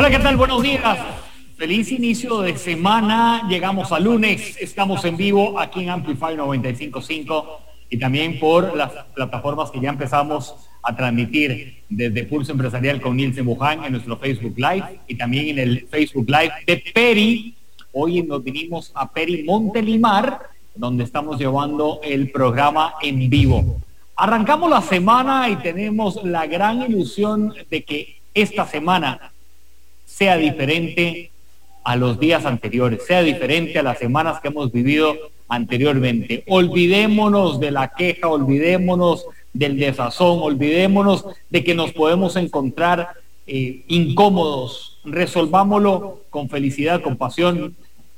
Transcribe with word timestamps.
Hola, 0.00 0.10
¿qué 0.10 0.18
tal? 0.18 0.38
Buenos 0.38 0.62
días. 0.62 0.98
Feliz 1.58 1.92
inicio 1.92 2.40
de 2.40 2.56
semana. 2.56 3.46
Llegamos 3.50 3.92
a 3.92 4.00
lunes. 4.00 4.56
Estamos 4.58 5.04
en 5.04 5.18
vivo 5.18 5.60
aquí 5.60 5.82
en 5.82 5.90
Amplify 5.90 6.34
955 6.36 7.60
y 7.90 7.98
también 7.98 8.40
por 8.40 8.74
las 8.74 8.92
plataformas 9.14 9.70
que 9.70 9.78
ya 9.78 9.90
empezamos 9.90 10.54
a 10.82 10.96
transmitir 10.96 11.82
desde 11.90 12.24
Pulso 12.24 12.52
Empresarial 12.52 12.98
con 13.02 13.14
Nielsen 13.14 13.44
Buján 13.44 13.84
en 13.84 13.92
nuestro 13.92 14.16
Facebook 14.16 14.54
Live 14.56 15.00
y 15.06 15.16
también 15.16 15.48
en 15.48 15.58
el 15.58 15.86
Facebook 15.86 16.30
Live 16.30 16.52
de 16.66 16.82
Peri. 16.94 17.54
Hoy 17.92 18.22
nos 18.22 18.42
vinimos 18.42 18.92
a 18.94 19.12
Peri 19.12 19.42
Montelimar, 19.42 20.44
donde 20.74 21.04
estamos 21.04 21.38
llevando 21.38 22.00
el 22.02 22.30
programa 22.30 22.94
en 23.02 23.28
vivo. 23.28 23.82
Arrancamos 24.16 24.70
la 24.70 24.80
semana 24.80 25.50
y 25.50 25.56
tenemos 25.56 26.24
la 26.24 26.46
gran 26.46 26.90
ilusión 26.90 27.52
de 27.68 27.84
que 27.84 28.22
esta 28.32 28.66
semana 28.66 29.30
sea 30.20 30.36
diferente 30.36 31.30
a 31.82 31.96
los 31.96 32.20
días 32.20 32.44
anteriores, 32.44 33.06
sea 33.06 33.22
diferente 33.22 33.78
a 33.78 33.82
las 33.82 33.98
semanas 33.98 34.38
que 34.38 34.48
hemos 34.48 34.70
vivido 34.70 35.16
anteriormente. 35.48 36.44
Olvidémonos 36.46 37.58
de 37.58 37.70
la 37.70 37.88
queja, 37.88 38.28
olvidémonos 38.28 39.24
del 39.54 39.78
desazón, 39.78 40.40
olvidémonos 40.42 41.24
de 41.48 41.64
que 41.64 41.74
nos 41.74 41.94
podemos 41.94 42.36
encontrar 42.36 43.08
eh, 43.46 43.82
incómodos, 43.88 44.98
resolvámoslo 45.06 46.20
con 46.28 46.50
felicidad, 46.50 47.00
con 47.00 47.16
pasión, 47.16 47.74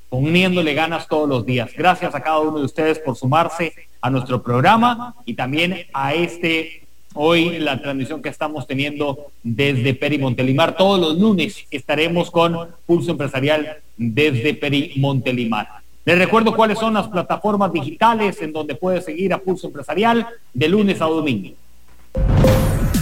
poniéndole 0.08 0.74
ganas 0.74 1.06
todos 1.06 1.28
los 1.28 1.46
días. 1.46 1.70
Gracias 1.72 2.16
a 2.16 2.20
cada 2.20 2.40
uno 2.40 2.58
de 2.58 2.64
ustedes 2.64 2.98
por 2.98 3.14
sumarse 3.14 3.74
a 4.00 4.10
nuestro 4.10 4.42
programa 4.42 5.14
y 5.24 5.34
también 5.34 5.86
a 5.94 6.14
este 6.14 6.81
hoy 7.14 7.58
la 7.58 7.80
transmisión 7.80 8.22
que 8.22 8.28
estamos 8.28 8.66
teniendo 8.66 9.26
desde 9.42 9.94
Peri 9.94 10.18
Montelimar. 10.18 10.76
Todos 10.76 11.00
los 11.00 11.18
lunes 11.18 11.66
estaremos 11.70 12.30
con 12.30 12.68
Pulso 12.86 13.10
Empresarial 13.10 13.78
desde 13.96 14.54
Peri 14.54 14.94
Montelimar. 14.96 15.68
Les 16.04 16.18
recuerdo 16.18 16.54
cuáles 16.54 16.78
son 16.78 16.94
las 16.94 17.08
plataformas 17.08 17.72
digitales 17.72 18.40
en 18.42 18.52
donde 18.52 18.74
puede 18.74 19.00
seguir 19.00 19.32
a 19.32 19.38
Pulso 19.38 19.68
Empresarial 19.68 20.26
de 20.52 20.68
lunes 20.68 21.00
a 21.00 21.06
domingo. 21.06 21.54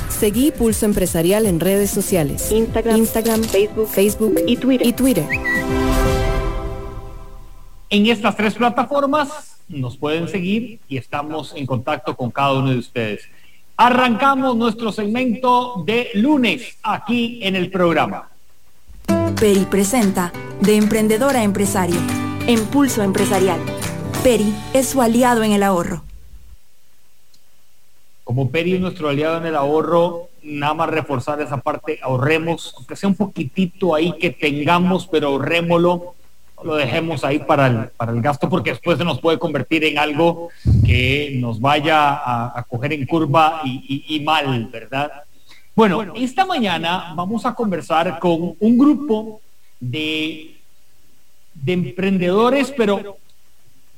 Seguí 0.08 0.50
Pulso 0.50 0.84
Empresarial 0.84 1.46
en 1.46 1.60
redes 1.60 1.90
sociales. 1.90 2.52
Instagram, 2.52 2.98
Instagram 2.98 3.42
Facebook, 3.42 3.88
Facebook 3.88 4.34
y 4.46 4.56
Twitter. 4.56 4.86
Y 4.86 4.92
Twitter. 4.92 5.24
En 7.88 8.06
estas 8.06 8.36
tres 8.36 8.54
plataformas 8.54 9.56
nos 9.66 9.96
pueden 9.96 10.28
seguir 10.28 10.78
y 10.88 10.98
estamos 10.98 11.54
en 11.56 11.64
contacto 11.64 12.14
con 12.14 12.30
cada 12.30 12.52
uno 12.52 12.70
de 12.70 12.78
ustedes. 12.78 13.22
Arrancamos 13.82 14.56
nuestro 14.56 14.92
segmento 14.92 15.82
de 15.86 16.10
lunes 16.12 16.76
aquí 16.82 17.40
en 17.42 17.56
el 17.56 17.70
programa. 17.70 18.28
Peri 19.40 19.64
presenta 19.64 20.34
De 20.60 20.76
Emprendedor 20.76 21.34
a 21.34 21.42
Empresario. 21.42 21.96
Impulso 22.46 23.02
Empresarial. 23.02 23.58
Peri 24.22 24.54
es 24.74 24.90
su 24.90 25.00
aliado 25.00 25.42
en 25.44 25.52
el 25.52 25.62
ahorro. 25.62 26.04
Como 28.22 28.50
Peri 28.50 28.74
es 28.74 28.82
nuestro 28.82 29.08
aliado 29.08 29.38
en 29.38 29.46
el 29.46 29.56
ahorro, 29.56 30.28
nada 30.42 30.74
más 30.74 30.90
reforzar 30.90 31.40
esa 31.40 31.56
parte, 31.56 32.00
ahorremos, 32.02 32.74
aunque 32.76 32.96
sea 32.96 33.08
un 33.08 33.16
poquitito 33.16 33.94
ahí 33.94 34.12
que 34.20 34.28
tengamos, 34.28 35.06
pero 35.06 35.28
ahorrémoslo 35.28 36.16
lo 36.64 36.76
dejemos 36.76 37.24
ahí 37.24 37.38
para 37.38 37.66
el, 37.66 37.88
para 37.96 38.12
el 38.12 38.20
gasto 38.20 38.48
porque 38.48 38.70
después 38.70 38.98
se 38.98 39.04
nos 39.04 39.20
puede 39.20 39.38
convertir 39.38 39.84
en 39.84 39.98
algo 39.98 40.48
que 40.84 41.36
nos 41.36 41.60
vaya 41.60 42.12
a, 42.14 42.64
coger 42.68 42.92
en 42.92 43.06
curva 43.06 43.62
y, 43.64 44.20
mal, 44.20 44.66
¿verdad? 44.66 45.10
Bueno, 45.74 46.14
esta 46.14 46.44
mañana 46.44 47.12
vamos 47.14 47.46
a 47.46 47.54
conversar 47.54 48.18
con 48.18 48.54
un 48.58 48.78
grupo 48.78 49.40
de, 49.78 50.56
de 51.54 51.72
emprendedores, 51.72 52.72
pero 52.76 53.16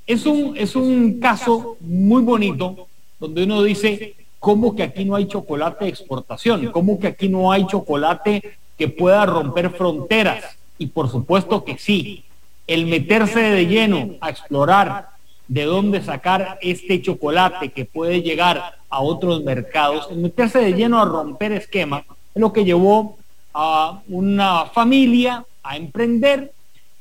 es 0.07 0.27
un, 0.27 0.57
es 0.57 0.77
un 0.77 1.21
caso 1.21 1.77
muy 1.81 2.23
bonito 2.23 2.87
donde 3.19 3.45
uno 3.45 3.63
dice, 3.63 4.15
¿cómo 4.39 4.75
que 4.75 4.83
aquí 4.83 5.05
no 5.05 5.15
hay 5.15 5.27
chocolate 5.27 5.85
de 5.85 5.91
exportación? 5.91 6.73
¿Cómo 6.73 6.99
que 6.99 7.07
aquí 7.07 7.29
no 7.29 7.53
hay 7.53 7.67
chocolate 7.67 8.43
que 8.77 8.89
pueda 8.89 9.25
romper 9.27 9.71
fronteras? 9.71 10.57
Y 10.79 10.87
por 10.87 11.09
supuesto 11.09 11.65
que 11.65 11.79
sí, 11.79 12.25
el 12.67 12.87
meterse 12.87 13.41
de 13.41 13.67
lleno 13.67 14.17
a 14.21 14.31
explorar 14.31 15.09
de 15.49 15.65
dónde 15.65 16.03
sacar 16.03 16.59
este 16.63 17.03
chocolate 17.03 17.71
que 17.71 17.85
puede 17.85 18.23
llegar 18.23 18.79
a 18.89 19.01
otros 19.01 19.43
mercados, 19.43 20.09
el 20.11 20.19
meterse 20.19 20.59
de 20.59 20.73
lleno 20.73 21.01
a 21.01 21.05
romper 21.05 21.53
esquema, 21.53 22.05
es 22.35 22.41
lo 22.41 22.53
que 22.53 22.65
llevó 22.65 23.19
a 23.53 24.01
una 24.09 24.67
familia 24.67 25.45
a 25.63 25.77
emprender. 25.77 26.53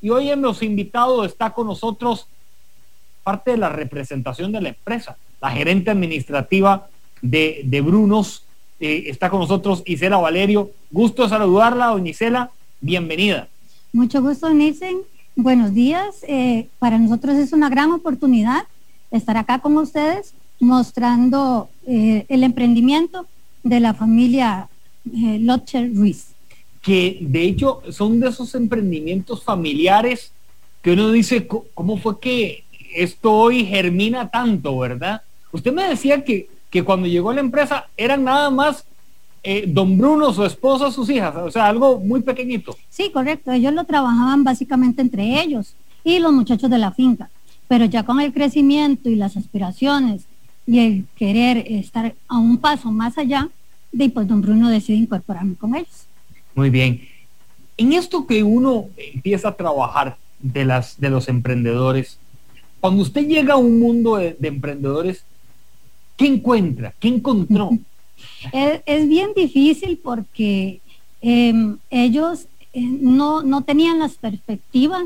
Y 0.02 0.10
hoy 0.10 0.32
hemos 0.32 0.64
invitado, 0.64 1.24
está 1.24 1.52
con 1.52 1.68
nosotros 1.68 2.28
parte 3.24 3.52
de 3.52 3.58
la 3.58 3.70
representación 3.70 4.52
de 4.52 4.62
la 4.62 4.70
empresa, 4.70 5.16
la 5.42 5.52
gerente 5.52 5.92
administrativa 5.92 6.88
de, 7.22 7.62
de 7.64 7.82
Brunos, 7.82 8.44
eh, 8.80 9.04
está 9.08 9.30
con 9.30 9.40
nosotros 9.40 9.84
Isela 9.86 10.18
Valerio. 10.18 10.72
Gusto 10.90 11.30
saludarla, 11.30 11.88
doña 11.88 12.10
Isela, 12.10 12.52
bienvenida. 12.82 13.48
Mucho 13.94 14.22
gusto, 14.22 14.52
Nielsen. 14.52 15.02
Buenos 15.36 15.74
días. 15.74 16.26
Eh, 16.28 16.68
para 16.78 16.98
nosotros 16.98 17.36
es 17.38 17.54
una 17.54 17.70
gran 17.70 17.92
oportunidad 17.92 18.68
estar 19.12 19.38
acá 19.38 19.60
con 19.60 19.78
ustedes 19.78 20.34
mostrando 20.60 21.70
eh, 21.88 22.26
el 22.28 22.44
emprendimiento 22.44 23.26
de 23.64 23.80
la 23.80 23.94
familia 23.94 24.68
eh, 25.06 25.40
Lotcher 25.40 25.96
Ruiz. 25.96 26.28
Que 26.82 27.20
de 27.22 27.44
hecho 27.44 27.82
son 27.92 28.20
de 28.20 28.28
esos 28.28 28.54
emprendimientos 28.56 29.44
familiares 29.44 30.32
que 30.82 30.92
uno 30.92 31.12
dice, 31.12 31.48
¿cómo 31.48 31.98
fue 31.98 32.20
que 32.20 32.66
esto 32.94 33.32
hoy 33.32 33.66
germina 33.66 34.30
tanto, 34.30 34.78
verdad? 34.80 35.22
Usted 35.54 35.72
me 35.72 35.88
decía 35.88 36.26
que, 36.26 36.50
que 36.70 36.84
cuando 36.84 37.08
llegó 37.08 37.30
a 37.30 37.36
la 37.36 37.42
empresa 37.42 37.88
eran 37.96 38.26
nada 38.26 38.50
más 38.50 38.86
eh, 39.44 39.66
don 39.68 39.98
Bruno, 39.98 40.32
su 40.34 40.46
esposa, 40.46 40.92
sus 40.92 41.10
hijas, 41.10 41.36
o 41.36 41.50
sea, 41.50 41.68
algo 41.68 42.00
muy 42.00 42.22
pequeñito. 42.22 42.78
Sí, 42.90 43.10
correcto, 43.12 43.52
ellos 43.52 43.74
lo 43.74 43.86
trabajaban 43.86 44.44
básicamente 44.44 45.02
entre 45.02 45.42
ellos 45.42 45.76
y 46.04 46.20
los 46.20 46.32
muchachos 46.32 46.70
de 46.70 46.78
la 46.78 46.92
finca, 46.92 47.30
pero 47.68 47.86
ya 47.86 48.04
con 48.04 48.20
el 48.20 48.34
crecimiento 48.34 49.10
y 49.10 49.16
las 49.16 49.38
aspiraciones 49.38 50.26
y 50.68 50.80
el 50.80 51.06
querer 51.16 51.66
estar 51.68 52.14
a 52.28 52.38
un 52.38 52.58
paso 52.58 52.92
más 52.92 53.18
allá, 53.18 53.50
de 53.92 54.10
pues 54.10 54.28
don 54.28 54.42
Bruno 54.42 54.70
decide 54.70 54.98
incorporarme 54.98 55.56
con 55.56 55.76
ellos. 55.76 56.06
Muy 56.54 56.70
bien. 56.70 57.02
En 57.78 57.94
esto 57.94 58.28
que 58.28 58.44
uno 58.44 58.86
empieza 58.96 59.50
a 59.50 59.56
trabajar 59.56 60.18
de, 60.40 60.66
las, 60.66 61.00
de 61.00 61.10
los 61.10 61.28
emprendedores, 61.28 62.20
cuando 62.80 63.02
usted 63.02 63.28
llega 63.28 63.56
a 63.56 63.58
un 63.58 63.80
mundo 63.80 64.18
de, 64.18 64.36
de 64.40 64.48
emprendedores, 64.48 65.24
¿qué 66.16 66.28
encuentra? 66.28 66.94
¿Qué 67.00 67.08
encontró? 67.08 67.72
Es, 68.52 69.08
bien 69.08 69.32
difícil 69.36 70.00
porque 70.02 70.82
em, 71.22 71.78
ellos 71.90 72.48
eh, 72.74 72.82
no, 72.82 73.44
no 73.44 73.62
tenían 73.62 74.00
las 74.00 74.14
perspectivas 74.14 75.04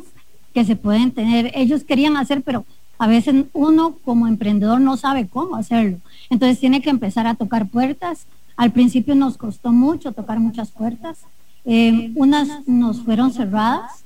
que 0.54 0.66
se 0.66 0.76
pueden 0.76 1.12
tener. 1.12 1.52
Ellos 1.54 1.84
querían 1.84 2.18
hacer, 2.18 2.42
pero 2.42 2.66
a 2.98 3.08
veces 3.08 3.46
uno 3.54 3.96
como 4.06 4.28
emprendedor 4.28 4.80
no 4.80 4.98
sabe 4.98 5.28
cómo 5.28 5.56
hacerlo. 5.56 5.98
Entonces 6.30 6.60
tiene 6.60 6.82
que 6.82 6.90
empezar 6.90 7.28
a 7.28 7.36
tocar 7.36 7.68
puertas. 7.68 8.26
Al 8.56 8.72
principio 8.72 9.16
nos 9.16 9.38
costó 9.38 9.72
mucho 9.72 10.14
tocar 10.14 10.40
muchas 10.40 10.72
puertas. 10.72 11.20
Em, 11.66 12.14
unas 12.16 12.68
nos 12.68 13.02
fueron 13.02 13.34
cerradas. 13.34 14.06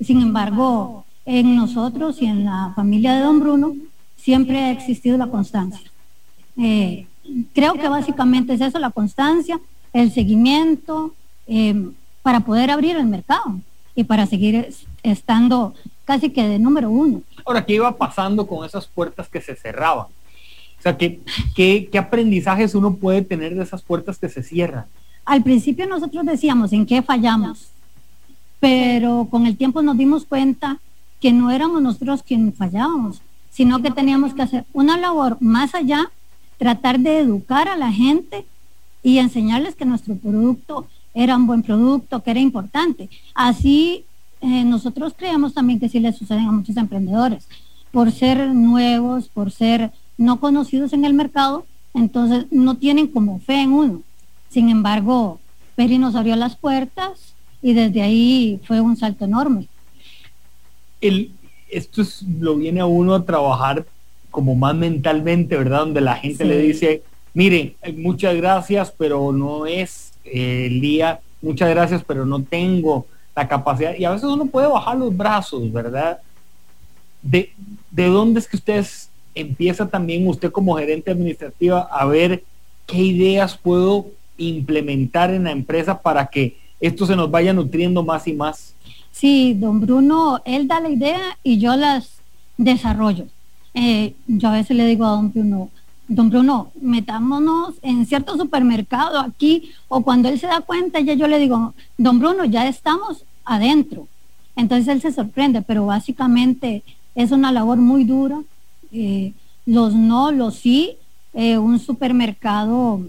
Sin 0.00 0.20
embargo, 0.20 1.06
en 1.24 1.56
nosotros 1.56 2.20
y 2.20 2.26
en 2.26 2.44
la 2.44 2.72
familia 2.76 3.14
de 3.14 3.22
don 3.22 3.40
Bruno 3.40 3.74
siempre 4.16 4.58
ha 4.58 4.70
existido 4.70 5.16
la 5.16 5.28
constancia. 5.28 5.90
Eh, 6.58 7.06
creo 7.52 7.74
que 7.74 7.88
básicamente 7.88 8.54
es 8.54 8.60
eso, 8.60 8.78
la 8.78 8.90
constancia, 8.90 9.60
el 9.92 10.12
seguimiento, 10.12 11.14
eh, 11.46 11.90
para 12.22 12.40
poder 12.40 12.70
abrir 12.70 12.96
el 12.96 13.06
mercado 13.06 13.60
y 13.94 14.04
para 14.04 14.26
seguir 14.26 14.68
estando 15.02 15.74
casi 16.04 16.30
que 16.30 16.46
de 16.46 16.58
número 16.58 16.90
uno. 16.90 17.22
Ahora, 17.44 17.64
¿qué 17.64 17.74
iba 17.74 17.96
pasando 17.96 18.46
con 18.46 18.64
esas 18.64 18.86
puertas 18.86 19.28
que 19.28 19.40
se 19.40 19.54
cerraban? 19.56 20.06
O 20.78 20.82
sea, 20.82 20.96
¿qué, 20.96 21.20
qué, 21.54 21.88
qué 21.90 21.98
aprendizajes 21.98 22.74
uno 22.74 22.94
puede 22.94 23.22
tener 23.22 23.54
de 23.54 23.62
esas 23.62 23.82
puertas 23.82 24.18
que 24.18 24.28
se 24.28 24.42
cierran? 24.42 24.86
Al 25.24 25.42
principio 25.42 25.86
nosotros 25.86 26.24
decíamos 26.26 26.72
en 26.72 26.86
qué 26.86 27.02
fallamos, 27.02 27.68
pero 28.60 29.26
con 29.30 29.46
el 29.46 29.56
tiempo 29.56 29.82
nos 29.82 29.96
dimos 29.96 30.24
cuenta 30.24 30.78
que 31.20 31.32
no 31.32 31.50
éramos 31.50 31.82
nosotros 31.82 32.22
quienes 32.22 32.54
fallábamos, 32.54 33.20
sino 33.50 33.80
que 33.82 33.90
teníamos 33.90 34.34
que 34.34 34.42
hacer 34.42 34.64
una 34.72 34.96
labor 34.96 35.38
más 35.40 35.74
allá 35.74 36.10
tratar 36.58 37.00
de 37.00 37.18
educar 37.18 37.68
a 37.68 37.76
la 37.76 37.92
gente 37.92 38.46
y 39.02 39.18
enseñarles 39.18 39.74
que 39.74 39.84
nuestro 39.84 40.16
producto 40.16 40.86
era 41.14 41.36
un 41.36 41.46
buen 41.46 41.62
producto, 41.62 42.22
que 42.22 42.30
era 42.30 42.40
importante. 42.40 43.08
Así 43.34 44.04
eh, 44.40 44.64
nosotros 44.64 45.14
creemos 45.16 45.54
también 45.54 45.80
que 45.80 45.88
sí 45.88 46.00
le 46.00 46.12
suceden 46.12 46.46
a 46.46 46.52
muchos 46.52 46.76
emprendedores, 46.76 47.48
por 47.90 48.12
ser 48.12 48.54
nuevos, 48.54 49.28
por 49.28 49.50
ser 49.50 49.92
no 50.18 50.40
conocidos 50.40 50.92
en 50.92 51.04
el 51.04 51.14
mercado, 51.14 51.66
entonces 51.94 52.46
no 52.50 52.76
tienen 52.76 53.06
como 53.06 53.40
fe 53.40 53.62
en 53.62 53.72
uno. 53.72 54.02
Sin 54.50 54.68
embargo, 54.68 55.40
Peri 55.74 55.98
nos 55.98 56.14
abrió 56.14 56.36
las 56.36 56.56
puertas 56.56 57.34
y 57.62 57.72
desde 57.72 58.02
ahí 58.02 58.60
fue 58.64 58.80
un 58.80 58.96
salto 58.96 59.24
enorme. 59.24 59.68
El, 61.00 61.32
esto 61.70 62.02
es, 62.02 62.22
lo 62.22 62.56
viene 62.56 62.80
a 62.80 62.86
uno 62.86 63.14
a 63.14 63.24
trabajar 63.24 63.86
como 64.36 64.54
más 64.54 64.74
mentalmente, 64.74 65.56
¿verdad? 65.56 65.78
Donde 65.78 66.02
la 66.02 66.16
gente 66.16 66.44
le 66.44 66.58
dice, 66.58 67.02
mire, 67.32 67.74
muchas 67.96 68.36
gracias, 68.36 68.92
pero 68.98 69.32
no 69.32 69.64
es 69.64 70.12
eh, 70.26 70.66
el 70.66 70.82
día, 70.82 71.20
muchas 71.40 71.70
gracias, 71.70 72.04
pero 72.06 72.26
no 72.26 72.42
tengo 72.42 73.06
la 73.34 73.48
capacidad. 73.48 73.94
Y 73.96 74.04
a 74.04 74.10
veces 74.10 74.28
uno 74.28 74.44
puede 74.44 74.66
bajar 74.66 74.98
los 74.98 75.16
brazos, 75.16 75.72
¿verdad? 75.72 76.18
¿De, 77.22 77.50
de 77.90 78.06
dónde 78.08 78.40
es 78.40 78.46
que 78.46 78.58
ustedes 78.58 79.08
empieza 79.34 79.88
también 79.88 80.28
usted 80.28 80.52
como 80.52 80.76
gerente 80.76 81.12
administrativa 81.12 81.88
a 81.90 82.04
ver 82.04 82.44
qué 82.84 82.98
ideas 82.98 83.56
puedo 83.56 84.08
implementar 84.36 85.32
en 85.32 85.44
la 85.44 85.50
empresa 85.50 86.02
para 86.02 86.26
que 86.26 86.58
esto 86.78 87.06
se 87.06 87.16
nos 87.16 87.30
vaya 87.30 87.54
nutriendo 87.54 88.02
más 88.02 88.28
y 88.28 88.34
más? 88.34 88.74
Sí, 89.12 89.56
don 89.58 89.80
Bruno, 89.80 90.42
él 90.44 90.68
da 90.68 90.78
la 90.78 90.90
idea 90.90 91.38
y 91.42 91.58
yo 91.58 91.74
las 91.74 92.20
desarrollo. 92.58 93.28
Eh, 93.78 94.14
yo 94.26 94.48
a 94.48 94.52
veces 94.52 94.74
le 94.74 94.86
digo 94.86 95.04
a 95.04 95.10
don 95.10 95.30
Bruno, 95.30 95.68
don 96.08 96.30
Bruno, 96.30 96.72
metámonos 96.80 97.74
en 97.82 98.06
cierto 98.06 98.38
supermercado 98.38 99.20
aquí 99.20 99.70
o 99.88 100.00
cuando 100.00 100.30
él 100.30 100.40
se 100.40 100.46
da 100.46 100.62
cuenta, 100.62 100.98
ya 101.00 101.12
yo 101.12 101.28
le 101.28 101.38
digo, 101.38 101.74
don 101.98 102.18
Bruno, 102.18 102.46
ya 102.46 102.66
estamos 102.66 103.24
adentro. 103.44 104.08
Entonces 104.56 104.88
él 104.88 105.02
se 105.02 105.12
sorprende, 105.12 105.60
pero 105.60 105.84
básicamente 105.84 106.82
es 107.14 107.32
una 107.32 107.52
labor 107.52 107.76
muy 107.76 108.04
dura. 108.04 108.40
Eh, 108.92 109.34
los 109.66 109.94
no, 109.94 110.32
los 110.32 110.54
sí. 110.54 110.96
Eh, 111.34 111.58
un 111.58 111.78
supermercado 111.78 113.02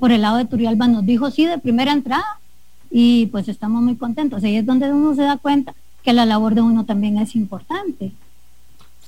por 0.00 0.10
el 0.10 0.22
lado 0.22 0.38
de 0.38 0.46
Turialba 0.46 0.88
nos 0.88 1.06
dijo 1.06 1.30
sí 1.30 1.44
de 1.44 1.58
primera 1.58 1.92
entrada, 1.92 2.40
y 2.90 3.26
pues 3.26 3.46
estamos 3.46 3.82
muy 3.82 3.94
contentos. 3.94 4.42
Ahí 4.42 4.56
es 4.56 4.66
donde 4.66 4.92
uno 4.92 5.14
se 5.14 5.22
da 5.22 5.36
cuenta 5.36 5.74
que 6.02 6.12
la 6.12 6.24
labor 6.24 6.54
de 6.54 6.62
uno 6.62 6.84
también 6.84 7.18
es 7.18 7.36
importante. 7.36 8.12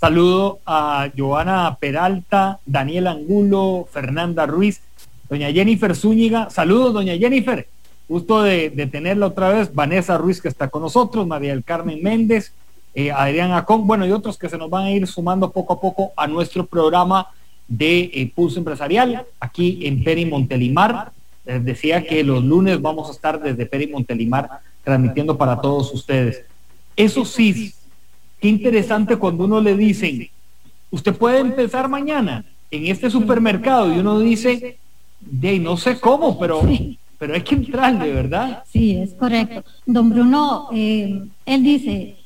Saludo 0.01 0.61
a 0.65 1.11
Joana 1.17 1.77
Peralta, 1.81 2.61
Daniel 2.65 3.09
Angulo, 3.09 3.89
Fernanda 3.91 4.47
Ruiz, 4.47 4.81
doña 5.29 5.51
Jennifer 5.51 5.97
Zúñiga. 5.97 6.51
Saludos, 6.51 6.95
doña 6.95 7.17
Jennifer. 7.17 7.67
Gusto 8.09 8.43
de, 8.45 8.71
tenerla 8.93 9.27
otra 9.27 9.49
vez. 9.49 9.75
Vanessa 9.75 10.17
Ruiz, 10.17 10.41
que 10.41 10.47
está 10.47 10.69
con 10.69 10.83
nosotros, 10.83 11.27
María 11.27 11.51
del 11.51 11.65
Carmen 11.65 12.01
Méndez, 12.01 12.53
eh, 12.95 13.11
Adrián 13.11 13.51
Acón, 13.51 13.89
bueno, 13.89 14.07
y 14.07 14.13
otros 14.13 14.39
que 14.39 14.49
se 14.49 14.57
nos 14.57 14.71
van 14.71 14.85
a 14.85 14.91
ir 14.93 15.05
sumando 15.09 15.51
poco 15.51 15.73
a 15.73 15.81
poco 15.81 16.13
a 16.17 16.29
nuestro 16.29 16.65
programa 16.65 17.27
de 17.67 18.11
eh, 18.15 18.33
Pulso 18.33 18.61
Empresarial, 18.61 19.27
aquí 19.41 19.81
en 19.83 20.05
Peri 20.05 20.27
Montelimar. 20.27 21.11
Les 21.45 21.65
decía 21.65 22.05
que 22.05 22.23
los 22.23 22.45
lunes 22.45 22.81
vamos 22.81 23.09
a 23.09 23.13
estar 23.13 23.41
desde 23.41 23.67
Peri 23.67 23.89
Montelimar 23.89 24.49
transmitiendo 24.85 25.37
para 25.37 25.61
todos 25.61 25.93
ustedes. 25.93 26.45
Eso 26.95 27.25
sí, 27.25 27.73
qué 28.41 28.49
interesante 28.49 29.17
cuando 29.17 29.45
uno 29.45 29.61
le 29.61 29.77
dicen, 29.77 30.29
usted 30.91 31.15
puede 31.15 31.39
empezar 31.39 31.89
mañana 31.89 32.45
en 32.71 32.87
este 32.87 33.11
supermercado 33.11 33.93
y 33.93 33.99
uno 33.99 34.19
dice, 34.19 34.79
de 35.21 35.59
no 35.59 35.77
sé 35.77 35.99
cómo, 35.99 36.39
pero, 36.39 36.63
pero 37.19 37.35
hay 37.35 37.43
que 37.43 37.55
entrarle, 37.55 38.13
¿verdad? 38.13 38.63
Sí, 38.71 38.97
es 38.97 39.15
correcto. 39.15 39.65
Don 39.87 40.11
Bruno, 40.11 40.69
eh, 40.73 41.23
él 41.47 41.63
dice, 41.63 42.17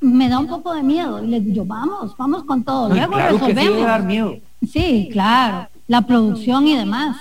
me 0.00 0.28
da 0.28 0.38
un 0.38 0.46
poco 0.46 0.74
de 0.74 0.82
miedo. 0.82 1.22
Y 1.22 1.28
le 1.28 1.40
digo, 1.40 1.64
vamos, 1.64 2.16
vamos 2.16 2.44
con 2.44 2.64
todo. 2.64 2.88
Luego 2.88 3.16
resolvemos. 3.16 3.78
sí, 3.78 3.84
dar 3.84 4.02
miedo. 4.02 4.36
sí, 4.66 5.08
claro. 5.12 5.68
La 5.86 6.02
producción 6.02 6.66
y 6.66 6.76
demás. 6.76 7.16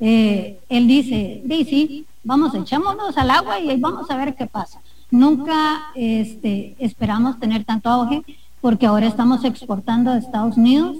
Eh, 0.00 0.58
él 0.68 0.86
dice, 0.86 1.42
sí, 1.48 2.04
vamos, 2.24 2.54
echémonos 2.54 3.16
al 3.16 3.30
agua 3.30 3.60
y 3.60 3.78
vamos 3.78 4.10
a 4.10 4.16
ver 4.16 4.34
qué 4.34 4.46
pasa. 4.46 4.80
Nunca 5.10 5.82
este, 5.94 6.74
esperamos 6.78 7.38
tener 7.38 7.64
tanto 7.64 7.88
auge 7.88 8.22
porque 8.60 8.86
ahora 8.86 9.06
estamos 9.06 9.44
exportando 9.44 10.10
a 10.10 10.18
Estados 10.18 10.56
Unidos, 10.56 10.96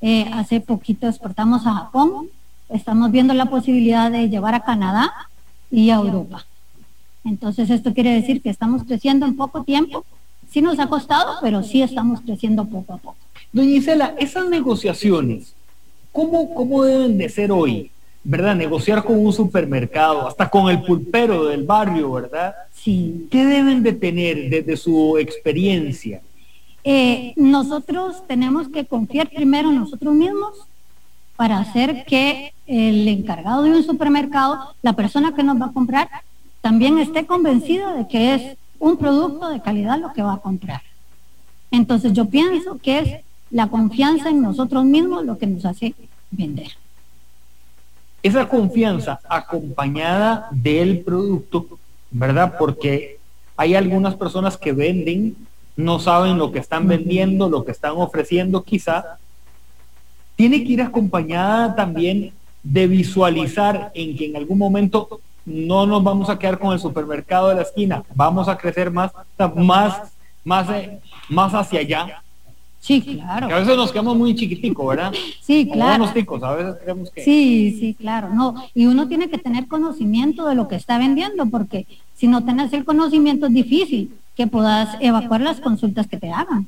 eh, 0.00 0.30
hace 0.32 0.60
poquito 0.60 1.08
exportamos 1.08 1.66
a 1.66 1.74
Japón, 1.74 2.28
estamos 2.68 3.10
viendo 3.10 3.34
la 3.34 3.46
posibilidad 3.46 4.10
de 4.10 4.28
llevar 4.28 4.54
a 4.54 4.60
Canadá 4.60 5.12
y 5.70 5.90
a 5.90 5.96
Europa. 5.96 6.46
Entonces 7.24 7.70
esto 7.70 7.92
quiere 7.94 8.10
decir 8.12 8.42
que 8.42 8.50
estamos 8.50 8.84
creciendo 8.84 9.26
en 9.26 9.36
poco 9.36 9.62
tiempo. 9.64 10.04
Sí 10.50 10.60
nos 10.60 10.78
ha 10.78 10.86
costado, 10.88 11.36
pero 11.40 11.62
sí 11.62 11.82
estamos 11.82 12.20
creciendo 12.20 12.64
poco 12.66 12.94
a 12.94 12.98
poco. 12.98 13.16
Doña 13.52 13.70
Isela, 13.70 14.14
esas 14.18 14.48
negociaciones, 14.48 15.54
¿cómo, 16.10 16.54
cómo 16.54 16.84
deben 16.84 17.18
de 17.18 17.28
ser 17.28 17.52
hoy? 17.52 17.90
¿Verdad? 18.24 18.54
Negociar 18.54 19.04
con 19.04 19.18
un 19.18 19.32
supermercado, 19.32 20.26
hasta 20.26 20.48
con 20.48 20.70
el 20.70 20.82
pulpero 20.82 21.46
del 21.46 21.64
barrio, 21.64 22.12
¿verdad? 22.12 22.54
Sí. 22.72 23.26
¿Qué 23.30 23.44
deben 23.44 23.82
de 23.82 23.92
tener 23.92 24.48
desde 24.50 24.76
su 24.76 25.18
experiencia? 25.18 26.20
Eh, 26.84 27.32
nosotros 27.36 28.26
tenemos 28.26 28.68
que 28.68 28.84
confiar 28.84 29.28
primero 29.28 29.70
en 29.70 29.78
nosotros 29.78 30.14
mismos 30.14 30.66
para 31.36 31.58
hacer 31.58 32.04
que 32.06 32.52
el 32.66 33.06
encargado 33.08 33.62
de 33.62 33.70
un 33.70 33.82
supermercado, 33.82 34.74
la 34.82 34.92
persona 34.92 35.34
que 35.34 35.42
nos 35.42 35.60
va 35.60 35.66
a 35.66 35.72
comprar, 35.72 36.08
también 36.60 36.98
esté 36.98 37.26
convencida 37.26 37.94
de 37.94 38.06
que 38.06 38.34
es 38.34 38.56
un 38.78 38.96
producto 38.96 39.48
de 39.48 39.60
calidad 39.60 39.98
lo 39.98 40.12
que 40.12 40.22
va 40.22 40.34
a 40.34 40.38
comprar. 40.38 40.82
Entonces 41.70 42.12
yo 42.12 42.26
pienso 42.26 42.78
que 42.78 42.98
es 42.98 43.24
la 43.50 43.68
confianza 43.68 44.30
en 44.30 44.42
nosotros 44.42 44.84
mismos 44.84 45.24
lo 45.24 45.38
que 45.38 45.46
nos 45.46 45.64
hace 45.64 45.94
vender. 46.30 46.68
Esa 48.22 48.48
confianza 48.48 49.18
acompañada 49.28 50.48
del 50.52 51.00
producto, 51.00 51.66
¿verdad? 52.10 52.54
Porque 52.58 53.18
hay 53.56 53.74
algunas 53.74 54.14
personas 54.14 54.56
que 54.56 54.72
venden, 54.72 55.36
no 55.76 55.98
saben 55.98 56.38
lo 56.38 56.52
que 56.52 56.58
están 56.58 56.86
vendiendo, 56.86 57.48
lo 57.48 57.64
que 57.64 57.72
están 57.72 57.92
ofreciendo 57.96 58.62
quizá. 58.62 59.18
Tiene 60.36 60.62
que 60.64 60.72
ir 60.72 60.82
acompañada 60.82 61.74
también 61.74 62.32
de 62.62 62.86
visualizar 62.86 63.90
en 63.94 64.16
que 64.16 64.26
en 64.26 64.36
algún 64.36 64.58
momento 64.58 65.20
no 65.44 65.86
nos 65.86 66.04
vamos 66.04 66.30
a 66.30 66.38
quedar 66.38 66.58
con 66.58 66.72
el 66.72 66.78
supermercado 66.78 67.48
de 67.48 67.56
la 67.56 67.62
esquina, 67.62 68.04
vamos 68.14 68.48
a 68.48 68.56
crecer 68.56 68.90
más, 68.90 69.10
más, 69.56 70.12
más, 70.44 70.70
eh, 70.70 71.00
más 71.28 71.52
hacia 71.52 71.80
allá, 71.80 72.22
Sí, 72.82 73.00
claro. 73.00 73.46
a 73.46 73.60
veces 73.60 73.76
nos 73.76 73.92
quedamos 73.92 74.16
muy 74.16 74.34
chiquiticos, 74.34 74.88
¿verdad? 74.88 75.12
Sí, 75.40 75.70
claro. 75.72 76.12
ticos, 76.12 76.42
a 76.42 76.56
veces 76.56 76.74
creemos 76.82 77.10
que... 77.12 77.22
Sí, 77.22 77.76
sí, 77.78 77.94
claro. 77.94 78.30
No, 78.30 78.56
y 78.74 78.86
uno 78.86 79.06
tiene 79.06 79.30
que 79.30 79.38
tener 79.38 79.68
conocimiento 79.68 80.48
de 80.48 80.56
lo 80.56 80.66
que 80.66 80.74
está 80.74 80.98
vendiendo, 80.98 81.46
porque 81.46 81.86
si 82.16 82.26
no 82.26 82.42
tienes 82.44 82.72
el 82.72 82.84
conocimiento 82.84 83.46
es 83.46 83.52
difícil 83.52 84.12
que 84.34 84.48
puedas 84.48 84.96
evacuar 85.00 85.42
las 85.42 85.60
consultas 85.60 86.08
que 86.08 86.16
te 86.16 86.32
hagan. 86.32 86.66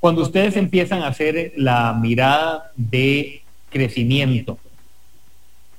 Cuando 0.00 0.22
ustedes 0.22 0.56
empiezan 0.56 1.02
a 1.02 1.08
hacer 1.08 1.52
la 1.56 1.92
mirada 1.92 2.72
de 2.74 3.44
crecimiento, 3.70 4.58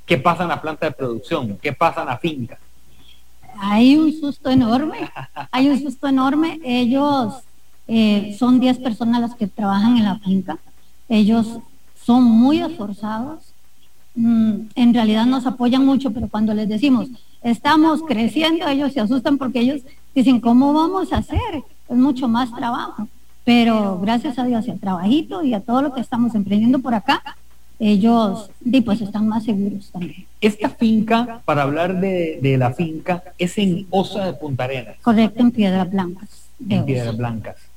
¿qué 0.05 0.17
pasa 0.17 0.43
en 0.43 0.50
la 0.50 0.61
planta 0.61 0.85
de 0.85 0.93
producción? 0.93 1.59
¿Qué 1.61 1.73
pasa 1.73 2.01
en 2.03 2.07
la 2.07 2.17
finca? 2.17 2.57
Hay 3.59 3.97
un 3.97 4.13
susto 4.13 4.50
enorme, 4.50 5.11
hay 5.51 5.67
un 5.67 5.81
susto 5.81 6.07
enorme. 6.07 6.61
Ellos 6.63 7.43
eh, 7.88 8.35
son 8.38 8.59
10 8.59 8.79
personas 8.79 9.21
las 9.21 9.35
que 9.35 9.47
trabajan 9.47 9.97
en 9.97 10.05
la 10.05 10.19
finca. 10.19 10.57
Ellos 11.09 11.59
son 12.05 12.23
muy 12.23 12.61
esforzados. 12.61 13.53
Mm, 14.15 14.67
en 14.75 14.93
realidad 14.93 15.25
nos 15.25 15.45
apoyan 15.45 15.85
mucho, 15.85 16.11
pero 16.11 16.27
cuando 16.27 16.53
les 16.53 16.67
decimos, 16.67 17.07
estamos 17.43 18.01
creciendo, 18.07 18.67
ellos 18.67 18.93
se 18.93 19.00
asustan 19.00 19.38
porque 19.38 19.59
ellos 19.59 19.81
dicen, 20.13 20.39
¿cómo 20.39 20.73
vamos 20.73 21.11
a 21.13 21.17
hacer? 21.17 21.63
Es 21.89 21.97
mucho 21.97 22.27
más 22.27 22.53
trabajo. 22.53 23.07
Pero 23.43 24.00
gracias 24.00 24.38
a 24.38 24.45
Dios, 24.45 24.69
al 24.69 24.79
trabajito 24.79 25.43
y 25.43 25.53
a 25.53 25.61
todo 25.61 25.81
lo 25.81 25.93
que 25.93 26.01
estamos 26.01 26.35
emprendiendo 26.35 26.79
por 26.79 26.93
acá, 26.93 27.21
ellos 27.79 28.51
pues 28.85 29.01
están 29.01 29.27
más 29.27 29.43
seguros 29.43 29.89
también. 29.91 30.25
Esta 30.39 30.69
finca, 30.69 31.41
para 31.43 31.63
hablar 31.63 32.00
de, 32.00 32.55
la 32.59 32.71
finca, 32.73 33.23
es 33.39 33.57
en 33.57 33.88
Osa 33.89 34.25
de 34.25 34.33
Punta 34.33 34.65
Arenas. 34.65 34.95
Correcto, 35.01 35.41
en 35.41 35.51
Piedras 35.51 35.89
Blancas. 35.89 36.29
En 36.69 36.85
Piedras 36.85 37.17
Blancas 37.17 37.70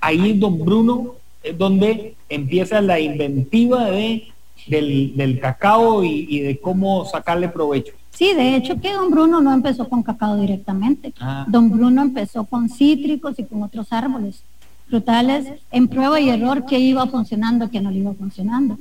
ahí 0.00 0.38
don 0.38 0.58
Bruno 0.64 1.14
es 1.42 1.56
donde 1.56 2.14
empieza 2.28 2.80
la 2.80 3.00
inventiva 3.00 3.86
de, 3.90 4.28
del, 4.66 5.38
cacao 5.40 6.04
y, 6.04 6.40
de 6.40 6.58
cómo 6.58 7.04
sacarle 7.04 7.48
provecho. 7.48 7.92
Sí, 8.10 8.34
de 8.34 8.56
hecho 8.56 8.80
que 8.80 8.92
don 8.92 9.10
Bruno 9.10 9.40
no 9.40 9.52
empezó 9.52 9.88
con 9.88 10.02
cacao 10.02 10.36
directamente. 10.36 11.12
Ah. 11.20 11.46
Don 11.48 11.70
Bruno 11.70 12.02
empezó 12.02 12.44
con 12.44 12.68
cítricos 12.68 13.38
y 13.38 13.44
con 13.44 13.62
otros 13.62 13.92
árboles 13.92 14.42
frutales 14.88 15.46
en 15.70 15.86
prueba 15.86 16.20
y 16.20 16.28
error 16.28 16.66
que 16.66 16.78
iba 16.78 17.06
funcionando, 17.06 17.70
que 17.70 17.80
no 17.80 17.90
le 17.90 17.98
iba 17.98 18.12
funcionando. 18.12 18.78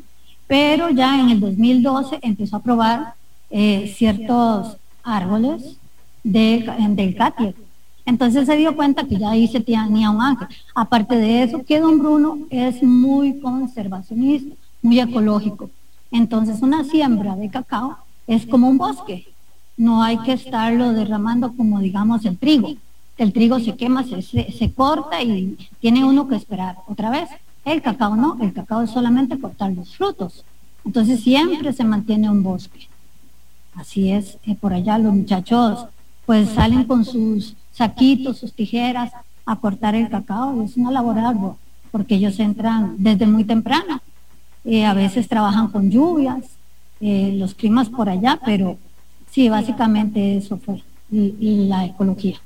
Pero 0.48 0.90
ya 0.90 1.20
en 1.20 1.30
el 1.30 1.40
2012 1.40 2.20
empezó 2.24 2.58
a 2.58 2.64
probar 2.64 3.14
eh, 3.52 3.94
ciertos 3.96 4.78
árboles 5.04 5.78
de, 6.24 6.70
del 6.90 7.16
catia 7.16 7.54
entonces 8.10 8.48
se 8.48 8.58
dio 8.58 8.76
cuenta 8.76 9.04
que 9.04 9.18
ya 9.18 9.30
ahí 9.30 9.48
se 9.48 9.60
tenía 9.60 10.10
un 10.10 10.22
ángel. 10.22 10.48
Aparte 10.74 11.16
de 11.16 11.44
eso, 11.44 11.64
que 11.64 11.80
don 11.80 12.00
Bruno 12.00 12.40
es 12.50 12.82
muy 12.82 13.40
conservacionista, 13.40 14.56
muy 14.82 15.00
ecológico. 15.00 15.70
Entonces 16.12 16.64
una 16.64 16.84
siembra 16.84 17.36
de 17.36 17.50
cacao 17.50 17.98
es 18.26 18.48
como 18.48 18.68
un 18.68 18.80
bosque. 18.80 19.28
no 19.78 20.04
hay 20.04 20.18
que 20.18 20.34
estarlo 20.34 20.92
derramando 20.92 21.54
como 21.56 21.80
digamos 21.80 22.26
el 22.26 22.38
trigo. 22.38 22.74
El 23.18 23.32
trigo 23.32 23.60
se 23.60 23.76
quema, 23.76 24.04
se, 24.04 24.22
se, 24.24 24.74
corta 24.74 25.22
y 25.22 25.56
tiene 25.80 26.04
uno 26.04 26.28
que 26.28 26.36
esperar 26.36 26.78
otra 26.88 27.12
vez. 27.12 27.30
El 27.64 27.82
cacao 27.82 28.16
no, 28.16 28.38
el 28.42 28.54
cacao 28.54 28.82
es 28.82 28.90
solamente 28.90 29.40
cortar 29.40 29.72
los 29.72 29.96
frutos. 29.96 30.44
Entonces 30.84 31.22
siempre 31.22 31.74
se 31.74 31.84
mantiene 31.84 32.30
un 32.30 32.42
bosque. 32.42 32.88
Así 33.76 34.12
es, 34.12 34.40
eh, 34.48 34.56
por 34.56 34.74
allá 34.74 34.98
los 34.98 35.14
muchachos 35.14 35.86
pues 36.30 36.50
salen 36.50 36.84
con 36.84 37.06
sus 37.06 37.56
saquitos, 37.72 38.38
sus 38.38 38.54
tijeras 38.54 39.12
a 39.48 39.56
cortar 39.56 39.96
el 39.96 40.10
cacao. 40.10 40.62
Es 40.62 40.78
una 40.78 40.92
labor 40.92 41.18
ardua 41.18 41.58
porque 41.92 42.14
ellos 42.14 42.40
entran 42.40 42.94
desde 43.00 43.26
muy 43.26 43.46
temprano. 43.46 44.00
Eh, 44.64 44.86
a 44.86 44.94
veces 44.94 45.28
trabajan 45.28 45.70
con 45.70 45.90
lluvias, 45.90 46.46
eh, 47.02 47.34
los 47.36 47.56
climas 47.56 47.90
por 47.90 48.10
allá, 48.10 48.40
pero 48.46 48.78
sí, 49.32 49.50
básicamente 49.50 50.38
eso 50.38 50.60
fue 50.60 50.84
la 51.10 51.86
ecología. 51.86 52.40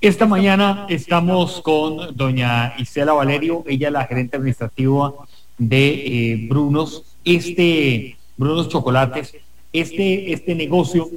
Esta 0.00 0.24
mañana 0.24 0.86
estamos 0.88 1.60
con 1.60 2.16
doña 2.16 2.72
Isela 2.78 3.12
Valerio, 3.12 3.64
ella 3.66 3.90
la 3.90 4.06
gerente 4.06 4.38
administrativa 4.38 5.12
de 5.58 5.90
eh, 6.06 6.46
Brunos, 6.48 7.02
este 7.22 8.16
Brunos 8.38 8.70
Chocolates, 8.70 9.36
este, 9.74 10.32
este 10.32 10.54
negocio 10.54 11.10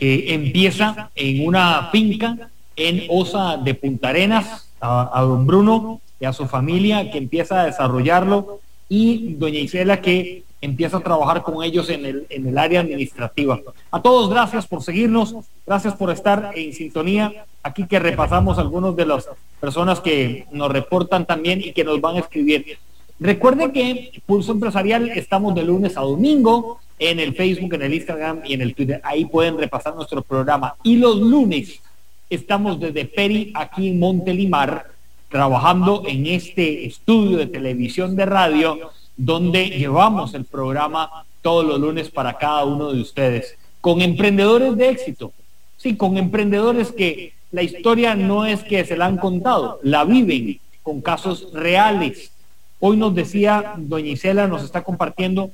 que 0.00 0.32
empieza 0.32 1.10
en 1.14 1.46
una 1.46 1.90
finca 1.92 2.48
en 2.74 3.04
Osa 3.10 3.58
de 3.58 3.74
Punta 3.74 4.08
Arenas, 4.08 4.72
a, 4.80 5.20
don 5.20 5.46
Bruno 5.46 6.00
y 6.18 6.24
a 6.24 6.32
su 6.32 6.46
familia 6.46 7.10
que 7.10 7.18
empieza 7.18 7.60
a 7.60 7.66
desarrollarlo 7.66 8.60
y 8.88 9.34
doña 9.34 9.58
Isela 9.58 10.00
que 10.00 10.44
empieza 10.62 10.96
a 10.96 11.00
trabajar 11.00 11.42
con 11.42 11.62
ellos 11.62 11.90
en 11.90 12.06
el, 12.06 12.26
en 12.30 12.46
el 12.46 12.56
área 12.56 12.80
administrativa. 12.80 13.60
A 13.90 14.00
todos, 14.00 14.30
gracias 14.30 14.66
por 14.66 14.82
seguirnos, 14.82 15.36
gracias 15.66 15.94
por 15.94 16.10
estar 16.10 16.52
en 16.54 16.72
sintonía. 16.72 17.44
Aquí 17.62 17.86
que 17.86 17.98
repasamos 17.98 18.58
algunos 18.58 18.96
de 18.96 19.04
las 19.04 19.28
personas 19.60 20.00
que 20.00 20.46
nos 20.50 20.72
reportan 20.72 21.26
también 21.26 21.60
y 21.60 21.72
que 21.72 21.84
nos 21.84 22.00
van 22.00 22.16
a 22.16 22.20
escribir. 22.20 22.78
Recuerden 23.18 23.70
que 23.70 24.22
Pulso 24.24 24.52
Empresarial 24.52 25.10
estamos 25.10 25.54
de 25.54 25.62
lunes 25.62 25.98
a 25.98 26.00
domingo 26.00 26.80
en 27.00 27.18
el 27.18 27.34
Facebook, 27.34 27.74
en 27.74 27.82
el 27.82 27.94
Instagram 27.94 28.42
y 28.44 28.54
en 28.54 28.60
el 28.60 28.74
Twitter. 28.74 29.00
Ahí 29.02 29.24
pueden 29.24 29.58
repasar 29.58 29.96
nuestro 29.96 30.22
programa. 30.22 30.76
Y 30.84 30.96
los 30.96 31.18
lunes 31.18 31.80
estamos 32.28 32.78
desde 32.78 33.06
Peri, 33.06 33.50
aquí 33.54 33.88
en 33.88 33.98
Montelimar, 33.98 34.86
trabajando 35.30 36.04
en 36.06 36.26
este 36.26 36.84
estudio 36.84 37.38
de 37.38 37.46
televisión 37.46 38.14
de 38.16 38.26
radio 38.26 38.78
donde 39.16 39.70
llevamos 39.70 40.34
el 40.34 40.44
programa 40.44 41.24
todos 41.42 41.64
los 41.64 41.80
lunes 41.80 42.10
para 42.10 42.34
cada 42.34 42.64
uno 42.64 42.92
de 42.92 43.00
ustedes, 43.00 43.56
con 43.80 44.02
emprendedores 44.02 44.76
de 44.76 44.90
éxito, 44.90 45.32
sí, 45.78 45.96
con 45.96 46.18
emprendedores 46.18 46.92
que 46.92 47.32
la 47.50 47.62
historia 47.62 48.14
no 48.14 48.44
es 48.44 48.62
que 48.62 48.84
se 48.84 48.96
la 48.96 49.06
han 49.06 49.16
contado, 49.16 49.80
la 49.82 50.04
viven 50.04 50.60
con 50.82 51.00
casos 51.00 51.48
reales. 51.52 52.30
Hoy 52.78 52.96
nos 52.96 53.14
decía 53.14 53.74
doña 53.76 54.10
Isela, 54.10 54.46
nos 54.46 54.62
está 54.62 54.82
compartiendo 54.82 55.50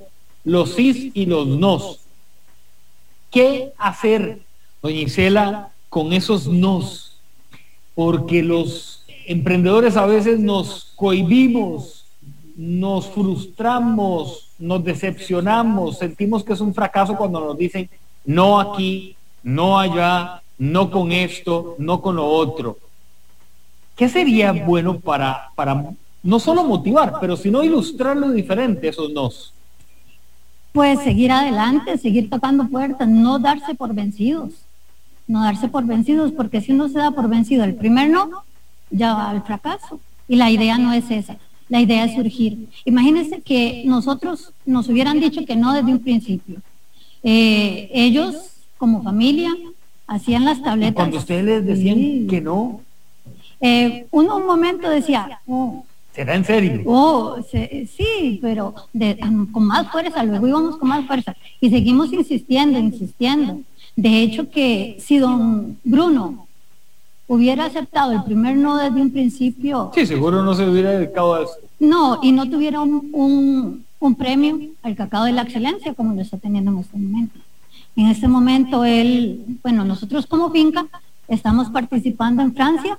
los 0.46 0.70
sís 0.74 1.10
y 1.12 1.26
los 1.26 1.46
nos. 1.46 2.00
¿Qué 3.30 3.74
hacer, 3.76 4.40
doña 4.80 5.00
Isela, 5.00 5.68
con 5.90 6.14
esos 6.14 6.46
nos? 6.46 7.18
Porque 7.94 8.42
los 8.42 9.04
emprendedores 9.26 9.98
a 9.98 10.06
veces 10.06 10.38
nos 10.38 10.92
cohibimos 10.96 11.96
nos 12.56 13.06
frustramos, 13.08 14.48
nos 14.58 14.82
decepcionamos, 14.82 15.98
sentimos 15.98 16.42
que 16.42 16.54
es 16.54 16.60
un 16.60 16.72
fracaso 16.72 17.14
cuando 17.14 17.38
nos 17.38 17.58
dicen 17.58 17.88
no 18.24 18.58
aquí, 18.58 19.14
no 19.42 19.78
allá, 19.78 20.42
no 20.58 20.90
con 20.90 21.12
esto, 21.12 21.76
no 21.78 22.00
con 22.00 22.16
lo 22.16 22.26
otro. 22.26 22.78
¿Qué 23.94 24.08
sería 24.08 24.52
bueno 24.52 24.98
para, 24.98 25.50
para 25.54 25.90
no 26.22 26.40
solo 26.40 26.64
motivar, 26.64 27.18
pero 27.20 27.36
sino 27.36 27.62
ilustrar 27.62 28.16
lo 28.16 28.30
diferente, 28.30 28.88
esos 28.88 29.10
nos? 29.10 29.52
Pues 30.76 31.00
seguir 31.00 31.32
adelante, 31.32 31.98
seguir 31.98 32.30
tocando 32.30 32.68
puertas, 32.68 33.08
no 33.08 33.40
darse 33.40 33.74
por 33.74 33.94
vencidos, 33.94 34.52
no 35.26 35.42
darse 35.42 35.66
por 35.66 35.84
vencidos, 35.84 36.30
porque 36.30 36.60
si 36.60 36.70
uno 36.70 36.88
se 36.88 37.00
da 37.00 37.10
por 37.10 37.28
vencido 37.28 37.64
el 37.64 37.74
primer 37.74 38.10
no, 38.10 38.30
ya 38.90 39.14
va 39.14 39.30
al 39.30 39.42
fracaso. 39.42 39.98
Y 40.28 40.36
la 40.36 40.50
idea 40.50 40.78
no 40.78 40.92
es 40.92 41.10
esa 41.10 41.36
la 41.68 41.80
idea 41.80 42.04
es 42.04 42.14
surgir. 42.14 42.68
Imagínense 42.84 43.40
que 43.40 43.82
nosotros 43.86 44.52
nos 44.64 44.88
hubieran 44.88 45.20
dicho 45.20 45.44
que 45.44 45.56
no 45.56 45.72
desde 45.72 45.92
un 45.92 45.98
principio. 45.98 46.60
Eh, 47.22 47.90
ellos, 47.92 48.36
como 48.78 49.02
familia, 49.02 49.50
hacían 50.06 50.44
las 50.44 50.62
tabletas. 50.62 50.94
cuando 50.94 51.18
ustedes 51.18 51.44
les 51.44 51.66
decían 51.66 52.26
que 52.28 52.40
no. 52.40 52.80
Eh, 53.60 54.06
uno 54.10 54.36
un 54.36 54.46
momento 54.46 54.88
decía, 54.88 55.40
oh, 55.46 55.84
¿será 56.16 56.34
en 56.34 56.44
serio? 56.46 56.82
Oh, 56.86 57.36
sí, 57.50 58.38
pero 58.40 58.74
con 59.52 59.66
más 59.66 59.90
fuerza, 59.92 60.24
luego 60.24 60.48
íbamos 60.48 60.78
con 60.78 60.88
más 60.88 61.06
fuerza. 61.06 61.36
Y 61.60 61.68
seguimos 61.68 62.10
insistiendo, 62.10 62.78
insistiendo. 62.78 63.60
De 63.94 64.22
hecho, 64.22 64.50
que 64.50 64.96
si 64.98 65.18
don 65.18 65.78
Bruno 65.84 66.48
hubiera 67.28 67.66
aceptado 67.66 68.12
el 68.12 68.24
primer 68.24 68.56
no 68.56 68.78
desde 68.78 69.02
un 69.02 69.10
principio. 69.10 69.90
Sí, 69.94 70.06
seguro 70.06 70.42
no 70.42 70.54
se 70.54 70.66
hubiera 70.66 70.92
dedicado 70.92 71.34
a 71.34 71.42
eso. 71.42 71.54
No, 71.78 72.20
y 72.22 72.32
no 72.32 72.48
tuviera 72.48 72.80
un, 72.80 73.84
un, 74.00 74.14
premio 74.14 74.58
al 74.82 74.94
cacao 74.94 75.24
de 75.24 75.32
la 75.32 75.42
excelencia 75.42 75.92
como 75.92 76.14
lo 76.14 76.22
está 76.22 76.38
teniendo 76.38 76.70
en 76.70 76.78
este 76.78 76.96
momento. 76.96 77.38
En 77.96 78.06
este 78.06 78.28
momento 78.28 78.84
él, 78.84 79.58
bueno, 79.62 79.84
nosotros 79.84 80.26
como 80.26 80.50
finca 80.50 80.86
estamos 81.28 81.68
participando 81.68 82.40
en 82.40 82.54
Francia, 82.54 82.98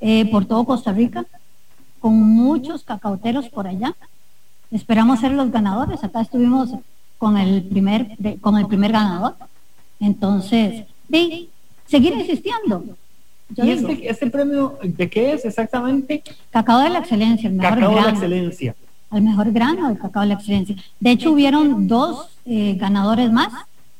eh, 0.00 0.30
por 0.30 0.44
todo 0.44 0.64
Costa 0.64 0.92
Rica, 0.92 1.24
con 2.04 2.20
muchos 2.20 2.84
cacauteros 2.84 3.48
por 3.48 3.66
allá. 3.66 3.94
Esperamos 4.70 5.20
ser 5.20 5.32
los 5.32 5.50
ganadores. 5.50 6.04
Acá 6.04 6.20
estuvimos 6.20 6.68
con 7.16 7.38
el 7.38 7.62
primer, 7.62 8.18
con 8.42 8.58
el 8.58 8.66
primer 8.66 8.92
ganador. 8.92 9.36
Entonces, 9.98 10.84
sí, 11.10 11.48
seguir 11.86 12.12
insistiendo 12.12 12.84
¿Y 13.56 13.70
este, 13.70 14.10
este, 14.10 14.26
premio 14.28 14.78
de 14.82 15.08
qué 15.08 15.32
es 15.32 15.46
exactamente? 15.46 16.22
Cacao 16.50 16.80
de 16.80 16.90
la 16.90 16.98
excelencia, 16.98 17.48
el 17.48 17.54
mejor 17.54 17.74
cacao 17.74 17.92
grano. 17.92 18.06
de 18.06 18.12
la 18.12 18.18
excelencia. 18.18 18.74
El 19.10 19.22
mejor 19.22 19.52
grano 19.52 19.88
del 19.88 19.98
cacao 19.98 20.24
de 20.24 20.28
la 20.28 20.34
excelencia. 20.34 20.76
De 21.00 21.10
hecho, 21.10 21.32
hubieron 21.32 21.88
dos 21.88 22.28
eh, 22.44 22.74
ganadores 22.74 23.32
más 23.32 23.48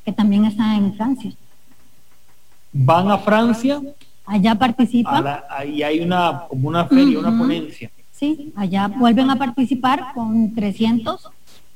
que 0.05 0.11
también 0.11 0.45
están 0.45 0.75
en 0.75 0.93
Francia. 0.93 1.31
¿Van 2.71 3.09
a 3.09 3.17
Francia? 3.17 3.81
Allá 4.25 4.55
participan. 4.55 5.39
ahí 5.49 5.83
hay 5.83 5.99
una, 5.99 6.45
como 6.49 6.67
una 6.67 6.85
feria, 6.85 7.19
una 7.19 7.37
ponencia. 7.37 7.91
Sí, 8.11 8.53
allá 8.55 8.87
vuelven 8.87 9.29
a 9.29 9.35
participar 9.35 10.13
con 10.13 10.53
300 10.55 11.29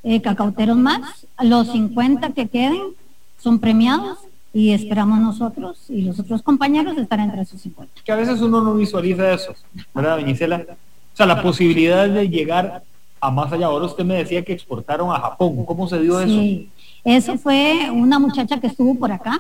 eh, 0.03 0.21
cacauteros 0.21 0.77
más. 0.77 1.27
Los 1.41 1.71
50 1.71 2.31
que 2.31 2.47
queden 2.47 2.81
son 3.39 3.59
premiados 3.59 4.19
y 4.53 4.71
esperamos 4.71 5.19
nosotros 5.19 5.85
y 5.89 6.01
los 6.01 6.19
otros 6.19 6.41
compañeros 6.41 6.97
estar 6.97 7.19
entre 7.19 7.41
esos 7.41 7.61
50. 7.61 8.01
Que 8.03 8.11
a 8.11 8.15
veces 8.15 8.41
uno 8.41 8.61
no 8.61 8.73
visualiza 8.73 9.31
eso, 9.31 9.53
¿verdad, 9.93 10.17
Doña 10.17 10.33
O 10.33 11.15
sea, 11.17 11.25
la 11.25 11.41
posibilidad 11.41 12.07
de 12.07 12.29
llegar 12.29 12.83
a 13.21 13.31
más 13.31 13.51
allá. 13.51 13.67
Ahora 13.67 13.85
usted 13.85 14.05
me 14.05 14.15
decía 14.15 14.43
que 14.43 14.53
exportaron 14.53 15.11
a 15.11 15.19
Japón. 15.19 15.65
¿Cómo 15.65 15.87
se 15.87 15.99
dio 15.99 16.19
sí. 16.23 16.69
eso? 17.03 17.33
Eso 17.33 17.37
fue 17.37 17.89
una 17.91 18.19
muchacha 18.19 18.59
que 18.59 18.67
estuvo 18.67 18.95
por 18.95 19.11
acá, 19.11 19.39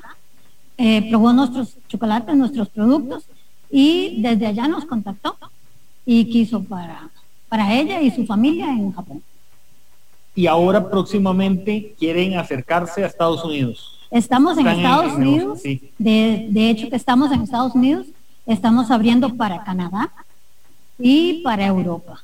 eh, 0.81 1.09
probó 1.09 1.33
nuestros 1.33 1.75
chocolates, 1.89 2.37
nuestros 2.37 2.69
productos 2.69 3.25
y 3.69 4.21
desde 4.21 4.47
allá 4.47 4.65
nos 4.69 4.85
contactó 4.85 5.35
y 6.05 6.23
quiso 6.29 6.63
para, 6.63 7.09
para 7.49 7.73
ella 7.73 8.01
y 8.01 8.09
su 8.11 8.25
familia 8.25 8.69
en 8.69 8.93
Japón. 8.93 9.21
Y 10.33 10.47
ahora 10.47 10.89
próximamente 10.89 11.93
quieren 11.99 12.37
acercarse 12.37 13.03
a 13.03 13.07
Estados 13.07 13.43
Unidos. 13.43 13.99
Estamos 14.09 14.57
en 14.57 14.67
Estados 14.67 15.15
Unidos, 15.15 15.61
de, 15.63 16.47
de, 16.49 16.69
hecho 16.69 16.89
que 16.89 16.95
estamos 16.95 17.29
en 17.33 17.41
Estados 17.41 17.75
Unidos, 17.75 18.07
estamos 18.45 18.89
abriendo 18.89 19.35
para 19.35 19.65
Canadá 19.65 20.13
y 20.97 21.41
para 21.43 21.67
Europa. 21.67 22.23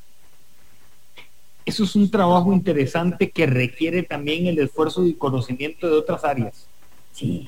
Eso 1.66 1.84
es 1.84 1.94
un 1.94 2.10
trabajo 2.10 2.54
interesante 2.54 3.30
que 3.30 3.48
requiere 3.48 4.02
también 4.04 4.48
el 4.48 4.60
esfuerzo 4.60 5.06
y 5.06 5.14
conocimiento 5.14 5.88
de 5.88 5.98
otras 5.98 6.24
áreas. 6.24 6.68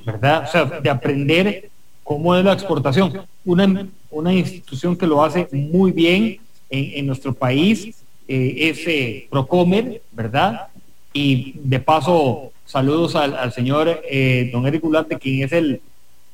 ¿Verdad? 0.05 0.43
O 0.47 0.51
sea, 0.51 0.65
de 0.65 0.89
aprender 0.89 1.69
cómo 2.03 2.35
es 2.35 2.43
la 2.43 2.53
exportación. 2.53 3.21
Una, 3.43 3.87
una 4.09 4.33
institución 4.33 4.95
que 4.95 5.07
lo 5.07 5.23
hace 5.23 5.47
muy 5.51 5.91
bien 5.91 6.39
en, 6.69 7.05
nuestro 7.05 7.33
país 7.33 7.95
eh, 8.27 8.55
es 8.57 8.87
eh, 8.87 9.27
Procomer, 9.29 10.01
¿verdad? 10.11 10.67
Y 11.13 11.53
de 11.55 11.79
paso 11.79 12.51
Saludos 12.67 13.15
al, 13.15 13.53
señor 13.53 14.01
eh, 14.11 14.49
don 14.51 14.67
Eric 14.67 14.83
Ulate, 14.83 15.17
quien 15.17 15.45
es 15.45 15.53
el, 15.53 15.79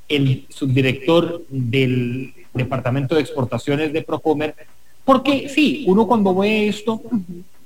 el 0.10 0.48
subdirector 0.50 1.44
del 1.48 2.34
Departamento 2.56 3.14
de 3.14 3.22
Exportaciones 3.22 3.94
de 3.94 4.02
Procomer, 4.02 4.56
porque 5.06 5.48
sí, 5.48 5.84
uno 5.88 6.08
cuando 6.08 6.34
ve 6.34 6.68
esto 6.68 7.00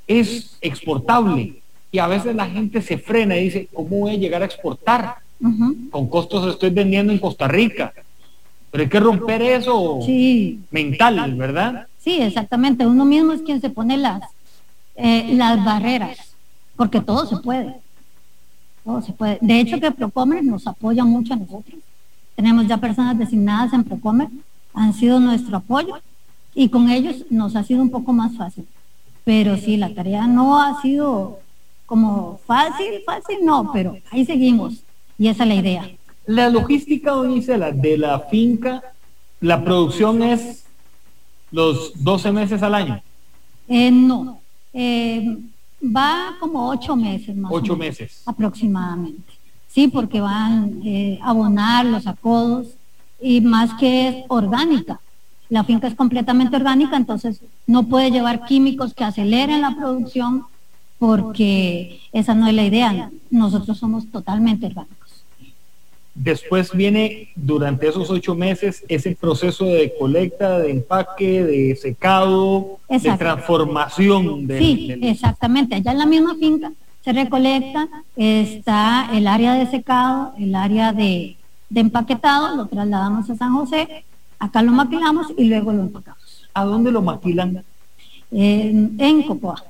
es 0.06 0.58
exportable 0.60 1.62
y 1.94 2.00
a 2.00 2.08
veces 2.08 2.36
la 2.36 2.50
gente 2.50 2.82
se 2.82 2.98
frena 2.98 3.38
y 3.38 3.46
dice, 3.46 3.70
¿cómo 3.72 4.00
voy 4.00 4.16
a 4.16 4.18
llegar 4.18 4.42
a 4.42 4.46
exportar? 4.46 5.16
Con 5.92 6.08
costos 6.08 6.48
estoy 6.54 6.70
vendiendo 6.70 7.14
en 7.14 7.20
Costa 7.20 7.48
Rica. 7.48 7.94
Pero 8.72 8.84
hay 8.84 8.90
que 8.90 9.00
romper 9.00 9.42
eso 9.42 10.00
mental, 10.72 11.36
¿verdad? 11.36 11.88
Sí, 12.00 12.22
exactamente. 12.22 12.86
Uno 12.86 13.06
mismo 13.06 13.34
es 13.34 13.42
quien 13.42 13.62
se 13.62 13.70
pone 13.70 13.98
las, 13.98 14.22
eh, 14.96 15.34
las 15.34 15.64
barreras, 15.64 16.18
porque 16.76 17.02
todo 17.02 17.26
se 17.26 17.38
puede. 17.38 17.76
Todo 18.84 19.02
se 19.02 19.14
puede. 19.14 19.38
De 19.42 19.60
hecho, 19.60 19.80
que 19.80 19.92
Procomer 19.92 20.44
nos 20.44 20.68
apoya 20.68 21.04
mucho 21.04 21.34
a 21.34 21.38
nosotros. 21.38 21.80
Tenemos 22.36 22.68
ya 22.68 22.78
personas 22.78 23.18
designadas 23.18 23.74
en 23.74 23.84
Procomer, 23.84 24.30
han 24.74 24.94
sido 24.94 25.20
nuestro 25.20 25.58
apoyo 25.58 25.96
y 26.54 26.70
con 26.70 26.90
ellos 26.90 27.26
nos 27.30 27.56
ha 27.56 27.64
sido 27.64 27.82
un 27.82 27.90
poco 27.90 28.14
más 28.14 28.36
fácil. 28.36 28.68
Pero 29.24 29.58
sí, 29.58 29.76
la 29.76 29.94
tarea 29.94 30.28
no 30.28 30.62
ha 30.62 30.82
sido 30.82 31.40
como 31.86 32.40
fácil, 32.46 33.02
fácil, 33.06 33.40
no, 33.44 33.72
pero 33.74 33.98
ahí 34.12 34.26
seguimos 34.26 34.84
y 35.18 35.28
esa 35.28 35.44
es 35.44 35.50
la 35.50 35.56
idea. 35.56 35.92
La 36.26 36.50
logística, 36.50 37.22
dice 37.24 37.58
la 37.58 37.72
de 37.72 37.98
la 37.98 38.20
finca, 38.20 38.84
la 39.40 39.64
producción 39.64 40.22
es 40.22 40.66
los 41.52 42.04
12 42.04 42.32
meses 42.32 42.62
al 42.64 42.76
año. 42.76 43.02
Eh, 43.68 43.92
no, 43.92 44.40
eh, 44.74 45.38
va 45.84 46.36
como 46.40 46.70
ocho 46.70 46.96
meses 46.96 47.36
más. 47.36 47.52
Ocho 47.54 47.76
meses. 47.76 48.22
Aproximadamente. 48.26 49.34
Sí, 49.68 49.88
porque 49.88 50.22
van 50.22 50.82
eh, 50.84 51.20
a 51.22 51.30
abonar 51.30 51.86
los 51.86 52.08
acodos 52.08 52.68
y 53.22 53.42
más 53.42 53.74
que 53.76 54.08
es 54.08 54.16
orgánica. 54.28 55.00
La 55.50 55.64
finca 55.64 55.88
es 55.88 55.96
completamente 55.96 56.56
orgánica, 56.56 56.98
entonces 56.98 57.42
no 57.66 57.84
puede 57.84 58.12
llevar 58.12 58.46
químicos 58.46 58.94
que 58.94 59.04
aceleren 59.04 59.62
la 59.62 59.76
producción 59.76 60.44
porque 61.00 62.02
esa 62.12 62.34
no 62.34 62.48
es 62.48 62.54
la 62.54 62.66
idea. 62.66 63.12
Nosotros 63.30 63.78
somos 63.78 64.08
totalmente 64.08 64.66
orgánicos. 64.66 65.07
Después 66.18 66.72
viene 66.76 67.30
durante 67.36 67.88
esos 67.88 68.10
ocho 68.10 68.34
meses 68.34 68.84
ese 68.88 69.16
proceso 69.16 69.66
de 69.66 69.94
colecta, 70.00 70.58
de 70.58 70.72
empaque, 70.72 71.44
de 71.44 71.76
secado, 71.76 72.80
de 72.90 73.12
transformación. 73.18 74.48
De, 74.48 74.58
sí, 74.58 75.00
exactamente. 75.04 75.76
Allá 75.76 75.92
en 75.92 75.98
la 76.00 76.08
misma 76.08 76.36
finca 76.36 76.72
se 77.04 77.14
recolecta, 77.14 77.88
está 78.16 79.10
el 79.14 79.28
área 79.28 79.54
de 79.54 79.68
secado, 79.68 80.34
el 80.40 80.56
área 80.56 80.92
de, 80.92 81.38
empaquetado, 81.74 82.56
lo 82.56 82.66
trasladamos 82.66 83.30
a 83.30 83.36
San 83.36 83.54
José, 83.54 84.04
acá 84.40 84.64
lo 84.64 84.72
maquilamos 84.72 85.28
y 85.38 85.46
luego 85.46 85.72
lo 85.72 85.82
empacamos. 85.84 86.50
¿A 86.52 86.64
dónde 86.64 86.92
lo 86.92 87.04
maquilan? 87.04 87.64
en 88.32 89.24
Copoa 89.24 89.64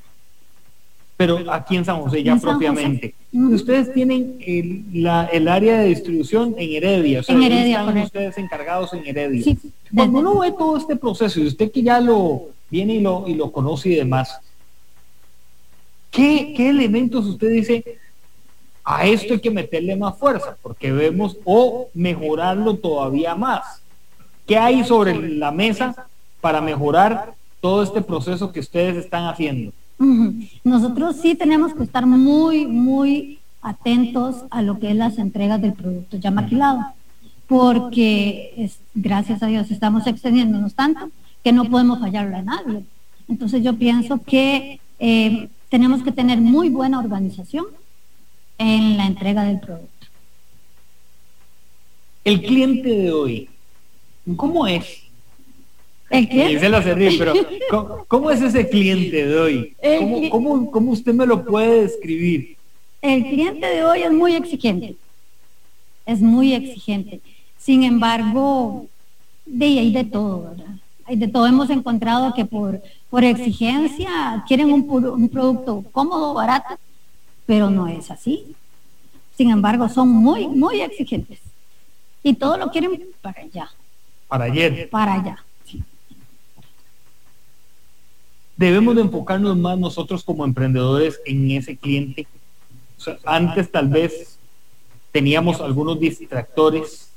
pero 1.17 1.51
aquí 1.51 1.75
en 1.75 1.83
San 1.83 1.99
José 1.99 2.23
ya 2.23 2.35
propiamente. 2.37 3.15
Ustedes 3.33 3.91
tienen 3.91 4.37
el, 4.39 4.85
la, 4.93 5.25
el, 5.25 5.47
área 5.47 5.79
de 5.79 5.87
distribución 5.87 6.53
en 6.59 6.71
Heredia, 6.71 7.21
o 7.21 7.23
sea, 7.23 7.35
en 7.35 7.43
Heredia, 7.43 7.79
están 7.79 7.97
ustedes 7.97 8.37
encargados 8.37 8.93
en 8.93 9.05
Heredia. 9.05 9.43
Sí, 9.43 9.57
Cuando 9.93 10.19
uno 10.19 10.39
ve 10.39 10.51
todo 10.51 10.77
este 10.77 10.95
proceso, 10.95 11.39
y 11.39 11.47
usted 11.47 11.71
que 11.71 11.81
ya 11.81 11.99
lo 11.99 12.49
viene 12.69 12.95
y 12.95 13.01
lo, 13.01 13.27
y 13.27 13.33
lo 13.33 13.51
conoce 13.51 13.89
y 13.89 13.95
demás, 13.95 14.39
¿qué, 16.11 16.53
¿qué 16.55 16.69
elementos 16.69 17.25
usted 17.25 17.49
dice? 17.49 17.97
A 18.83 19.07
esto 19.07 19.33
hay 19.33 19.39
que 19.39 19.51
meterle 19.51 19.95
más 19.95 20.15
fuerza, 20.17 20.55
porque 20.61 20.91
vemos, 20.91 21.37
o 21.45 21.89
mejorarlo 21.95 22.75
todavía 22.75 23.33
más. 23.33 23.81
¿Qué 24.45 24.55
hay 24.55 24.83
sobre 24.83 25.15
la 25.29 25.51
mesa 25.51 26.07
para 26.41 26.61
mejorar 26.61 27.33
todo 27.59 27.81
este 27.81 28.03
proceso 28.03 28.51
que 28.51 28.59
ustedes 28.59 28.97
están 28.97 29.25
haciendo? 29.25 29.73
Nosotros 30.63 31.15
sí 31.21 31.35
tenemos 31.35 31.73
que 31.73 31.83
estar 31.83 32.05
muy, 32.05 32.67
muy 32.67 33.39
atentos 33.61 34.45
a 34.49 34.61
lo 34.61 34.79
que 34.79 34.91
es 34.91 34.95
las 34.95 35.17
entregas 35.17 35.61
del 35.61 35.73
producto 35.73 36.17
ya 36.17 36.31
maquilado, 36.31 36.81
porque 37.47 38.53
es, 38.57 38.79
gracias 38.93 39.41
a 39.41 39.47
Dios 39.47 39.71
estamos 39.71 40.05
extendiéndonos 40.05 40.73
tanto 40.75 41.09
que 41.43 41.51
no 41.51 41.65
podemos 41.65 41.99
fallarle 41.99 42.35
a 42.35 42.41
nadie. 42.41 42.83
Entonces 43.27 43.63
yo 43.63 43.75
pienso 43.75 44.21
que 44.23 44.79
eh, 44.99 45.49
tenemos 45.69 46.03
que 46.03 46.11
tener 46.11 46.39
muy 46.39 46.69
buena 46.69 46.99
organización 46.99 47.65
en 48.57 48.97
la 48.97 49.05
entrega 49.05 49.43
del 49.43 49.59
producto. 49.59 50.07
El 52.23 52.41
cliente 52.41 52.89
de 52.89 53.11
hoy, 53.11 53.49
¿cómo 54.35 54.67
es? 54.67 55.06
¿El 56.09 56.29
qué? 56.29 56.59
se 56.59 56.69
lo 56.69 56.81
pero 57.69 58.05
¿cómo, 58.07 58.31
es 58.31 58.41
ese 58.41 58.69
cliente 58.69 59.27
de 59.27 59.39
hoy? 59.39 59.75
¿Cómo, 60.31 60.71
cómo, 60.71 60.91
usted 60.91 61.13
me 61.13 61.25
lo 61.25 61.43
puede 61.43 61.81
describir? 61.81 62.55
El 63.01 63.23
cliente 63.25 63.65
de 63.65 63.83
hoy 63.83 64.03
es 64.03 64.11
muy 64.11 64.35
exigente. 64.35 64.95
Es 66.05 66.21
muy 66.21 66.53
exigente. 66.53 67.19
Sin 67.57 67.83
embargo, 67.83 68.85
de 69.45 69.65
hay 69.65 69.91
de 69.91 70.05
todo, 70.05 70.43
¿verdad? 70.43 70.75
Hay 71.05 71.17
de 71.17 71.27
todo. 71.27 71.45
Hemos 71.45 71.69
encontrado 71.69 72.33
que 72.33 72.45
por, 72.45 72.81
por 73.09 73.23
exigencia 73.25 74.43
quieren 74.47 74.71
un, 74.71 74.89
un 74.89 75.29
producto 75.29 75.83
cómodo, 75.91 76.33
barato, 76.33 76.75
pero 77.45 77.69
no 77.69 77.87
es 77.87 78.09
así. 78.09 78.55
Sin 79.35 79.51
embargo, 79.51 79.89
son 79.89 80.09
muy, 80.09 80.47
muy 80.47 80.79
exigentes. 80.81 81.39
Y 82.23 82.33
todo 82.33 82.57
lo 82.57 82.71
quieren 82.71 83.01
para 83.21 83.41
allá. 83.41 83.69
Para 84.29 84.45
ayer. 84.45 84.89
Para 84.89 85.13
allá 85.13 85.43
debemos 88.57 88.95
de 88.95 89.01
enfocarnos 89.01 89.55
más 89.55 89.77
nosotros 89.77 90.23
como 90.23 90.43
emprendedores 90.43 91.21
en 91.25 91.51
ese 91.51 91.77
cliente. 91.77 92.27
antes 93.23 93.71
tal 93.71 93.87
vez 93.87 94.39
teníamos 95.11 95.61
algunos 95.61 95.99
distractores, 95.99 97.11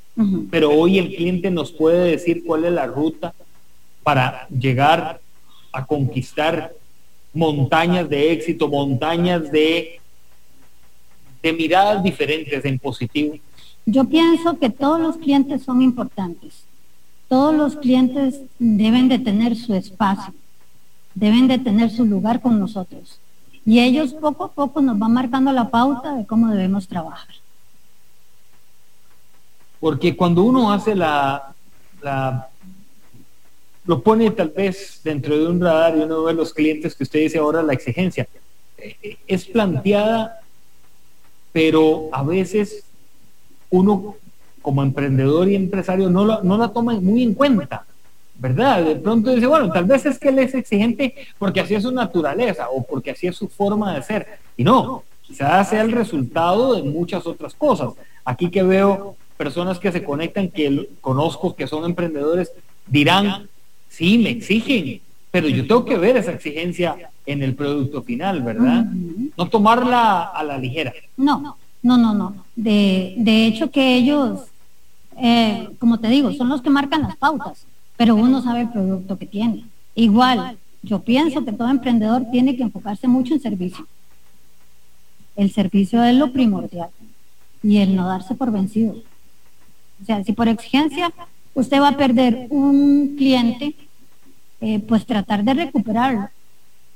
pero 0.51 0.69
hoy 0.69 0.99
el 0.99 1.15
cliente 1.15 1.49
nos 1.49 1.71
puede 1.71 2.11
decir 2.11 2.43
cuál 2.45 2.65
es 2.65 2.71
la 2.71 2.85
ruta 2.85 3.33
para 4.03 4.47
llegar 4.49 5.19
a 5.73 5.85
conquistar 5.85 6.73
montañas 7.33 8.07
de 8.07 8.31
éxito, 8.31 8.67
montañas 8.67 9.51
de, 9.51 9.99
de 11.41 11.53
miradas 11.53 12.03
diferentes 12.03 12.63
en 12.65 12.77
positivo. 12.77 13.35
Yo 13.85 14.05
pienso 14.05 14.59
que 14.59 14.69
todos 14.69 14.99
los 14.99 15.17
clientes 15.17 15.63
son 15.63 15.81
importantes. 15.81 16.65
Todos 17.27 17.55
los 17.55 17.75
clientes 17.77 18.41
deben 18.59 19.07
de 19.07 19.17
tener 19.17 19.55
su 19.55 19.73
espacio 19.73 20.33
deben 21.13 21.47
de 21.47 21.57
tener 21.57 21.89
su 21.89 22.05
lugar 22.05 22.41
con 22.41 22.59
nosotros. 22.59 23.19
Y 23.65 23.79
ellos 23.79 24.13
poco 24.13 24.45
a 24.45 24.51
poco 24.51 24.81
nos 24.81 24.97
van 24.97 25.13
marcando 25.13 25.51
la 25.51 25.69
pauta 25.69 26.15
de 26.15 26.25
cómo 26.25 26.49
debemos 26.49 26.87
trabajar. 26.87 27.35
Porque 29.79 30.15
cuando 30.15 30.43
uno 30.43 30.71
hace 30.71 30.95
la, 30.95 31.53
la 32.01 32.49
lo 33.85 34.01
pone 34.01 34.29
tal 34.31 34.49
vez 34.49 35.01
dentro 35.03 35.37
de 35.37 35.47
un 35.47 35.59
radar 35.59 35.97
y 35.97 36.01
uno 36.01 36.23
ve 36.23 36.33
los 36.33 36.53
clientes 36.53 36.95
que 36.95 37.03
usted 37.03 37.19
dice 37.19 37.39
ahora 37.39 37.63
la 37.63 37.73
exigencia, 37.73 38.27
eh, 38.77 39.17
es 39.27 39.45
planteada, 39.45 40.39
pero 41.51 42.09
a 42.11 42.23
veces 42.23 42.83
uno 43.69 44.15
como 44.61 44.83
emprendedor 44.83 45.49
y 45.49 45.55
empresario 45.55 46.09
no, 46.09 46.41
no 46.41 46.57
la 46.57 46.67
toma 46.69 46.93
muy 46.99 47.23
en 47.23 47.33
cuenta. 47.33 47.85
¿Verdad? 48.41 48.83
De 48.83 48.95
pronto 48.95 49.33
dice, 49.33 49.45
bueno, 49.45 49.69
tal 49.71 49.85
vez 49.85 50.03
es 50.07 50.17
que 50.17 50.29
él 50.29 50.39
es 50.39 50.55
exigente 50.55 51.13
porque 51.37 51.59
así 51.59 51.75
es 51.75 51.83
su 51.83 51.91
naturaleza 51.91 52.67
o 52.71 52.81
porque 52.83 53.11
así 53.11 53.27
es 53.27 53.35
su 53.35 53.47
forma 53.47 53.93
de 53.93 54.01
ser. 54.01 54.27
Y 54.57 54.63
no, 54.63 55.03
quizás 55.21 55.69
sea 55.69 55.81
el 55.81 55.91
resultado 55.91 56.73
de 56.73 56.81
muchas 56.81 57.27
otras 57.27 57.53
cosas. 57.53 57.89
Aquí 58.25 58.49
que 58.49 58.63
veo 58.63 59.15
personas 59.37 59.77
que 59.77 59.91
se 59.91 60.03
conectan, 60.03 60.49
que 60.49 60.89
conozco 61.01 61.55
que 61.55 61.67
son 61.67 61.85
emprendedores, 61.85 62.51
dirán, 62.87 63.47
sí, 63.89 64.17
me 64.17 64.31
exigen, 64.31 65.01
pero 65.29 65.47
yo 65.47 65.67
tengo 65.67 65.85
que 65.85 65.97
ver 65.99 66.17
esa 66.17 66.31
exigencia 66.31 66.95
en 67.27 67.43
el 67.43 67.53
producto 67.53 68.01
final, 68.01 68.41
¿verdad? 68.41 68.85
No 69.37 69.47
tomarla 69.49 70.23
a 70.23 70.43
la 70.43 70.57
ligera. 70.57 70.91
No, 71.15 71.39
no, 71.83 71.97
no, 71.97 72.13
no. 72.15 72.35
De, 72.55 73.13
de 73.17 73.45
hecho 73.45 73.69
que 73.69 73.95
ellos, 73.97 74.45
eh, 75.21 75.69
como 75.77 75.99
te 75.99 76.07
digo, 76.07 76.33
son 76.33 76.49
los 76.49 76.63
que 76.63 76.71
marcan 76.71 77.03
las 77.03 77.15
pautas 77.17 77.67
pero 78.01 78.15
uno 78.15 78.41
sabe 78.41 78.61
el 78.61 78.69
producto 78.69 79.19
que 79.19 79.27
tiene. 79.27 79.63
Igual, 79.93 80.57
yo 80.81 81.03
pienso 81.03 81.45
que 81.45 81.51
todo 81.51 81.69
emprendedor 81.69 82.25
tiene 82.31 82.57
que 82.57 82.63
enfocarse 82.63 83.07
mucho 83.07 83.35
en 83.35 83.39
servicio. 83.39 83.85
El 85.35 85.51
servicio 85.51 86.03
es 86.03 86.15
lo 86.15 86.33
primordial 86.33 86.89
y 87.61 87.77
el 87.77 87.95
no 87.95 88.07
darse 88.07 88.33
por 88.33 88.51
vencido. 88.51 88.95
O 90.01 90.03
sea, 90.03 90.23
si 90.23 90.33
por 90.33 90.47
exigencia 90.47 91.13
usted 91.53 91.79
va 91.79 91.89
a 91.89 91.97
perder 91.97 92.47
un 92.49 93.13
cliente, 93.19 93.75
eh, 94.61 94.79
pues 94.79 95.05
tratar 95.05 95.43
de 95.43 95.53
recuperarlo. 95.53 96.27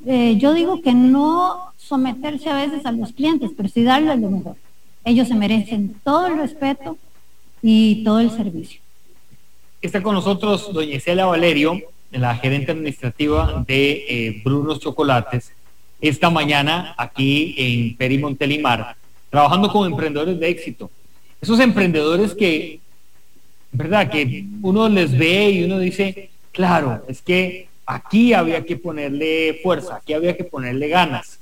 Eh, 0.08 0.38
yo 0.40 0.56
digo 0.56 0.82
que 0.82 0.96
no 0.96 1.72
someterse 1.78 2.50
a 2.50 2.56
veces 2.56 2.84
a 2.84 2.92
los 2.92 3.12
clientes, 3.12 3.52
pero 3.56 3.70
sí 3.70 3.84
darles 3.84 4.20
lo 4.20 4.32
mejor. 4.32 4.56
Ellos 5.04 5.28
se 5.28 5.36
merecen 5.36 5.98
todo 6.04 6.26
el 6.26 6.40
respeto 6.40 6.98
y 7.62 8.04
todo 8.04 8.22
el 8.22 8.32
servicio. 8.32 8.82
Está 9.86 10.02
con 10.02 10.16
nosotros 10.16 10.74
doña 10.74 10.96
Isela 10.96 11.28
Valerio, 11.28 11.80
la 12.10 12.36
gerente 12.38 12.72
administrativa 12.72 13.64
de 13.68 14.06
eh, 14.10 14.42
Brunos 14.44 14.80
Chocolates, 14.80 15.52
esta 16.02 16.32
mañana 16.32 16.96
aquí 16.98 17.54
en 17.56 17.96
Perimontelimar, 17.96 18.96
trabajando 19.30 19.72
con 19.72 19.86
emprendedores 19.86 20.40
de 20.40 20.50
éxito. 20.50 20.90
esos 21.40 21.60
emprendedores 21.60 22.34
que, 22.34 22.80
¿verdad? 23.72 24.10
Que 24.10 24.46
uno 24.64 24.90
les 24.90 25.16
ve 25.16 25.52
y 25.52 25.64
uno 25.66 25.78
dice, 25.78 26.32
claro, 26.52 27.04
es 27.08 27.22
que 27.22 27.68
aquí 27.86 28.34
había 28.34 28.66
que 28.66 28.78
ponerle 28.78 29.60
fuerza, 29.62 29.98
aquí 29.98 30.14
había 30.14 30.36
que 30.36 30.46
ponerle 30.46 30.88
ganas. 30.88 31.38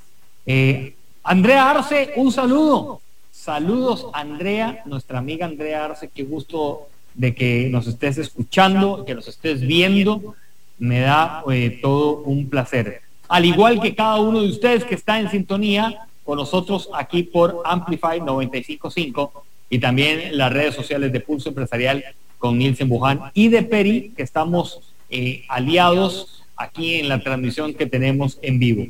Eh, 0.45 0.95
Andrea 1.23 1.69
Arce, 1.69 2.11
un 2.17 2.29
saludo. 2.29 2.99
Saludos, 3.31 4.07
Andrea, 4.11 4.83
nuestra 4.85 5.19
amiga 5.19 5.45
Andrea 5.45 5.85
Arce, 5.85 6.09
qué 6.13 6.23
gusto 6.23 6.89
de 7.13 7.35
que 7.35 7.69
nos 7.69 7.87
estés 7.87 8.17
escuchando, 8.17 9.05
que 9.05 9.15
nos 9.15 9.27
estés 9.27 9.61
viendo. 9.61 10.35
Me 10.79 11.01
da 11.01 11.43
eh, 11.51 11.79
todo 11.81 12.23
un 12.23 12.49
placer. 12.49 13.01
Al 13.27 13.45
igual 13.45 13.81
que 13.81 13.95
cada 13.95 14.19
uno 14.19 14.41
de 14.41 14.49
ustedes 14.49 14.83
que 14.83 14.95
está 14.95 15.19
en 15.19 15.29
sintonía 15.29 16.07
con 16.23 16.37
nosotros 16.37 16.89
aquí 16.93 17.23
por 17.23 17.61
Amplify 17.65 18.19
955 18.19 19.45
y 19.69 19.79
también 19.79 20.37
las 20.37 20.51
redes 20.51 20.75
sociales 20.75 21.11
de 21.11 21.19
Pulso 21.19 21.49
Empresarial 21.49 22.03
con 22.37 22.57
Nielsen 22.57 22.89
Buján 22.89 23.31
y 23.33 23.47
de 23.47 23.63
Peri, 23.63 24.11
que 24.15 24.23
estamos 24.23 24.81
eh, 25.09 25.43
aliados 25.47 26.43
aquí 26.55 26.95
en 26.95 27.09
la 27.09 27.19
transmisión 27.19 27.73
que 27.73 27.85
tenemos 27.85 28.37
en 28.41 28.59
vivo. 28.59 28.87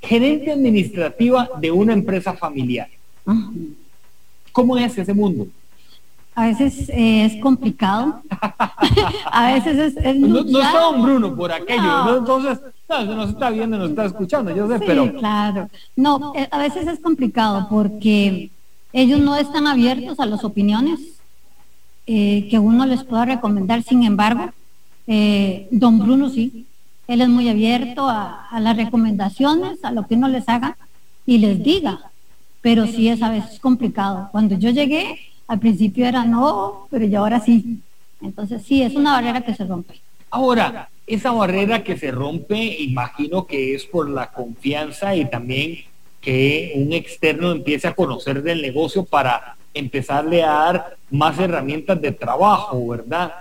Gerente 0.00 0.52
administrativa 0.52 1.50
de 1.60 1.70
una 1.70 1.92
empresa 1.92 2.34
familiar. 2.34 2.88
¿Cómo 4.52 4.78
es 4.78 4.96
ese 4.96 5.12
mundo? 5.12 5.48
A 6.38 6.46
veces 6.46 6.88
eh, 6.90 7.24
es 7.24 7.42
complicado. 7.42 8.22
a 9.32 9.54
veces 9.54 9.96
es, 9.96 10.16
no, 10.20 10.38
está 10.38 10.82
don 10.82 11.02
Bruno 11.02 11.34
por 11.34 11.50
aquello, 11.50 12.16
entonces 12.16 12.60
no, 12.88 13.04
nos 13.16 13.30
está 13.30 13.50
viendo, 13.50 13.76
nos 13.76 13.90
está 13.90 14.04
escuchando, 14.04 14.54
yo 14.54 14.68
sé, 14.68 14.78
pero... 14.78 15.12
Claro, 15.14 15.68
no, 15.96 16.32
eh, 16.36 16.46
a 16.48 16.58
veces 16.58 16.86
es 16.86 17.00
complicado 17.00 17.66
porque 17.68 18.52
ellos 18.92 19.18
no 19.18 19.34
están 19.34 19.66
abiertos 19.66 20.20
a 20.20 20.26
las 20.26 20.44
opiniones 20.44 21.00
eh, 22.06 22.46
que 22.48 22.60
uno 22.60 22.86
les 22.86 23.02
pueda 23.02 23.24
recomendar, 23.24 23.82
sin 23.82 24.04
embargo, 24.04 24.52
don 25.72 25.98
Bruno 25.98 26.30
sí, 26.30 26.66
él 27.08 27.20
es 27.20 27.28
muy 27.28 27.48
abierto 27.48 28.08
a, 28.08 28.46
a 28.48 28.60
las 28.60 28.76
recomendaciones, 28.76 29.84
a 29.84 29.90
lo 29.90 30.06
que 30.06 30.14
uno 30.14 30.28
les 30.28 30.48
haga 30.48 30.76
y 31.26 31.38
les 31.38 31.64
diga, 31.64 32.12
pero 32.60 32.86
sí 32.86 33.08
es 33.08 33.22
a 33.24 33.30
veces 33.30 33.58
complicado. 33.58 34.28
Cuando 34.30 34.56
yo 34.56 34.70
llegué, 34.70 35.18
al 35.48 35.58
principio 35.58 36.06
era 36.06 36.24
no, 36.24 36.86
pero 36.90 37.06
ya 37.06 37.20
ahora 37.20 37.40
sí. 37.40 37.80
Entonces 38.20 38.62
sí, 38.62 38.82
es 38.82 38.94
una 38.94 39.12
barrera 39.12 39.40
que 39.40 39.54
se 39.54 39.64
rompe. 39.64 39.94
Ahora, 40.30 40.90
esa 41.06 41.32
barrera 41.32 41.82
que 41.82 41.96
se 41.96 42.10
rompe, 42.10 42.56
imagino 42.56 43.46
que 43.46 43.74
es 43.74 43.84
por 43.84 44.10
la 44.10 44.30
confianza 44.30 45.16
y 45.16 45.24
también 45.24 45.78
que 46.20 46.72
un 46.76 46.92
externo 46.92 47.50
empiece 47.50 47.88
a 47.88 47.94
conocer 47.94 48.42
del 48.42 48.60
negocio 48.60 49.04
para 49.04 49.56
empezarle 49.72 50.42
a 50.42 50.52
dar 50.52 50.96
más 51.10 51.38
herramientas 51.38 52.00
de 52.00 52.12
trabajo, 52.12 52.86
¿verdad? 52.88 53.32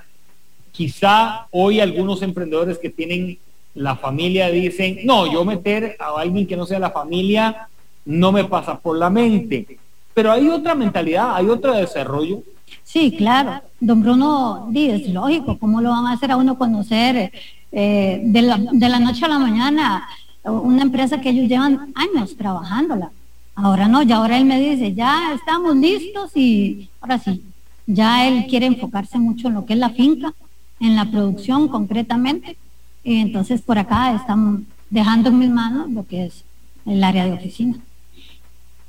Quizá 0.72 1.48
hoy 1.52 1.82
algunos 1.82 2.22
emprendedores 2.22 2.78
que 2.78 2.90
tienen 2.90 3.38
la 3.74 3.96
familia 3.98 4.50
dicen, 4.50 5.00
no, 5.04 5.32
yo 5.32 5.44
meter 5.44 5.98
a 6.00 6.22
alguien 6.22 6.48
que 6.48 6.56
no 6.56 6.66
sea 6.66 6.80
la 6.80 6.92
familia 6.92 7.68
no 8.06 8.32
me 8.32 8.46
pasa 8.46 8.80
por 8.80 8.98
la 8.98 9.10
mente. 9.10 9.78
Pero 10.18 10.32
hay 10.32 10.50
otra 10.50 10.74
mentalidad, 10.74 11.36
hay 11.36 11.48
otro 11.48 11.76
desarrollo. 11.76 12.42
Sí, 12.84 13.14
claro. 13.16 13.62
Don 13.80 14.02
Bruno, 14.02 14.68
es 14.74 15.08
lógico, 15.10 15.60
¿cómo 15.60 15.80
lo 15.80 15.92
van 15.92 16.08
a 16.08 16.14
hacer 16.14 16.32
a 16.32 16.38
uno 16.38 16.58
conocer 16.58 17.32
eh, 17.72 18.22
de, 18.24 18.42
la, 18.42 18.58
de 18.58 18.90
la 18.90 18.98
noche 18.98 19.26
a 19.26 19.28
la 19.28 19.38
mañana 19.38 20.08
una 20.44 20.82
empresa 20.82 21.22
que 21.22 21.30
ellos 21.30 21.48
llevan 21.48 21.94
años 21.94 22.36
trabajándola? 22.36 23.12
Ahora 23.54 23.88
no, 23.88 24.02
ya 24.02 24.16
ahora 24.16 24.40
él 24.40 24.46
me 24.46 24.60
dice, 24.60 24.96
ya 24.96 25.36
estamos 25.36 25.76
listos 25.76 26.36
y 26.36 26.90
ahora 27.00 27.20
sí, 27.20 27.44
ya 27.86 28.28
él 28.28 28.48
quiere 28.50 28.66
enfocarse 28.66 29.20
mucho 29.20 29.50
en 29.50 29.54
lo 29.54 29.68
que 29.68 29.74
es 29.74 29.80
la 29.80 29.92
finca, 29.92 30.34
en 30.80 30.96
la 30.96 31.06
producción 31.06 31.68
concretamente. 31.68 32.58
Y 33.04 33.18
entonces 33.18 33.62
por 33.62 33.78
acá 33.78 34.16
están 34.16 34.66
dejando 34.90 35.30
en 35.30 35.38
mis 35.38 35.52
manos 35.52 35.92
lo 35.92 36.08
que 36.08 36.26
es 36.26 36.44
el 36.88 37.04
área 37.04 37.24
de 37.26 37.34
oficina. 37.34 37.78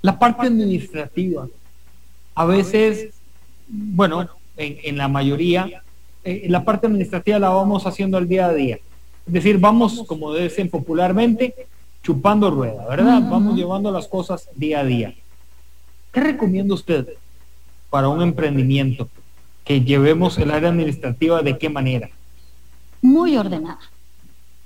La 0.03 0.19
parte 0.19 0.47
administrativa, 0.47 1.49
a 2.35 2.45
veces, 2.45 3.15
bueno, 3.69 4.29
en, 4.57 4.97
la 4.97 5.09
mayoría, 5.09 5.83
eh, 6.25 6.47
la 6.49 6.65
parte 6.65 6.87
administrativa 6.87 7.39
la 7.39 7.51
vamos 7.51 7.87
haciendo 7.87 8.17
al 8.17 8.29
día 8.29 8.47
a 8.47 8.55
día. 8.55 8.79
Es 9.27 9.33
decir, 9.33 9.59
vamos, 9.59 10.05
como 10.07 10.35
dicen 10.35 10.69
popularmente, 10.71 11.55
chupando 12.03 12.51
rueda, 12.51 12.87
¿verdad? 12.87 13.23
Vamos 13.29 13.57
llevando 13.57 13.91
las 13.91 14.09
cosas 14.09 14.49
día 14.55 14.81
a 14.81 14.85
día. 14.85 15.15
¿Qué 16.13 16.21
recomienda 16.21 16.75
usted 16.75 17.09
para 17.91 18.09
un 18.09 18.23
emprendimiento? 18.23 19.09
Que 19.65 19.83
llevemos 19.83 20.39
el 20.39 20.51
área 20.51 20.71
administrativa 20.71 21.43
de 21.43 21.59
qué 21.59 21.69
manera? 21.69 22.09
Muy 23.03 23.37
ordenada. 23.37 23.81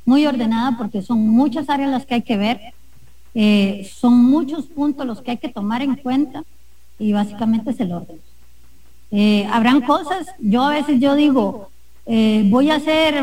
Muy 0.05 0.27
ordenada 0.27 0.77
porque 0.79 1.03
son 1.03 1.27
muchas 1.27 1.69
áreas 1.69 1.91
las 1.91 2.07
que 2.07 2.15
hay 2.15 2.23
que 2.23 2.37
ver 2.37 2.61
eh, 3.35 3.89
son 3.95 4.15
muchos 4.15 4.67
puntos 4.67 5.07
los 5.07 5.23
que 5.23 5.33
hay 5.33 5.39
que 5.39 5.49
tomar 5.49 5.83
en 5.83 5.97
cuenta 5.97 6.45
y 6.99 7.13
básicamente 7.13 7.71
es 7.71 7.81
el 7.81 7.93
orden. 7.93 8.19
Eh, 9.11 9.47
habrán 9.51 9.83
cosas, 9.83 10.27
yo 10.39 10.63
a 10.63 10.71
veces 10.71 11.01
yo 11.01 11.15
digo, 11.15 11.71
eh, 12.07 12.45
voy 12.47 12.71
a 12.71 12.77
hacer 12.77 13.15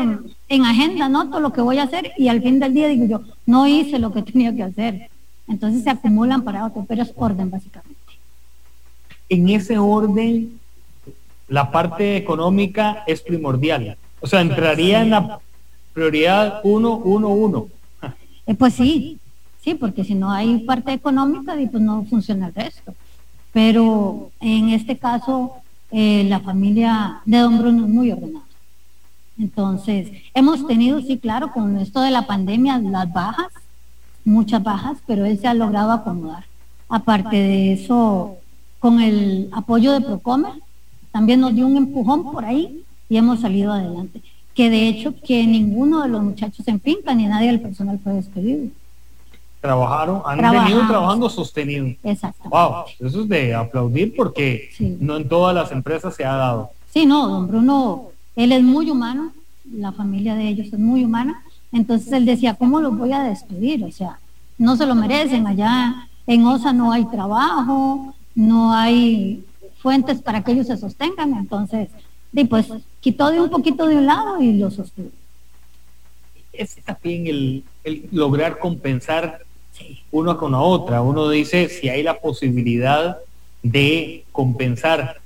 en 0.48 0.64
agenda, 0.64 1.08
noto 1.08 1.40
lo 1.40 1.52
que 1.52 1.60
voy 1.60 1.78
a 1.78 1.84
hacer 1.84 2.12
y 2.16 2.28
al 2.28 2.42
fin 2.42 2.60
del 2.60 2.74
día 2.74 2.88
digo 2.88 3.06
yo, 3.06 3.20
no 3.46 3.66
hice 3.66 3.98
lo 3.98 4.12
que 4.12 4.22
tenía 4.30 4.54
que 4.54 4.62
hacer. 4.62 5.10
Entonces 5.48 5.82
se 5.82 5.90
acumulan 5.90 6.42
para 6.42 6.64
otro, 6.64 6.84
pero 6.88 7.02
es 7.02 7.12
orden 7.16 7.50
básicamente. 7.50 7.98
En 9.28 9.48
ese 9.48 9.78
orden, 9.78 10.60
la 11.48 11.70
parte 11.70 12.16
económica 12.16 13.02
es 13.06 13.20
primordial. 13.20 13.96
O 14.20 14.26
sea, 14.26 14.40
entraría 14.40 15.02
en 15.02 15.10
la 15.10 15.40
prioridad 15.92 16.62
111. 16.62 17.72
pues 18.58 18.74
sí, 18.74 19.18
Sí, 19.62 19.74
porque 19.74 20.04
si 20.04 20.14
no 20.14 20.30
hay 20.30 20.60
parte 20.60 20.92
económica, 20.92 21.54
pues 21.70 21.82
no 21.82 22.04
funciona 22.04 22.46
el 22.46 22.54
resto. 22.54 22.94
Pero 23.52 24.30
en 24.40 24.70
este 24.70 24.96
caso, 24.96 25.54
eh, 25.90 26.24
la 26.28 26.40
familia 26.40 27.20
de 27.26 27.38
Don 27.38 27.58
Bruno 27.58 27.84
es 27.84 27.90
muy 27.90 28.12
ordenada. 28.12 28.44
Entonces, 29.38 30.10
hemos 30.34 30.66
tenido, 30.66 31.00
sí, 31.00 31.18
claro, 31.18 31.52
con 31.52 31.78
esto 31.78 32.00
de 32.00 32.10
la 32.10 32.26
pandemia, 32.26 32.78
las 32.78 33.12
bajas, 33.12 33.48
muchas 34.24 34.62
bajas, 34.62 34.98
pero 35.06 35.24
él 35.24 35.38
se 35.38 35.48
ha 35.48 35.54
logrado 35.54 35.92
acomodar. 35.92 36.44
Aparte 36.88 37.36
de 37.36 37.72
eso, 37.72 38.36
con 38.78 39.00
el 39.00 39.48
apoyo 39.52 39.92
de 39.92 40.00
Procomer, 40.00 40.54
también 41.10 41.40
nos 41.40 41.54
dio 41.54 41.66
un 41.66 41.76
empujón 41.76 42.30
por 42.30 42.44
ahí 42.44 42.82
y 43.08 43.16
hemos 43.16 43.40
salido 43.40 43.72
adelante. 43.72 44.22
Que 44.54 44.70
de 44.70 44.88
hecho, 44.88 45.14
que 45.20 45.46
ninguno 45.46 46.02
de 46.02 46.08
los 46.08 46.22
muchachos 46.22 46.66
en 46.68 46.80
finca 46.80 47.14
ni 47.14 47.26
nadie 47.26 47.48
del 47.48 47.60
personal 47.60 47.98
fue 48.02 48.14
despedido 48.14 48.64
trabajaron, 49.60 50.22
han 50.24 50.38
venido 50.38 50.86
trabajando 50.86 51.28
sostenido. 51.28 51.86
Exacto. 52.02 52.48
Wow, 52.48 52.84
eso 52.98 53.22
es 53.22 53.28
de 53.28 53.54
aplaudir 53.54 54.14
porque 54.16 54.70
no 54.98 55.16
en 55.16 55.28
todas 55.28 55.54
las 55.54 55.70
empresas 55.70 56.14
se 56.14 56.24
ha 56.24 56.34
dado. 56.34 56.70
Sí, 56.92 57.06
no, 57.06 57.28
don 57.28 57.46
Bruno, 57.46 58.08
él 58.36 58.52
es 58.52 58.62
muy 58.62 58.90
humano, 58.90 59.32
la 59.70 59.92
familia 59.92 60.34
de 60.34 60.48
ellos 60.48 60.68
es 60.68 60.78
muy 60.78 61.04
humana, 61.04 61.42
entonces 61.72 62.12
él 62.12 62.24
decía, 62.24 62.54
¿cómo 62.54 62.80
los 62.80 62.96
voy 62.96 63.12
a 63.12 63.22
despedir? 63.22 63.84
O 63.84 63.92
sea, 63.92 64.18
no 64.58 64.76
se 64.76 64.86
lo 64.86 64.94
merecen, 64.94 65.46
allá 65.46 66.08
en 66.26 66.44
OSA 66.44 66.72
no 66.72 66.92
hay 66.92 67.04
trabajo, 67.04 68.14
no 68.34 68.72
hay 68.72 69.44
fuentes 69.78 70.20
para 70.22 70.42
que 70.42 70.52
ellos 70.52 70.66
se 70.66 70.76
sostengan, 70.76 71.34
entonces, 71.34 71.90
y 72.32 72.44
pues 72.44 72.68
quitó 73.00 73.30
de 73.30 73.40
un 73.40 73.50
poquito 73.50 73.86
de 73.86 73.96
un 73.96 74.06
lado 74.06 74.40
y 74.40 74.54
lo 74.54 74.70
sostuvo. 74.70 75.10
Es 76.52 76.76
también 76.84 77.26
el, 77.26 77.64
el 77.84 78.08
lograr 78.10 78.58
compensar 78.58 79.40
uno 80.10 80.36
con 80.36 80.52
la 80.52 80.60
otra. 80.60 81.02
Uno 81.02 81.28
dice, 81.28 81.68
si 81.68 81.88
hay 81.88 82.02
la 82.02 82.18
posibilidad 82.18 83.18
de 83.62 84.24
compensar 84.32 85.20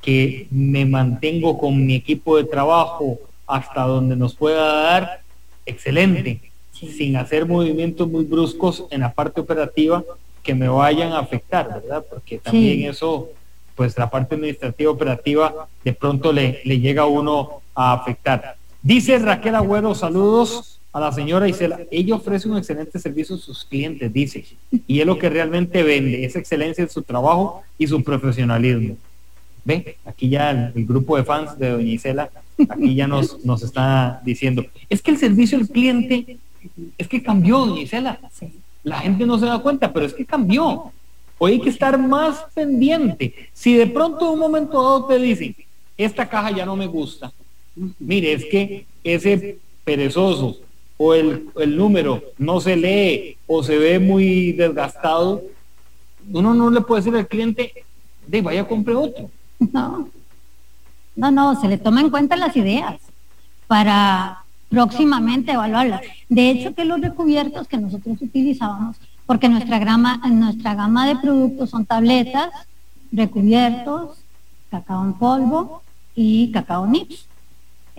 que 0.00 0.46
me 0.50 0.86
mantengo 0.86 1.58
con 1.58 1.84
mi 1.84 1.94
equipo 1.94 2.36
de 2.36 2.44
trabajo 2.44 3.18
hasta 3.46 3.82
donde 3.82 4.16
nos 4.16 4.34
pueda 4.34 4.82
dar, 4.82 5.20
excelente, 5.66 6.40
sin 6.72 7.16
hacer 7.16 7.46
movimientos 7.46 8.08
muy 8.08 8.24
bruscos 8.24 8.84
en 8.90 9.00
la 9.00 9.12
parte 9.12 9.40
operativa 9.40 10.02
que 10.42 10.54
me 10.54 10.68
vayan 10.68 11.12
a 11.12 11.18
afectar, 11.18 11.68
¿verdad? 11.82 12.04
Porque 12.08 12.38
también 12.38 12.88
eso, 12.88 13.28
pues 13.74 13.98
la 13.98 14.08
parte 14.08 14.36
administrativa 14.36 14.90
operativa 14.90 15.68
de 15.84 15.92
pronto 15.92 16.32
le, 16.32 16.60
le 16.64 16.80
llega 16.80 17.02
a 17.02 17.06
uno 17.06 17.60
a 17.74 17.92
afectar. 17.92 18.56
Dice 18.82 19.18
Raquel 19.18 19.56
Agüero, 19.56 19.94
saludos 19.94 20.79
a 20.92 21.00
la 21.00 21.12
señora 21.12 21.48
Isela, 21.48 21.80
ella 21.90 22.16
ofrece 22.16 22.48
un 22.48 22.56
excelente 22.56 22.98
servicio 22.98 23.36
a 23.36 23.38
sus 23.38 23.64
clientes, 23.64 24.12
dice, 24.12 24.44
y 24.86 25.00
es 25.00 25.06
lo 25.06 25.18
que 25.18 25.28
realmente 25.28 25.82
vende, 25.82 26.24
es 26.24 26.34
excelencia 26.34 26.82
en 26.82 26.90
su 26.90 27.02
trabajo 27.02 27.62
y 27.78 27.86
su 27.86 28.02
profesionalismo. 28.02 28.96
Ve, 29.64 29.96
aquí 30.04 30.28
ya 30.28 30.50
el, 30.50 30.84
grupo 30.86 31.16
de 31.16 31.24
fans 31.24 31.56
de 31.58 31.70
doña 31.70 31.92
Isela, 31.92 32.30
aquí 32.68 32.94
ya 32.94 33.06
nos, 33.06 33.44
nos 33.44 33.62
está 33.62 34.20
diciendo, 34.24 34.64
es 34.88 35.00
que 35.00 35.12
el 35.12 35.18
servicio 35.18 35.58
al 35.58 35.68
cliente, 35.68 36.38
es 36.98 37.06
que 37.06 37.22
cambió, 37.22 37.58
doña 37.58 37.82
Isela. 37.82 38.18
La 38.82 38.98
gente 39.00 39.26
no 39.26 39.38
se 39.38 39.46
da 39.46 39.58
cuenta, 39.58 39.92
pero 39.92 40.06
es 40.06 40.14
que 40.14 40.24
cambió. 40.24 40.90
Hoy 41.38 41.52
hay 41.52 41.60
que 41.60 41.70
estar 41.70 41.98
más 41.98 42.46
pendiente. 42.52 43.34
Si 43.52 43.74
de 43.74 43.86
pronto 43.86 44.26
en 44.26 44.32
un 44.32 44.38
momento 44.40 44.82
dado 44.82 45.06
te 45.06 45.18
dicen, 45.18 45.54
esta 45.96 46.28
caja 46.28 46.50
ya 46.50 46.66
no 46.66 46.74
me 46.74 46.86
gusta, 46.86 47.32
mire, 47.98 48.32
es 48.32 48.44
que 48.46 48.86
ese 49.04 49.58
perezoso 49.84 50.58
o 51.02 51.14
el, 51.14 51.48
el 51.56 51.78
número 51.78 52.22
no 52.36 52.60
se 52.60 52.76
lee 52.76 53.38
o 53.46 53.62
se 53.62 53.78
ve 53.78 53.98
muy 53.98 54.52
desgastado, 54.52 55.42
uno 56.30 56.52
no 56.52 56.68
le 56.70 56.82
puede 56.82 57.00
decir 57.00 57.16
al 57.16 57.26
cliente, 57.26 57.72
de 58.26 58.42
vaya, 58.42 58.68
compre 58.68 58.94
otro. 58.94 59.30
No, 59.58 60.10
no, 61.16 61.30
no, 61.30 61.58
se 61.58 61.68
le 61.68 61.78
toma 61.78 62.02
en 62.02 62.10
cuenta 62.10 62.36
las 62.36 62.54
ideas 62.54 63.00
para 63.66 64.44
próximamente 64.68 65.52
evaluarlas. 65.52 66.02
De 66.28 66.50
hecho, 66.50 66.74
que 66.74 66.84
los 66.84 67.00
recubiertos 67.00 67.66
que 67.66 67.78
nosotros 67.78 68.20
utilizábamos, 68.20 68.98
porque 69.24 69.48
nuestra, 69.48 69.78
grama, 69.78 70.20
nuestra 70.30 70.74
gama 70.74 71.06
de 71.06 71.16
productos 71.16 71.70
son 71.70 71.86
tabletas, 71.86 72.50
recubiertos, 73.10 74.18
cacao 74.70 75.02
en 75.02 75.14
polvo 75.14 75.82
y 76.14 76.52
cacao 76.52 76.86
nips. 76.86 77.26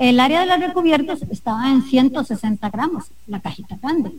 El 0.01 0.19
área 0.19 0.39
de 0.39 0.47
los 0.47 0.59
recubiertos 0.59 1.21
estaba 1.29 1.69
en 1.69 1.83
160 1.83 2.71
gramos, 2.71 3.11
la 3.27 3.39
cajita 3.39 3.77
grande. 3.79 4.13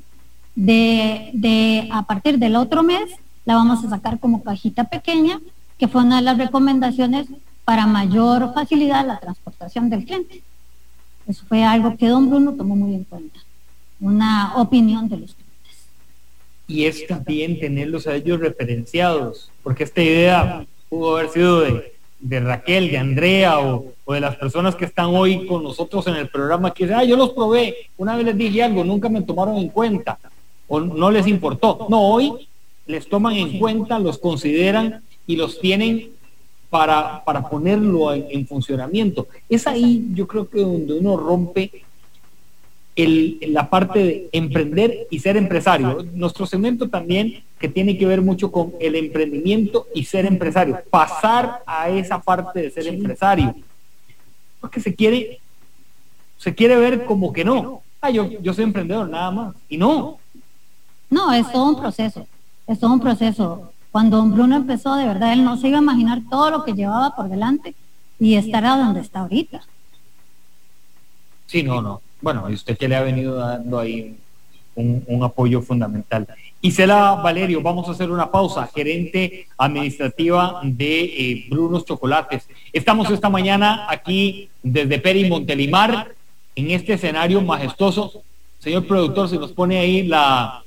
De, 0.54 1.88
a 1.90 2.02
partir 2.02 2.38
del 2.38 2.54
otro 2.54 2.84
mes 2.84 3.10
la 3.44 3.56
vamos 3.56 3.84
a 3.84 3.90
sacar 3.90 4.20
como 4.20 4.44
cajita 4.44 4.84
pequeña, 4.84 5.40
que 5.78 5.88
fue 5.88 6.04
una 6.04 6.18
de 6.18 6.22
las 6.22 6.38
recomendaciones 6.38 7.26
para 7.64 7.88
mayor 7.88 8.54
facilidad 8.54 9.04
la 9.04 9.18
transportación 9.18 9.90
del 9.90 10.04
cliente. 10.04 10.44
Eso 11.26 11.42
fue 11.48 11.64
algo 11.64 11.96
que 11.96 12.06
don 12.06 12.30
Bruno 12.30 12.52
tomó 12.52 12.76
muy 12.76 12.94
en 12.94 13.02
cuenta, 13.02 13.40
una 13.98 14.54
opinión 14.54 15.08
de 15.08 15.16
los 15.16 15.34
clientes. 15.34 15.78
Y 16.68 16.84
es 16.84 17.08
también 17.08 17.58
tenerlos 17.58 18.06
a 18.06 18.14
ellos 18.14 18.38
referenciados, 18.38 19.50
porque 19.64 19.82
esta 19.82 20.00
idea 20.00 20.64
pudo 20.88 21.16
haber 21.16 21.30
sido 21.30 21.60
de, 21.62 21.91
de 22.22 22.40
Raquel, 22.40 22.90
de 22.90 22.98
Andrea 22.98 23.58
o, 23.58 23.84
o, 24.04 24.14
de 24.14 24.20
las 24.20 24.36
personas 24.36 24.76
que 24.76 24.84
están 24.84 25.06
hoy 25.06 25.44
con 25.46 25.62
nosotros 25.62 26.06
en 26.06 26.14
el 26.14 26.28
programa 26.28 26.72
que 26.72 26.84
dicen, 26.84 26.98
ah, 26.98 27.04
yo 27.04 27.16
los 27.16 27.30
probé, 27.30 27.74
una 27.98 28.16
vez 28.16 28.24
les 28.24 28.38
dije 28.38 28.62
algo, 28.62 28.84
nunca 28.84 29.08
me 29.08 29.22
tomaron 29.22 29.56
en 29.58 29.68
cuenta 29.68 30.18
o 30.68 30.80
no 30.80 31.10
les 31.10 31.26
importó. 31.26 31.86
No, 31.90 32.00
hoy 32.00 32.48
les 32.86 33.08
toman 33.08 33.34
en 33.34 33.58
cuenta, 33.58 33.98
los 33.98 34.18
consideran 34.18 35.02
y 35.26 35.36
los 35.36 35.60
tienen 35.60 36.10
para, 36.70 37.22
para 37.24 37.48
ponerlo 37.48 38.14
en, 38.14 38.46
funcionamiento. 38.46 39.26
Es 39.48 39.66
ahí 39.66 40.06
yo 40.14 40.26
creo 40.26 40.48
que 40.48 40.60
donde 40.60 40.94
uno 40.94 41.16
rompe 41.16 41.70
el, 42.96 43.38
la 43.48 43.70
parte 43.70 43.98
de 44.00 44.28
emprender 44.32 45.06
y 45.10 45.18
ser 45.18 45.36
empresario. 45.36 46.04
Nuestro 46.12 46.46
segmento 46.46 46.88
también 46.88 47.42
que 47.58 47.68
tiene 47.68 47.96
que 47.96 48.06
ver 48.06 48.22
mucho 48.22 48.50
con 48.50 48.72
el 48.80 48.96
emprendimiento 48.96 49.86
y 49.94 50.04
ser 50.04 50.26
empresario, 50.26 50.80
pasar 50.90 51.62
a 51.66 51.88
esa 51.88 52.20
parte 52.20 52.60
de 52.60 52.70
ser 52.70 52.86
empresario. 52.88 53.54
Porque 54.60 54.80
se 54.80 54.94
quiere, 54.94 55.40
se 56.38 56.54
quiere 56.54 56.76
ver 56.76 57.04
como 57.04 57.32
que 57.32 57.44
no. 57.44 57.82
Ah, 58.00 58.10
yo, 58.10 58.28
yo 58.40 58.52
soy 58.52 58.64
emprendedor, 58.64 59.08
nada 59.08 59.30
más. 59.30 59.54
Y 59.68 59.76
no. 59.76 60.18
No, 61.08 61.32
es 61.32 61.50
todo 61.52 61.68
un 61.68 61.80
proceso. 61.80 62.26
Es 62.66 62.80
todo 62.80 62.92
un 62.92 63.00
proceso. 63.00 63.72
Cuando 63.92 64.16
don 64.16 64.32
Bruno 64.32 64.56
empezó, 64.56 64.96
de 64.96 65.06
verdad, 65.06 65.32
él 65.32 65.44
no 65.44 65.56
se 65.56 65.68
iba 65.68 65.78
a 65.78 65.82
imaginar 65.82 66.22
todo 66.28 66.50
lo 66.50 66.64
que 66.64 66.72
llevaba 66.72 67.14
por 67.14 67.28
delante 67.28 67.74
y 68.18 68.36
estar 68.36 68.64
a 68.64 68.76
donde 68.76 69.00
está 69.00 69.20
ahorita. 69.20 69.62
Sí, 71.46 71.62
no, 71.62 71.82
no. 71.82 72.00
Bueno, 72.22 72.48
y 72.48 72.54
usted 72.54 72.78
que 72.78 72.88
le 72.88 72.94
ha 72.94 73.02
venido 73.02 73.34
dando 73.34 73.80
ahí 73.80 74.16
un, 74.76 75.20
apoyo 75.22 75.60
fundamental. 75.60 76.26
Isela 76.60 77.20
Valerio, 77.22 77.60
vamos 77.60 77.88
a 77.88 77.92
hacer 77.92 78.10
una 78.10 78.30
pausa, 78.30 78.70
gerente 78.72 79.48
administrativa 79.58 80.60
de 80.62 81.02
eh, 81.02 81.46
Brunos 81.50 81.84
Chocolates. 81.84 82.48
Estamos 82.72 83.10
esta 83.10 83.28
mañana 83.28 83.86
aquí 83.88 84.48
desde 84.62 85.00
Peri 85.00 85.28
Montelimar, 85.28 86.14
en 86.54 86.70
este 86.70 86.92
escenario 86.94 87.40
majestuoso. 87.40 88.22
Señor 88.60 88.86
productor, 88.86 89.28
se 89.28 89.38
nos 89.38 89.52
pone 89.52 89.78
ahí 89.78 90.04
la, 90.04 90.62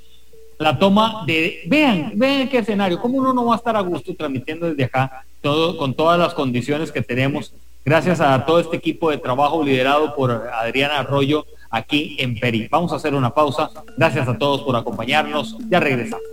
la 0.60 0.78
toma 0.78 1.24
de, 1.26 1.62
vean, 1.68 2.12
vean 2.16 2.50
qué 2.50 2.58
escenario, 2.60 3.00
cómo 3.00 3.18
uno 3.18 3.34
no 3.34 3.46
va 3.46 3.54
a 3.54 3.58
estar 3.58 3.78
a 3.78 3.82
gusto 3.82 4.14
transmitiendo 4.14 4.68
desde 4.68 4.84
acá, 4.84 5.24
todo, 5.42 5.78
con 5.78 5.94
todas 5.94 6.20
las 6.20 6.34
condiciones 6.34 6.92
que 6.92 7.02
tenemos, 7.02 7.54
gracias 7.86 8.20
a 8.20 8.46
todo 8.46 8.60
este 8.60 8.76
equipo 8.76 9.12
de 9.12 9.18
trabajo 9.18 9.64
liderado 9.64 10.16
por 10.16 10.32
Adriana 10.32 11.00
Arroyo 11.00 11.46
aquí 11.70 12.18
en 12.20 12.40
Peri. 12.40 12.68
Vamos 12.70 12.92
a 12.92 12.98
hacer 12.98 13.14
una 13.14 13.34
pausa, 13.34 13.70
gracias 13.98 14.28
a 14.28 14.38
todos 14.38 14.64
por 14.64 14.76
acompañarnos, 14.76 15.58
ya 15.70 15.80
regresamos. 15.80 16.26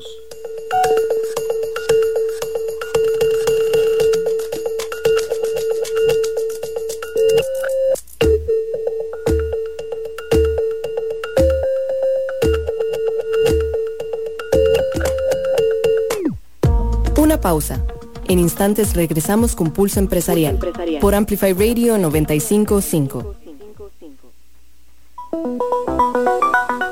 pausa. 17.42 17.91
En 18.32 18.38
instantes 18.38 18.94
regresamos 18.94 19.54
con 19.54 19.72
Pulso 19.72 20.00
Empresarial, 20.00 20.58
por 21.02 21.14
Amplify 21.14 21.52
Radio 21.52 21.98
955. 21.98 23.34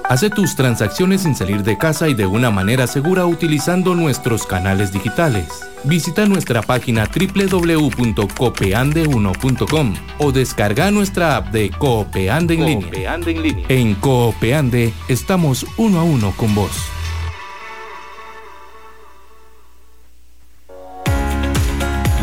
Hace 0.07 0.29
tus 0.29 0.55
transacciones 0.55 1.22
sin 1.22 1.35
salir 1.35 1.62
de 1.62 1.79
casa 1.79 2.11
y 2.11 2.14
de 2.14 2.26
una 2.26 2.50
manera 2.50 2.87
segura 2.87 3.24
utilizando 3.24 3.94
nuestros 3.94 4.44
canales 4.44 4.92
digitales. 4.92 5.46
Visita 5.85 6.26
nuestra 6.26 6.61
página 6.61 7.07
www.copeande1.com 7.07 9.94
o 10.18 10.33
descarga 10.33 10.90
nuestra 10.90 11.38
app 11.38 11.53
de 11.53 11.70
Coopeande 11.70 12.53
en, 12.53 12.66
línea. 12.66 13.14
en 13.14 13.42
línea. 13.42 13.64
En 13.70 13.94
Coopeande 13.94 14.92
estamos 15.09 15.64
uno 15.79 16.00
a 16.00 16.03
uno 16.03 16.35
con 16.37 16.55
vos. 16.55 16.99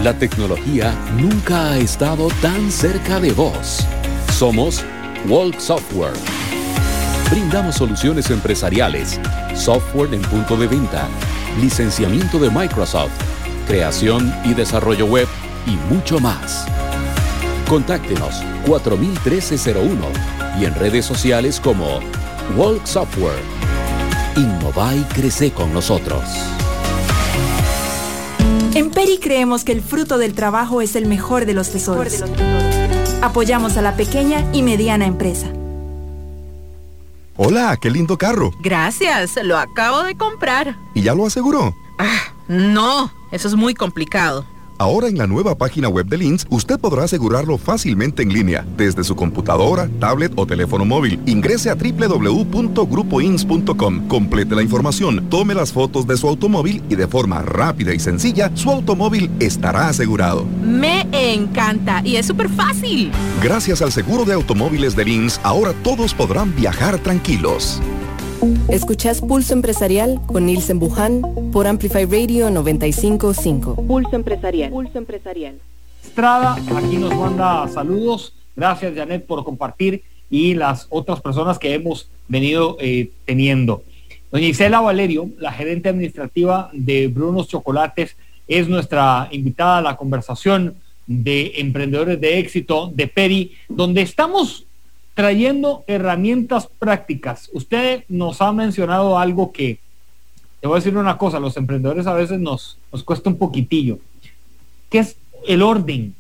La 0.04 0.14
tecnología 0.14 0.94
nunca 1.18 1.72
ha 1.72 1.78
estado 1.80 2.28
tan 2.40 2.72
cerca 2.72 3.20
de 3.20 3.32
vos. 3.32 3.86
Somos 4.32 4.86
Walk 5.28 5.60
Software. 5.60 6.14
Brindamos 7.32 7.76
soluciones 7.76 8.30
empresariales, 8.30 9.20
software 9.56 10.14
en 10.14 10.22
punto 10.22 10.56
de 10.56 10.68
venta, 10.68 11.08
licenciamiento 11.60 12.38
de 12.38 12.52
Microsoft, 12.52 13.12
creación 13.68 14.34
y 14.46 14.54
desarrollo 14.54 15.08
web 15.08 15.28
y 15.66 15.72
mucho 15.92 16.20
más. 16.20 16.68
Contáctenos 17.68 18.44
401301 18.68 20.06
y 20.62 20.66
en 20.66 20.76
redes 20.76 21.06
sociales 21.06 21.60
como 21.60 22.00
Walk 22.56 22.86
Software. 22.86 23.42
Innova 24.36 24.94
y 24.96 25.02
crece 25.06 25.52
con 25.52 25.74
nosotros. 25.74 26.57
En 28.78 28.92
Peri 28.92 29.18
creemos 29.18 29.64
que 29.64 29.72
el 29.72 29.82
fruto 29.82 30.20
del 30.20 30.36
trabajo 30.36 30.84
es 30.84 30.96
el 30.96 31.08
mejor 31.08 31.48
de 31.48 31.56
los 31.56 31.72
tesoros. 31.72 32.24
Apoyamos 33.24 33.76
a 33.76 33.82
la 33.82 33.96
pequeña 33.96 34.48
y 34.54 34.62
mediana 34.62 35.08
empresa. 35.08 35.48
Hola, 37.38 37.76
qué 37.82 37.90
lindo 37.90 38.20
carro. 38.20 38.52
Gracias, 38.60 39.40
lo 39.42 39.58
acabo 39.58 40.04
de 40.04 40.16
comprar. 40.16 40.78
¿Y 40.94 41.02
ya 41.02 41.16
lo 41.16 41.26
aseguró? 41.26 41.74
Ah, 41.98 42.36
no, 42.48 43.12
eso 43.32 43.48
es 43.48 43.56
muy 43.56 43.74
complicado. 43.74 44.46
Ahora 44.80 45.08
en 45.08 45.18
la 45.18 45.26
nueva 45.26 45.58
página 45.58 45.90
web 45.90 46.06
de 46.06 46.20
Lins, 46.20 46.46
usted 46.50 46.80
podrá 46.80 47.06
asegurarlo 47.06 47.58
fácilmente 47.58 48.22
en 48.22 48.32
línea, 48.32 48.64
desde 48.78 49.04
su 49.04 49.16
computadora, 49.16 49.90
tablet 50.00 50.32
o 50.36 50.46
teléfono 50.46 50.86
móvil. 50.86 51.20
Ingrese 51.26 51.72
a 51.72 51.76
www.grupoins.com, 51.76 54.08
complete 54.08 54.56
la 54.56 54.62
información, 54.62 55.28
tome 55.30 55.56
las 55.56 55.74
fotos 55.74 56.06
de 56.06 56.16
su 56.18 56.28
automóvil 56.28 56.84
y 56.90 56.96
de 56.96 57.08
forma 57.08 57.42
rápida 57.42 57.92
y 57.94 58.00
sencilla, 58.00 58.52
su 58.54 58.70
automóvil 58.70 59.32
estará 59.40 59.88
asegurado. 59.88 60.46
Me 60.64 61.08
encanta 61.12 62.02
y 62.04 62.18
es 62.18 62.28
súper 62.28 62.50
fácil. 62.50 63.12
Gracias 63.42 63.82
al 63.82 63.92
seguro 63.92 64.26
de 64.26 64.34
automóviles 64.34 64.96
de 64.96 65.06
Lins, 65.06 65.40
ahora 65.44 65.74
todos 65.84 66.14
podrán 66.14 66.56
viajar 66.56 67.00
tranquilos. 67.00 67.82
Escuchás 68.70 69.22
Pulso 69.22 69.54
Empresarial 69.54 70.22
con 70.28 70.46
Nielsen 70.46 70.80
Buján 70.80 71.22
por 71.52 71.68
Amplify 71.68 72.06
Radio 72.06 72.50
955. 72.52 73.76
Pulso 73.88 74.16
Empresarial. 74.16 74.70
Pulso 74.70 74.98
Empresarial. 74.98 75.56
Estrada, 76.04 76.56
aquí 76.76 76.98
nos 76.98 77.16
manda 77.16 77.68
saludos. 77.68 78.34
Gracias, 78.56 78.94
Janet, 78.96 79.26
por 79.26 79.44
compartir 79.44 80.04
y 80.30 80.54
las 80.54 80.88
otras 80.90 81.22
personas 81.22 81.58
que 81.58 81.74
hemos 81.74 82.10
venido 82.28 82.78
eh, 82.80 83.10
teniendo. 83.26 83.84
Doña 84.32 84.48
Isela 84.48 84.82
Valerio, 84.82 85.30
la 85.40 85.52
gerente 85.52 85.90
administrativa 85.90 86.70
de 86.74 87.08
Brunos 87.08 87.48
Chocolates, 87.48 88.18
es 88.48 88.68
nuestra 88.68 89.30
invitada 89.32 89.80
a 89.80 89.82
la 89.82 89.96
conversación 89.96 90.76
de 91.08 91.54
emprendedores 91.56 92.20
de 92.22 92.38
éxito 92.38 92.92
de 92.94 93.08
Peri, 93.08 93.54
donde 93.70 94.02
estamos 94.02 94.67
trayendo 95.18 95.84
herramientas 95.88 96.70
prácticas. 96.78 97.50
Usted 97.52 98.04
nos 98.08 98.40
ha 98.40 98.54
mencionado 98.54 99.18
algo 99.18 99.52
que, 99.52 99.80
te 100.62 100.68
voy 100.68 100.76
a 100.76 100.80
decir 100.80 100.96
una 100.96 101.18
cosa, 101.18 101.40
los 101.40 101.58
emprendedores 101.58 102.06
a 102.06 102.14
veces 102.14 102.40
nos, 102.40 102.78
nos 102.92 103.02
cuesta 103.02 103.28
un 103.28 103.38
poquitillo. 103.38 103.98
¿Qué 104.92 105.00
es 105.00 105.18
el 105.48 105.64
orden? 105.64 106.14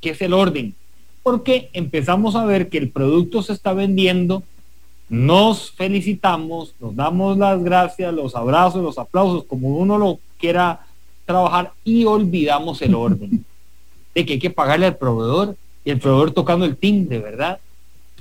¿Qué 0.00 0.10
es 0.10 0.22
el 0.22 0.32
orden? 0.32 0.74
Porque 1.22 1.68
empezamos 1.74 2.36
a 2.36 2.46
ver 2.46 2.70
que 2.70 2.78
el 2.78 2.88
producto 2.88 3.42
se 3.42 3.52
está 3.52 3.74
vendiendo, 3.74 4.42
nos 5.10 5.72
felicitamos, 5.72 6.74
nos 6.80 6.96
damos 6.96 7.36
las 7.36 7.62
gracias, 7.62 8.14
los 8.14 8.34
abrazos, 8.34 8.82
los 8.82 8.96
aplausos, 8.96 9.44
como 9.44 9.76
uno 9.76 9.98
lo 9.98 10.20
quiera 10.38 10.86
trabajar 11.26 11.74
y 11.84 12.06
olvidamos 12.06 12.80
el 12.80 12.94
orden 12.94 13.44
de 14.14 14.24
que 14.24 14.32
hay 14.32 14.38
que 14.38 14.48
pagarle 14.48 14.86
al 14.86 14.96
proveedor 14.96 15.54
y 15.84 15.90
el 15.90 16.00
proveedor 16.00 16.30
tocando 16.30 16.64
el 16.64 16.78
timbre, 16.78 17.18
¿verdad? 17.18 17.60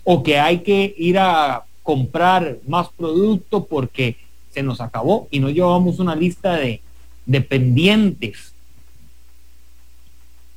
O 0.06 0.24
que 0.24 0.39
hay 0.39 0.60
que 0.60 0.96
ir 0.98 1.18
a 1.20 1.65
comprar 1.84 2.60
más 2.65 2.88
producto 2.89 3.65
porque 3.65 4.15
se 4.52 4.63
nos 4.63 4.80
acabó 4.80 5.28
y 5.30 5.39
no 5.39 5.50
llevamos 5.50 6.00
una 6.00 6.15
lista 6.15 6.56
de, 6.56 6.80
de 7.26 7.41
pendientes. 7.41 8.54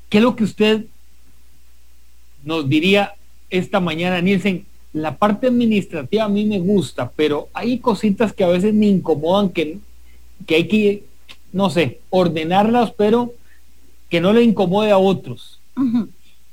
¿Qué 0.08 0.18
es 0.18 0.24
lo 0.24 0.36
que 0.36 0.44
usted 0.44 0.84
nos 2.44 2.68
diría 2.68 3.14
esta 3.50 3.80
mañana, 3.80 4.20
Nielsen? 4.20 4.64
La 4.92 5.16
parte 5.16 5.48
administrativa 5.48 6.24
a 6.24 6.28
mí 6.28 6.46
me 6.46 6.60
gusta, 6.60 7.10
pero 7.14 7.48
hay 7.52 7.78
cositas 7.78 8.32
que 8.32 8.44
a 8.44 8.48
veces 8.48 8.72
me 8.72 8.86
incomodan 8.86 9.50
que, 9.50 9.78
que 10.46 10.54
hay 10.54 10.68
que, 10.68 11.04
no 11.52 11.68
sé, 11.68 12.00
ordenarlas, 12.08 12.92
pero 12.92 13.34
que 14.08 14.20
no 14.20 14.32
le 14.32 14.42
incomode 14.42 14.90
a 14.90 14.98
otros. 14.98 15.60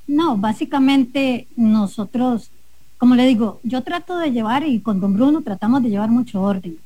No, 0.07 0.37
básicamente 0.37 1.47
nosotros, 1.55 2.51
como 2.97 3.15
le 3.15 3.25
digo, 3.27 3.59
yo 3.63 3.81
trato 3.81 4.17
de 4.17 4.31
llevar 4.31 4.67
y 4.67 4.79
con 4.79 4.99
don 4.99 5.13
Bruno 5.13 5.41
tratamos 5.41 5.83
de 5.83 5.89
llevar 5.89 6.09
mucho 6.09 6.41
orden. 6.41 6.77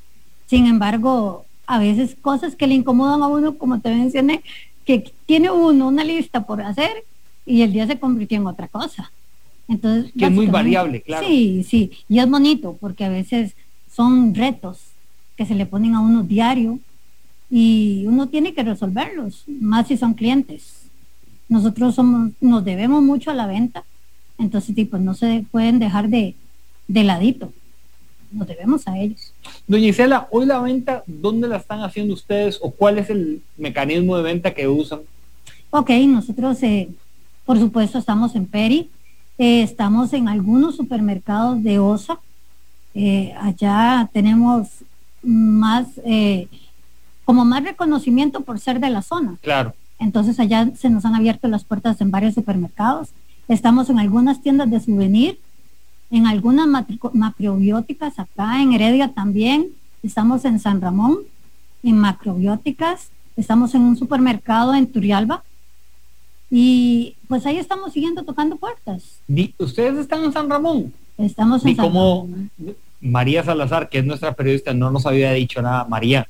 Sin 0.47 0.65
embargo, 0.65 1.45
a 1.67 1.77
veces 1.79 2.15
cosas 2.19 2.55
que 2.55 2.67
le 2.67 2.75
incomodan 2.75 3.21
a 3.21 3.27
uno, 3.27 3.57
como 3.57 3.79
te 3.79 3.93
mencioné, 3.93 4.41
que 4.85 5.11
tiene 5.25 5.51
uno 5.51 5.87
una 5.87 6.03
lista 6.03 6.45
por 6.45 6.61
hacer 6.61 6.89
y 7.45 7.61
el 7.61 7.73
día 7.73 7.85
se 7.85 7.99
convirtió 7.99 8.37
en 8.37 8.47
otra 8.47 8.67
cosa. 8.67 9.11
Entonces, 9.67 10.11
que 10.17 10.25
es 10.25 10.31
muy 10.31 10.47
variable, 10.47 11.01
claro. 11.01 11.27
Sí, 11.27 11.63
sí, 11.63 11.91
y 12.09 12.17
es 12.17 12.27
bonito 12.27 12.75
porque 12.81 13.05
a 13.05 13.09
veces 13.09 13.55
son 13.91 14.33
retos 14.33 14.79
que 15.37 15.45
se 15.45 15.53
le 15.53 15.67
ponen 15.67 15.93
a 15.93 16.01
uno 16.01 16.23
diario 16.23 16.79
y 17.51 18.03
uno 18.07 18.27
tiene 18.27 18.53
que 18.53 18.63
resolverlos, 18.63 19.43
más 19.47 19.87
si 19.87 19.95
son 19.95 20.15
clientes. 20.15 20.89
Nosotros 21.47 21.95
somos, 21.95 22.31
nos 22.41 22.65
debemos 22.65 23.03
mucho 23.03 23.29
a 23.29 23.35
la 23.35 23.45
venta, 23.45 23.83
entonces 24.39 24.75
pues 24.89 25.01
no 25.01 25.13
se 25.13 25.45
pueden 25.51 25.79
dejar 25.79 26.09
de, 26.09 26.35
de 26.87 27.03
ladito. 27.03 27.51
Nos 28.31 28.47
debemos 28.47 28.87
a 28.87 28.97
ellos. 28.97 29.33
Doña 29.67 29.87
Isela, 29.87 30.27
hoy 30.31 30.45
la 30.45 30.59
venta, 30.59 31.03
¿dónde 31.07 31.47
la 31.47 31.57
están 31.57 31.81
haciendo 31.81 32.13
ustedes 32.13 32.59
o 32.61 32.71
cuál 32.71 32.99
es 32.99 33.09
el 33.09 33.41
mecanismo 33.57 34.17
de 34.17 34.23
venta 34.23 34.53
que 34.53 34.67
usan? 34.67 35.01
Ok, 35.71 35.89
nosotros, 36.07 36.61
eh, 36.63 36.89
por 37.45 37.59
supuesto, 37.59 37.97
estamos 37.97 38.35
en 38.35 38.45
Peri, 38.45 38.89
eh, 39.37 39.61
estamos 39.63 40.13
en 40.13 40.27
algunos 40.27 40.75
supermercados 40.75 41.61
de 41.63 41.79
OSA. 41.79 42.19
Eh, 42.95 43.33
allá 43.39 44.09
tenemos 44.13 44.67
más 45.21 45.87
como 47.25 47.45
más 47.45 47.63
reconocimiento 47.63 48.41
por 48.41 48.59
ser 48.59 48.79
de 48.79 48.89
la 48.89 49.03
zona. 49.03 49.37
Claro. 49.41 49.75
Entonces 49.99 50.39
allá 50.39 50.71
se 50.75 50.89
nos 50.89 51.05
han 51.05 51.13
abierto 51.13 51.47
las 51.47 51.63
puertas 51.63 52.01
en 52.01 52.09
varios 52.09 52.33
supermercados. 52.33 53.09
Estamos 53.49 53.89
en 53.89 53.97
algunas 53.97 54.41
tiendas 54.43 54.69
de 54.69 54.79
souvenir, 54.79 55.39
en 56.11 56.27
algunas 56.27 56.67
macrobióticas 57.13 58.19
acá, 58.19 58.61
en 58.61 58.73
Heredia 58.73 59.11
también. 59.11 59.67
Estamos 60.03 60.45
en 60.45 60.59
San 60.59 60.79
Ramón, 60.79 61.17
en 61.83 61.97
macrobióticas. 61.97 63.09
Estamos 63.35 63.73
en 63.73 63.81
un 63.81 63.97
supermercado 63.97 64.75
en 64.75 64.85
Turialba. 64.85 65.43
Y 66.51 67.15
pues 67.27 67.45
ahí 67.47 67.57
estamos 67.57 67.93
siguiendo 67.93 68.23
tocando 68.23 68.55
puertas. 68.55 69.19
¿Ustedes 69.57 69.97
están 69.97 70.23
en 70.23 70.31
San 70.31 70.47
Ramón? 70.47 70.93
Estamos 71.17 71.65
en 71.65 71.75
San 71.75 71.85
como 71.85 72.29
María 73.01 73.43
Salazar, 73.43 73.89
que 73.89 73.99
es 73.99 74.05
nuestra 74.05 74.33
periodista, 74.33 74.73
no 74.75 74.91
nos 74.91 75.07
había 75.07 75.31
dicho 75.33 75.59
nada. 75.61 75.85
María, 75.85 76.27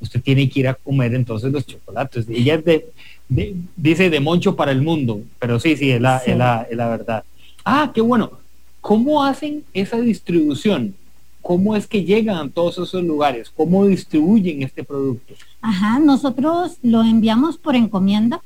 usted 0.00 0.22
tiene 0.22 0.48
que 0.48 0.60
ir 0.60 0.68
a 0.68 0.74
comer 0.74 1.14
entonces 1.14 1.52
los 1.52 1.66
chocolates. 1.66 2.26
Ella 2.30 2.54
es 2.54 2.64
de, 2.64 2.92
dice 3.28 4.10
de 4.10 4.20
Moncho 4.20 4.56
para 4.56 4.72
el 4.72 4.82
mundo, 4.82 5.22
pero 5.38 5.58
sí, 5.58 5.76
sí, 5.76 5.90
es 5.90 6.00
la, 6.00 6.18
Es 6.18 6.36
la, 6.36 6.66
es 6.70 6.76
la 6.76 6.88
verdad. 6.88 7.24
Ah, 7.64 7.90
qué 7.94 8.00
bueno. 8.00 8.30
¿Cómo 8.80 9.24
hacen 9.24 9.64
esa 9.72 10.00
distribución? 10.00 10.94
¿Cómo 11.40 11.74
es 11.76 11.86
que 11.86 12.04
llegan 12.04 12.36
a 12.36 12.48
todos 12.48 12.78
esos 12.78 13.02
lugares? 13.04 13.50
¿Cómo 13.56 13.86
distribuyen 13.86 14.62
este 14.62 14.84
producto? 14.84 15.34
Ajá, 15.60 15.98
nosotros 15.98 16.78
lo 16.82 17.02
enviamos 17.02 17.58
por 17.58 17.76
encomienda. 17.76 18.40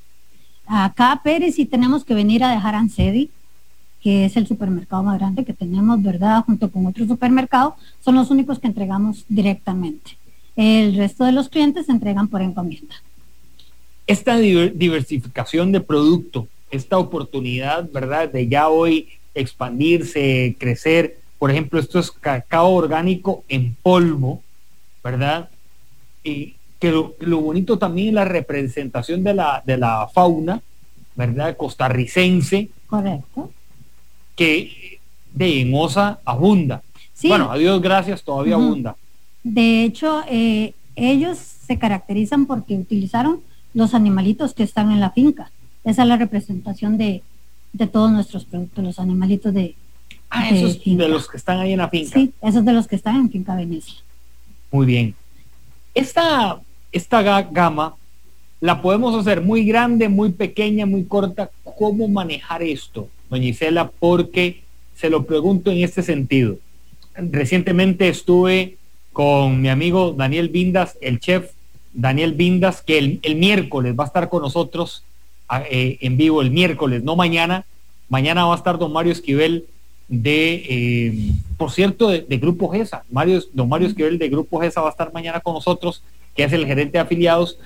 Acá 0.66 1.12
a 1.12 1.22
Pérez 1.22 1.58
y 1.58 1.66
tenemos 1.66 2.04
que 2.04 2.14
venir 2.14 2.42
a 2.42 2.50
dejar 2.50 2.74
a 2.74 2.78
Ansedi, 2.78 3.30
que 4.02 4.24
es 4.24 4.36
el 4.36 4.46
supermercado 4.46 5.02
más 5.02 5.18
grande 5.18 5.44
que 5.44 5.52
tenemos, 5.52 6.02
¿verdad? 6.02 6.44
Junto 6.44 6.70
con 6.70 6.86
otro 6.86 7.06
supermercado, 7.06 7.76
son 8.04 8.14
los 8.14 8.30
únicos 8.30 8.58
que 8.58 8.66
entregamos 8.66 9.24
directamente. 9.28 10.16
El 10.54 10.96
resto 10.96 11.24
de 11.24 11.32
los 11.32 11.48
clientes 11.48 11.86
se 11.86 11.92
entregan 11.92 12.28
por 12.28 12.40
encomienda. 12.40 12.94
Esta 14.06 14.36
diversificación 14.38 15.72
de 15.72 15.80
producto, 15.80 16.48
esta 16.70 16.98
oportunidad, 16.98 17.90
¿verdad? 17.90 18.28
De 18.28 18.48
ya 18.48 18.68
hoy 18.68 19.08
expandirse, 19.34 20.56
crecer. 20.58 21.18
Por 21.38 21.50
ejemplo, 21.50 21.78
esto 21.78 21.98
es 21.98 22.10
cacao 22.10 22.70
orgánico 22.70 23.44
en 23.48 23.74
polvo, 23.82 24.42
¿verdad? 25.02 25.50
Y 26.24 26.54
que 26.78 26.90
lo, 26.90 27.40
bonito 27.40 27.78
también 27.78 28.08
es 28.08 28.14
la 28.14 28.24
representación 28.24 29.24
de 29.24 29.34
la, 29.34 29.62
de 29.64 29.76
la 29.76 30.08
fauna, 30.12 30.60
¿verdad? 31.14 31.56
Costarricense. 31.56 32.68
Correcto. 32.86 33.50
Que 34.34 34.98
de 35.32 35.60
en 35.60 35.74
Osa 35.74 36.20
abunda. 36.24 36.82
Bueno, 37.24 37.50
a 37.50 37.56
Dios 37.56 37.80
gracias, 37.80 38.22
todavía 38.22 38.54
abunda. 38.54 38.96
De 39.42 39.84
hecho, 39.84 40.22
eh, 40.28 40.74
ellos 40.96 41.38
se 41.38 41.78
caracterizan 41.78 42.46
porque 42.46 42.74
utilizaron 42.74 43.40
los 43.76 43.92
animalitos 43.92 44.54
que 44.54 44.62
están 44.62 44.90
en 44.90 45.00
la 45.00 45.10
finca. 45.10 45.50
Esa 45.84 46.02
es 46.02 46.08
la 46.08 46.16
representación 46.16 46.96
de, 46.96 47.22
todos 47.92 48.10
nuestros 48.10 48.46
productos, 48.46 48.82
los 48.82 48.98
animalitos 48.98 49.52
de... 49.52 49.74
Ah, 50.30 50.48
esos 50.48 50.82
de 50.82 51.08
los 51.08 51.28
que 51.28 51.36
están 51.36 51.60
ahí 51.60 51.72
en 51.72 51.78
la 51.78 51.90
finca. 51.90 52.14
Sí, 52.14 52.32
esos 52.40 52.64
de 52.64 52.72
los 52.72 52.88
que 52.88 52.96
están 52.96 53.16
en 53.16 53.30
Finca 53.30 53.54
Venecia. 53.54 53.96
Muy 54.72 54.86
bien. 54.86 55.14
Esta, 55.94 56.58
esta 56.90 57.42
gama 57.42 57.96
la 58.60 58.80
podemos 58.80 59.14
hacer 59.14 59.42
muy 59.42 59.66
grande, 59.66 60.08
muy 60.08 60.32
pequeña, 60.32 60.86
muy 60.86 61.04
corta. 61.04 61.50
¿Cómo 61.76 62.08
manejar 62.08 62.62
esto, 62.62 63.10
doña 63.28 63.48
Isela? 63.48 63.90
Porque 63.90 64.62
se 64.94 65.10
lo 65.10 65.26
pregunto 65.26 65.70
en 65.70 65.84
este 65.84 66.02
sentido. 66.02 66.56
Recientemente 67.14 68.08
estuve 68.08 68.78
con 69.12 69.60
mi 69.60 69.68
amigo 69.68 70.14
Daniel 70.16 70.48
Vindas, 70.48 70.96
el 71.02 71.20
chef 71.20 71.50
Daniel 71.96 72.34
Vindas, 72.34 72.82
que 72.82 72.98
el, 72.98 73.36
miércoles 73.36 73.94
va 73.98 74.04
a 74.04 74.06
estar 74.06 74.28
con 74.28 74.42
nosotros 74.42 75.02
eh, 75.70 75.96
en 76.02 76.16
vivo, 76.16 76.42
el 76.42 76.50
miércoles, 76.50 77.02
no 77.02 77.16
mañana. 77.16 77.64
Mañana 78.08 78.44
va 78.44 78.54
a 78.54 78.56
estar 78.56 78.78
don 78.78 78.92
Mario 78.92 79.12
Esquivel 79.12 79.64
de, 80.06 80.54
eh, 80.68 81.32
por 81.56 81.72
cierto, 81.72 82.08
de, 82.08 82.36
Grupo 82.36 82.68
GESA. 82.68 83.02
Mario, 83.10 83.42
don 83.52 83.68
Mario 83.68 83.88
Esquivel 83.88 84.18
de 84.18 84.28
Grupo 84.28 84.60
GESA 84.60 84.82
va 84.82 84.88
a 84.88 84.90
estar 84.90 85.12
mañana 85.12 85.40
con 85.40 85.54
nosotros, 85.54 86.02
que 86.36 86.44
es 86.44 86.52
el 86.52 86.66
gerente 86.66 86.92
de 86.92 87.00
afiliados, 87.00 87.58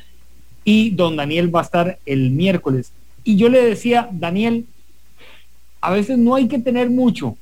y 0.65 0.91
don 0.91 1.17
Daniel 1.17 1.55
va 1.55 1.61
a 1.61 1.65
estar 1.65 1.99
el 2.07 2.31
miércoles. 2.31 2.93
Y 3.25 3.37
yo 3.37 3.49
le 3.49 3.63
decía, 3.63 4.09
Daniel, 4.13 4.65
a 5.81 5.91
veces 5.91 6.17
no 6.17 6.37
hay 6.37 6.47
que 6.47 6.59
tener 6.61 6.89
mucho, 6.89 7.37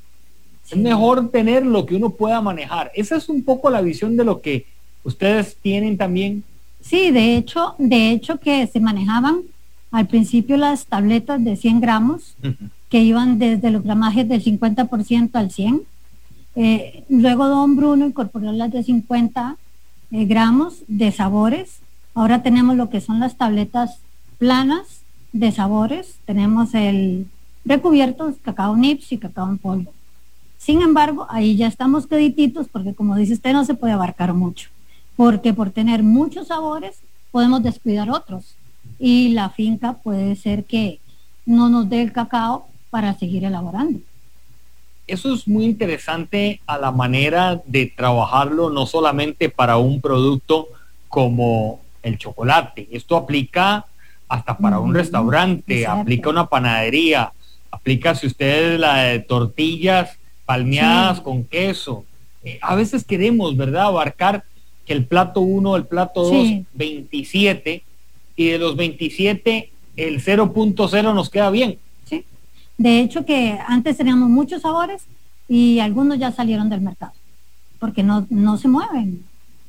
es 0.70 0.77
mejor 0.77 1.31
tener 1.31 1.64
lo 1.64 1.87
que 1.87 1.96
uno 1.96 2.11
pueda 2.11 2.40
manejar. 2.40 2.91
Esa 2.95 3.16
es 3.16 3.28
un 3.28 3.43
poco 3.45 3.70
la 3.70 3.80
visión 3.80 4.16
de 4.16 4.24
lo 4.24 4.41
que 4.41 4.66
ustedes 5.05 5.57
tienen 5.62 5.97
también. 5.97 6.45
Sí, 6.89 7.11
de 7.11 7.36
hecho, 7.36 7.74
de 7.76 8.12
hecho 8.12 8.41
que 8.41 8.66
se 8.66 8.80
manejaban 8.80 9.43
al 9.91 10.07
principio 10.07 10.57
las 10.57 10.86
tabletas 10.86 11.45
de 11.45 11.55
100 11.55 11.80
gramos, 11.80 12.34
que 12.89 13.01
iban 13.01 13.39
desde 13.39 13.70
los 13.70 13.82
gramajes 13.82 14.26
del 14.26 14.43
50% 14.43 15.30
al 15.34 15.51
100. 15.51 15.82
Eh, 16.57 17.05
luego 17.11 17.47
don 17.47 17.76
Bruno 17.76 18.07
incorporó 18.07 18.53
las 18.53 18.72
de 18.72 18.82
50 18.82 19.59
eh, 20.12 20.24
gramos 20.24 20.82
de 20.89 21.12
sabores. 21.12 21.80
Ahora 22.14 22.43
tenemos 22.43 22.74
lo 22.74 22.89
que 22.89 23.03
son 23.03 23.20
las 23.20 23.36
tabletas 23.36 23.99
planas 24.39 25.03
de 25.34 25.53
sabores. 25.53 26.14
Tenemos 26.24 26.72
el 26.72 27.26
recubierto, 27.66 28.34
cacao 28.43 28.76
nips 28.76 29.12
y 29.12 29.18
cacao 29.18 29.51
en 29.51 29.59
polvo. 29.59 29.93
Sin 30.57 30.80
embargo, 30.80 31.26
ahí 31.28 31.55
ya 31.55 31.66
estamos 31.66 32.07
quedititos 32.07 32.66
porque 32.68 32.95
como 32.95 33.14
dice 33.14 33.34
usted 33.34 33.53
no 33.53 33.66
se 33.66 33.74
puede 33.74 33.93
abarcar 33.93 34.32
mucho, 34.32 34.70
porque 35.19 35.53
por 35.53 35.73
tener 35.73 36.05
muchos 36.05 36.47
sabores 36.47 37.01
podemos 37.33 37.61
descuidar 37.61 38.09
otros 38.09 38.55
y 39.01 39.31
la 39.31 39.51
finca 39.51 39.95
puede 39.95 40.37
ser 40.37 40.62
que 40.62 41.01
no 41.45 41.69
nos 41.69 41.91
dé 41.91 42.03
el 42.03 42.12
cacao 42.12 42.69
para 42.89 43.12
seguir 43.19 43.45
elaborando. 43.45 43.99
Eso 45.09 45.35
es 45.35 45.49
muy 45.49 45.64
interesante 45.64 46.61
a 46.69 46.79
la 46.79 46.93
manera 46.93 47.61
de 47.66 47.87
trabajarlo, 47.87 48.71
no 48.71 48.87
solamente 48.87 49.49
para 49.49 49.77
un 49.77 50.01
producto, 50.01 50.69
como 51.09 51.81
el 52.05 52.16
chocolate. 52.16 52.87
Esto 52.93 53.16
aplica 53.16 53.87
hasta 54.29 54.57
para 54.57 54.79
un 54.79 54.95
restaurante, 54.95 55.81
exacto. 55.81 56.03
aplica 56.03 56.31
una 56.31 56.47
panadería, 56.47 57.33
aplica 57.73 58.14
si 58.14 58.29
ustedes 58.29 58.79
la 58.79 58.99
de 58.99 59.19
tortillas 59.19 60.16
palmeadas 60.47 61.16
Sí. 61.16 61.23
con 61.25 61.43
queso. 61.43 62.05
Eh, 62.45 62.61
a 62.62 62.77
veces 62.77 63.03
queremos, 63.03 63.57
¿verdad?, 63.57 63.87
abarcar 63.87 64.45
que 64.89 64.95
el 64.95 65.05
plato 65.05 65.43
1, 65.43 65.76
el 65.76 65.84
plato 65.84 66.22
2, 66.22 66.32
Sí. 66.32 66.64
27, 66.72 67.82
y 68.36 68.47
de 68.49 68.59
los 68.59 68.74
27, 68.74 69.70
el 69.97 70.20
0.0 70.22 71.14
nos 71.14 71.28
queda 71.28 71.51
bien. 71.51 71.78
Sí. 72.07 72.24
De 72.78 73.01
hecho 73.01 73.26
que 73.26 73.59
antes 73.66 73.99
teníamos 73.99 74.30
muchos 74.30 74.62
sabores 74.62 75.03
y 75.47 75.78
algunos 75.80 76.18
ya 76.18 76.32
salieron 76.32 76.70
del 76.70 76.80
mercado 76.80 77.12
porque 77.78 78.03
no, 78.03 78.26
no 78.30 78.57
se 78.57 78.68
mueven. 78.68 79.24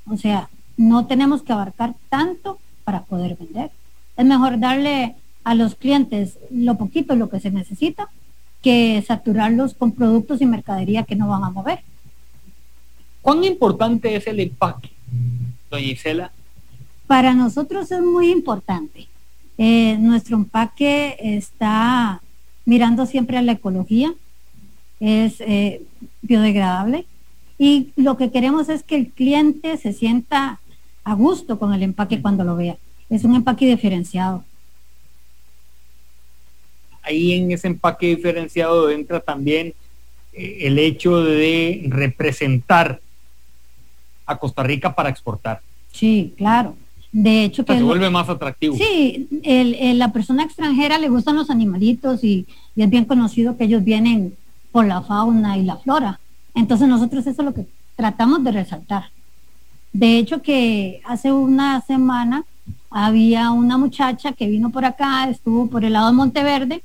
O 0.09 0.15
sea, 0.15 0.49
no 0.77 1.05
tenemos 1.05 1.43
que 1.43 1.51
abarcar 1.53 1.93
tanto 2.09 2.57
para 2.85 3.01
poder 3.03 3.35
vender. 3.35 3.71
Es 4.15 4.25
mejor 4.25 4.57
darle 4.59 5.15
a 5.43 5.53
los 5.53 5.75
clientes 5.75 6.37
lo 6.49 6.75
poquito, 6.77 7.15
lo 7.15 7.29
que 7.29 7.39
se 7.41 7.51
necesita, 7.51 8.07
que 8.61 9.03
saturarlos 9.05 9.73
con 9.73 9.91
productos 9.91 10.41
y 10.41 10.45
mercadería 10.45 11.03
que 11.03 11.15
no 11.15 11.27
van 11.27 11.43
a 11.43 11.49
mover. 11.49 11.79
¿Cuán 13.21 13.43
importante 13.43 14.15
es 14.15 14.25
el 14.27 14.39
empaque, 14.39 14.89
doña 15.69 15.85
Isela? 15.85 16.31
Para 17.07 17.33
nosotros 17.33 17.91
es 17.91 18.01
muy 18.01 18.31
importante. 18.31 19.07
Eh, 19.57 19.97
nuestro 19.99 20.37
empaque 20.37 21.17
está 21.19 22.21
mirando 22.65 23.05
siempre 23.05 23.37
a 23.37 23.41
la 23.41 23.53
ecología, 23.53 24.13
es 24.99 25.41
eh, 25.41 25.81
biodegradable 26.21 27.05
y 27.57 27.89
lo 27.95 28.15
que 28.15 28.31
queremos 28.31 28.69
es 28.69 28.83
que 28.83 28.95
el 28.95 29.09
cliente 29.09 29.75
se 29.77 29.91
sienta 29.91 30.59
a 31.03 31.13
gusto 31.13 31.59
con 31.59 31.73
el 31.73 31.83
empaque 31.83 32.21
cuando 32.21 32.43
lo 32.43 32.55
vea. 32.55 32.77
Es 33.09 33.23
un 33.23 33.35
empaque 33.35 33.65
diferenciado. 33.65 34.43
ahí 37.01 37.33
en 37.33 37.51
ese 37.51 37.67
empaque 37.67 38.07
diferenciado 38.15 38.89
entra 38.89 39.19
también 39.19 39.73
eh, 40.33 40.59
el 40.61 40.77
hecho 40.77 41.23
de 41.23 41.85
representar 41.87 43.01
a 44.29 44.37
Costa 44.37 44.63
Rica 44.63 44.93
para 44.95 45.09
exportar. 45.09 45.61
Sí, 45.91 46.33
claro. 46.37 46.75
De 47.11 47.43
hecho 47.43 47.65
que 47.65 47.73
se 47.73 47.79
lo- 47.79 47.87
vuelve 47.87 48.09
más 48.11 48.29
atractivo. 48.29 48.75
Sí, 48.75 49.27
el, 49.43 49.73
el- 49.75 49.97
la 49.99 50.11
persona 50.13 50.43
extranjera 50.43 50.99
le 50.99 51.09
gustan 51.09 51.35
los 51.35 51.49
animalitos 51.49 52.23
y, 52.23 52.45
y 52.75 52.83
es 52.83 52.89
bien 52.89 53.05
conocido 53.05 53.57
que 53.57 53.63
ellos 53.63 53.83
vienen 53.83 54.35
por 54.71 54.85
la 54.85 55.01
fauna 55.01 55.57
y 55.57 55.63
la 55.63 55.77
flora. 55.77 56.19
Entonces 56.53 56.87
nosotros 56.87 57.25
eso 57.25 57.41
es 57.41 57.45
lo 57.45 57.53
que 57.53 57.65
tratamos 57.95 58.43
de 58.43 58.51
resaltar. 58.51 59.05
De 59.91 60.19
hecho 60.19 60.43
que 60.43 61.01
hace 61.03 61.31
una 61.31 61.81
semana 61.81 62.43
había 62.91 63.49
una 63.49 63.79
muchacha 63.79 64.33
que 64.33 64.47
vino 64.47 64.69
por 64.69 64.85
acá, 64.85 65.27
estuvo 65.29 65.65
por 65.67 65.83
el 65.83 65.93
lado 65.93 66.07
de 66.07 66.13
Monteverde, 66.13 66.83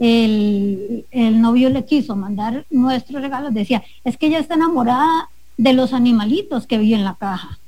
el, 0.00 1.06
el 1.12 1.40
novio 1.40 1.70
le 1.70 1.84
quiso 1.84 2.16
mandar 2.16 2.64
nuestros 2.70 3.22
regalos, 3.22 3.54
decía, 3.54 3.84
es 4.02 4.16
que 4.16 4.26
ella 4.26 4.40
está 4.40 4.54
enamorada 4.54 5.28
de 5.62 5.72
los 5.72 5.92
animalitos 5.92 6.66
que 6.66 6.78
vi 6.78 6.92
en 6.92 7.04
la 7.04 7.14
caja. 7.14 7.60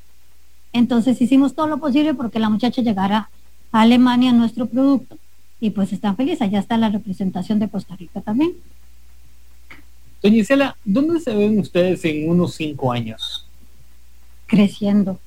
Entonces 0.72 1.20
hicimos 1.22 1.55
todo 1.55 1.68
lo 1.68 1.78
posible 1.78 2.12
porque 2.12 2.40
la 2.40 2.51
muchacha 2.51 2.82
llegara 2.82 3.30
a 3.70 3.82
Alemania 3.82 4.32
nuestro 4.32 4.66
producto 4.66 5.16
y 5.61 5.70
pues 5.70 5.92
están 5.92 6.16
felices. 6.16 6.42
Allá 6.42 6.59
está 6.59 6.76
la 6.76 6.88
representación 6.88 7.61
de 7.61 7.68
Costa 7.68 7.95
Rica 7.95 8.20
también. 8.20 8.53
Doña 10.20 10.38
Isela, 10.38 10.76
¿dónde 10.84 11.20
se 11.20 11.36
ven 11.36 11.61
ustedes 11.61 12.05
en 12.05 12.28
unos 12.28 12.55
cinco 12.55 12.90
años? 12.90 13.47
Creciendo, 14.47 15.20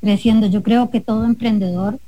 creciendo. 0.00 0.48
Yo 0.48 0.64
creo 0.64 0.90
que 0.90 1.00
todo 1.00 1.24
emprendedor 1.24 2.00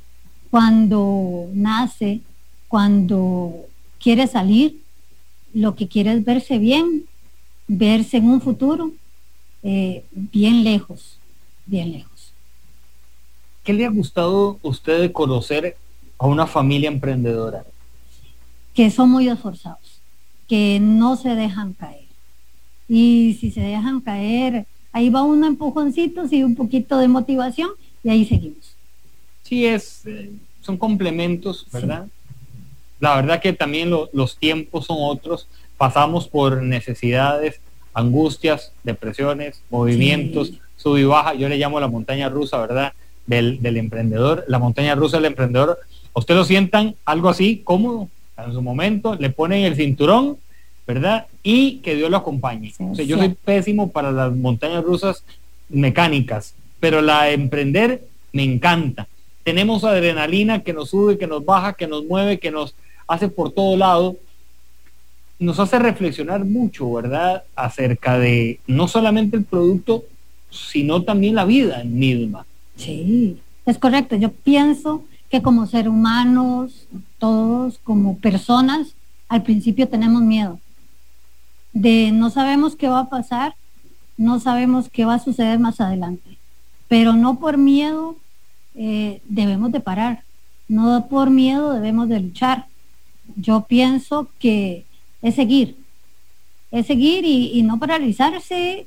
cuando 0.51 1.47
nace, 1.53 2.19
cuando 2.67 3.55
quiere 3.99 4.27
salir, 4.27 4.81
lo 5.53 5.75
que 5.75 5.87
quiere 5.87 6.11
es 6.11 6.25
verse 6.25 6.57
bien, 6.57 7.05
verse 7.69 8.17
en 8.17 8.29
un 8.29 8.41
futuro 8.41 8.91
eh, 9.63 10.03
bien 10.11 10.63
lejos, 10.63 11.17
bien 11.65 11.91
lejos. 11.91 12.33
¿Qué 13.63 13.73
le 13.73 13.85
ha 13.85 13.89
gustado 13.89 14.59
a 14.63 14.67
usted 14.67 15.01
de 15.01 15.11
conocer 15.11 15.75
a 16.17 16.27
una 16.27 16.47
familia 16.47 16.89
emprendedora? 16.89 17.65
que 18.73 18.91
son 18.91 19.09
muy 19.09 19.27
esforzados, 19.27 20.03
que 20.47 20.79
no 20.79 21.15
se 21.15 21.29
dejan 21.29 21.73
caer. 21.73 22.05
Y 22.87 23.35
si 23.41 23.49
se 23.49 23.59
dejan 23.61 24.01
caer, 24.01 24.67
ahí 24.91 25.09
va 25.09 25.23
uno 25.23 25.47
empujoncitos 25.47 26.31
y 26.31 26.43
un 26.43 26.53
poquito 26.55 26.99
de 26.99 27.07
motivación 27.07 27.71
y 28.03 28.09
ahí 28.09 28.23
seguimos. 28.23 28.75
Sí, 29.41 29.65
es, 29.65 30.05
eh, 30.05 30.29
son 30.61 30.77
complementos, 30.77 31.65
¿verdad? 31.73 32.07
La 32.99 33.15
verdad 33.15 33.41
que 33.41 33.51
también 33.53 33.89
lo- 33.89 34.09
los 34.13 34.37
tiempos 34.37 34.85
son 34.85 34.97
otros. 34.99 35.47
Pasamos 35.77 36.27
por 36.27 36.61
necesidades, 36.61 37.59
angustias, 37.97 38.71
depresiones, 38.83 39.61
movimientos, 39.69 40.49
Sí. 40.49 40.59
sub 40.77 40.97
y 40.97 41.03
baja. 41.03 41.33
Yo 41.33 41.49
le 41.49 41.57
llamo 41.57 41.79
la 41.79 41.87
montaña 41.87 42.29
rusa, 42.29 42.59
¿verdad? 42.59 42.93
Del, 43.25 43.61
del 43.61 43.77
emprendedor. 43.77 44.45
La 44.47 44.59
montaña 44.59 44.93
rusa 44.95 45.17
del 45.17 45.25
emprendedor. 45.25 45.79
Usted 46.13 46.35
lo 46.35 46.45
sientan 46.45 46.95
algo 47.05 47.29
así, 47.29 47.61
cómodo, 47.63 48.07
en 48.37 48.53
su 48.53 48.61
momento, 48.61 49.15
le 49.15 49.31
ponen 49.31 49.63
el 49.65 49.75
cinturón, 49.75 50.37
¿verdad? 50.85 51.25
Y 51.41 51.77
que 51.79 51.95
Dios 51.95 52.09
lo 52.11 52.17
acompañe. 52.17 52.71
Sí, 52.71 52.83
o 52.91 52.95
sea, 52.95 53.03
yo 53.05 53.17
soy 53.17 53.29
pésimo 53.29 53.89
para 53.91 54.11
las 54.11 54.31
montañas 54.35 54.83
rusas 54.83 55.23
mecánicas, 55.69 56.53
pero 56.79 57.01
la 57.01 57.23
de 57.23 57.33
emprender 57.33 58.03
me 58.31 58.43
encanta. 58.43 59.07
Tenemos 59.43 59.83
adrenalina 59.83 60.61
que 60.63 60.73
nos 60.73 60.89
sube, 60.91 61.17
que 61.17 61.25
nos 61.25 61.43
baja, 61.43 61.73
que 61.73 61.87
nos 61.87 62.05
mueve, 62.05 62.37
que 62.39 62.51
nos 62.51 62.75
hace 63.07 63.27
por 63.27 63.51
todo 63.51 63.75
lado. 63.75 64.15
Nos 65.39 65.59
hace 65.59 65.77
reflexionar 65.79 66.45
mucho, 66.45 66.91
¿verdad? 66.91 67.43
Acerca 67.55 68.17
de 68.17 68.59
no 68.67 68.87
solamente 68.87 69.37
el 69.37 69.43
producto, 69.43 70.03
sino 70.49 71.03
también 71.03 71.35
la 71.35 71.45
vida 71.45 71.83
misma. 71.83 72.45
Sí, 72.75 73.37
es 73.65 73.77
correcto. 73.77 74.15
Yo 74.15 74.31
pienso 74.31 75.03
que 75.29 75.41
como 75.41 75.67
ser 75.67 75.89
humanos, 75.89 76.87
todos 77.19 77.79
como 77.83 78.17
personas, 78.17 78.95
al 79.29 79.43
principio 79.43 79.87
tenemos 79.87 80.21
miedo 80.21 80.59
de 81.73 82.11
no 82.11 82.29
sabemos 82.29 82.75
qué 82.75 82.87
va 82.87 83.01
a 83.01 83.09
pasar, 83.09 83.55
no 84.17 84.39
sabemos 84.39 84.89
qué 84.89 85.05
va 85.05 85.15
a 85.15 85.19
suceder 85.19 85.59
más 85.59 85.79
adelante, 85.79 86.37
pero 86.87 87.13
no 87.13 87.39
por 87.39 87.57
miedo 87.57 88.15
eh, 88.73 89.21
debemos 89.27 89.71
de 89.71 89.79
parar, 89.79 90.23
no 90.67 91.07
por 91.07 91.29
miedo 91.29 91.73
debemos 91.73 92.09
de 92.09 92.19
luchar. 92.19 92.65
Yo 93.35 93.65
pienso 93.67 94.27
que 94.39 94.85
es 95.21 95.35
seguir, 95.35 95.77
es 96.71 96.87
seguir 96.87 97.25
y, 97.25 97.51
y 97.53 97.63
no 97.63 97.79
paralizarse, 97.79 98.85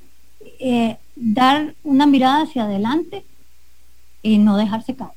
eh, 0.58 0.96
dar 1.16 1.74
una 1.84 2.06
mirada 2.06 2.42
hacia 2.42 2.64
adelante 2.64 3.24
y 4.22 4.38
no 4.38 4.56
dejarse 4.56 4.94
caer. 4.94 5.12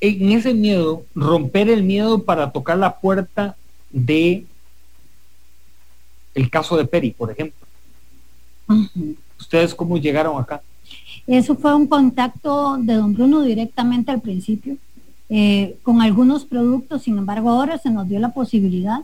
En 0.00 0.30
ese 0.30 0.54
miedo, 0.54 1.04
romper 1.14 1.68
el 1.68 1.82
miedo 1.82 2.22
para 2.22 2.52
tocar 2.52 2.78
la 2.78 2.98
puerta 2.98 3.56
de 3.90 4.44
el 6.34 6.50
caso 6.50 6.76
de 6.76 6.84
Peri, 6.84 7.10
por 7.10 7.32
ejemplo. 7.32 7.66
¿Ustedes 9.40 9.74
cómo 9.74 9.96
llegaron 9.96 10.40
acá? 10.40 10.62
Eso 11.26 11.56
fue 11.56 11.74
un 11.74 11.86
contacto 11.86 12.78
de 12.78 12.94
don 12.94 13.12
Bruno 13.12 13.42
directamente 13.42 14.10
al 14.10 14.20
principio 14.20 14.76
eh, 15.28 15.76
con 15.82 16.00
algunos 16.02 16.44
productos, 16.44 17.02
sin 17.02 17.18
embargo 17.18 17.50
ahora 17.50 17.78
se 17.78 17.90
nos 17.90 18.08
dio 18.08 18.18
la 18.18 18.30
posibilidad 18.30 19.00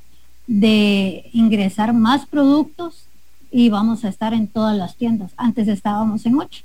de 0.46 1.28
ingresar 1.32 1.92
más 1.92 2.26
productos 2.26 3.06
y 3.50 3.68
vamos 3.68 4.04
a 4.04 4.08
estar 4.08 4.34
en 4.34 4.46
todas 4.48 4.76
las 4.76 4.96
tiendas. 4.96 5.32
Antes 5.36 5.68
estábamos 5.68 6.26
en 6.26 6.36
ocho, 6.38 6.62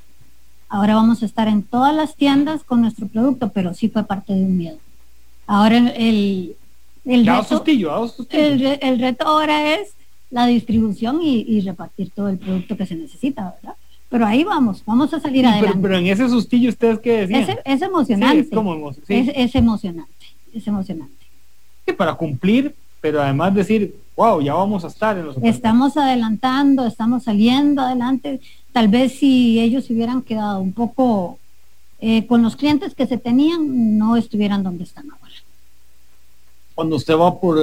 ahora 0.70 0.96
vamos 0.96 1.22
a 1.24 1.26
estar 1.26 1.48
en 1.48 1.64
todas 1.64 1.96
las 1.96 2.16
tiendas 2.16 2.64
con 2.64 2.82
nuestro 2.82 3.08
producto, 3.08 3.50
pero 3.50 3.74
sí 3.74 3.90
fue 3.90 4.04
parte 4.04 4.34
de 4.34 4.44
un 4.44 4.58
miedo. 4.58 4.78
Ahora 5.48 5.78
el, 5.78 6.56
el, 7.06 7.26
reto, 7.26 7.44
sustillo, 7.44 8.02
ya 8.06 8.08
sustillo. 8.14 8.44
el, 8.44 8.60
re- 8.60 8.80
el 8.82 9.00
reto 9.00 9.26
ahora 9.28 9.76
es 9.76 9.94
la 10.32 10.46
distribución 10.46 11.22
y, 11.24 11.42
y 11.42 11.62
repartir 11.62 12.12
todo 12.12 12.30
el 12.30 12.38
producto 12.38 12.78
que 12.78 12.86
se 12.86 12.96
necesita, 12.96 13.56
¿verdad? 13.62 13.76
Pero 14.10 14.26
ahí 14.26 14.44
vamos, 14.44 14.82
vamos 14.86 15.14
a 15.14 15.20
salir 15.20 15.42
Sí, 15.42 15.46
adelante. 15.46 15.70
pero, 15.72 15.82
pero 15.82 15.98
en 15.98 16.08
ese 16.08 16.28
sustillo, 16.30 16.70
¿ustedes 16.70 17.00
qué 17.00 17.28
decían? 17.28 17.42
Es, 17.42 17.58
es 17.64 17.82
emocionante. 17.84 18.36
Sí, 18.36 18.50
es 18.50 18.56
como 18.56 18.76
emo- 18.76 18.94
sí. 18.94 19.02
es, 19.14 19.30
es 19.36 19.56
emocionante. 19.56 20.12
Es 20.54 20.66
emocionante. 20.68 21.14
Sí, 21.86 21.94
para 21.94 22.16
cumplir, 22.16 22.74
pero 23.02 23.22
además 23.22 23.54
decir, 23.54 23.96
wow, 24.16 24.42
ya 24.42 24.56
vamos 24.56 24.84
a 24.84 24.88
estar 24.88 25.18
en 25.18 25.26
los 25.28 25.38
Estamos 25.44 25.96
adelantando, 25.96 26.86
estamos 26.88 27.24
saliendo 27.24 27.82
adelante. 27.84 28.40
Tal 28.72 28.88
vez 28.88 29.14
si 29.20 29.60
ellos 29.60 29.86
se 29.86 29.94
hubieran 29.94 30.24
quedado 30.24 30.60
un 30.60 30.74
poco 30.74 31.38
eh, 32.02 32.26
con 32.26 32.42
los 32.42 32.56
clientes 32.56 32.96
que 32.96 33.06
se 33.06 33.18
tenían, 33.18 33.98
no 34.00 34.16
estuvieran 34.16 34.64
donde 34.64 34.86
están 34.86 35.06
ahora. 35.12 35.34
Cuando 36.74 36.96
usted 36.96 37.14
va 37.16 37.40
por 37.40 37.58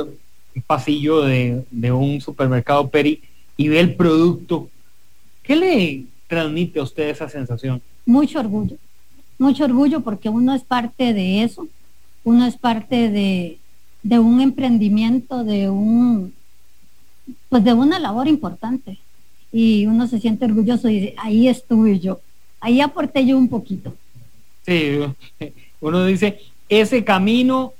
un 0.54 0.62
pasillo 0.66 1.22
de, 1.22 1.64
de 1.70 1.90
un 1.92 2.20
supermercado 2.20 2.88
Peri 2.88 3.20
y 3.56 3.68
ve 3.68 3.80
el 3.80 3.94
producto, 3.94 4.68
¿qué 5.42 5.56
le 5.56 6.04
transmite 6.26 6.78
a 6.78 6.82
usted 6.82 7.08
esa 7.08 7.28
sensación? 7.28 7.80
mucho 8.06 8.38
orgullo, 8.38 8.76
mucho 9.38 9.64
orgullo 9.64 10.00
porque 10.00 10.28
uno 10.28 10.54
es 10.54 10.62
parte 10.62 11.12
de 11.12 11.42
eso, 11.42 11.66
uno 12.24 12.46
es 12.46 12.56
parte 12.56 13.10
de, 13.10 13.58
de 14.02 14.18
un 14.18 14.40
emprendimiento, 14.40 15.44
de 15.44 15.68
un, 15.68 16.32
pues 17.48 17.64
de 17.64 17.74
una 17.74 17.98
labor 17.98 18.28
importante. 18.28 18.98
Y 19.52 19.86
uno 19.86 20.06
se 20.06 20.20
siente 20.20 20.44
orgulloso 20.44 20.88
y 20.88 21.00
dice, 21.00 21.14
ahí 21.18 21.48
estuve 21.48 21.98
yo, 21.98 22.20
ahí 22.60 22.80
aporté 22.80 23.26
yo 23.26 23.36
un 23.36 23.48
poquito. 23.48 23.94
Sí, 24.64 24.98
uno 25.80 26.04
dice, 26.04 26.40
ese 26.68 27.04
camino, 27.04 27.72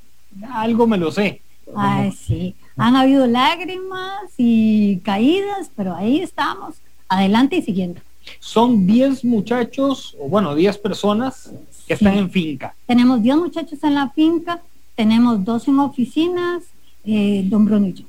algo 0.52 0.86
me 0.86 0.98
lo 0.98 1.10
sé. 1.10 1.40
Ay, 1.74 2.12
sí. 2.12 2.54
Han 2.76 2.94
habido 2.94 3.26
lágrimas 3.26 4.32
y 4.36 4.98
caídas, 4.98 5.70
pero 5.74 5.94
ahí 5.94 6.20
estamos, 6.20 6.76
adelante 7.08 7.56
y 7.56 7.62
siguiendo. 7.62 8.00
Son 8.40 8.86
10 8.86 9.24
muchachos, 9.24 10.16
o 10.20 10.28
bueno, 10.28 10.54
10 10.54 10.78
personas 10.78 11.50
que 11.86 11.94
están 11.94 12.14
Sí. 12.14 12.18
en 12.20 12.30
finca. 12.30 12.74
Tenemos 12.86 13.22
10 13.22 13.36
muchachos 13.36 13.82
en 13.84 13.94
la 13.94 14.10
finca, 14.10 14.62
tenemos 14.96 15.44
dos 15.44 15.68
en 15.68 15.78
oficinas, 15.78 16.62
eh, 17.04 17.42
don 17.46 17.64
Bruno 17.64 17.86
y 17.88 17.92
yo. 17.94 18.04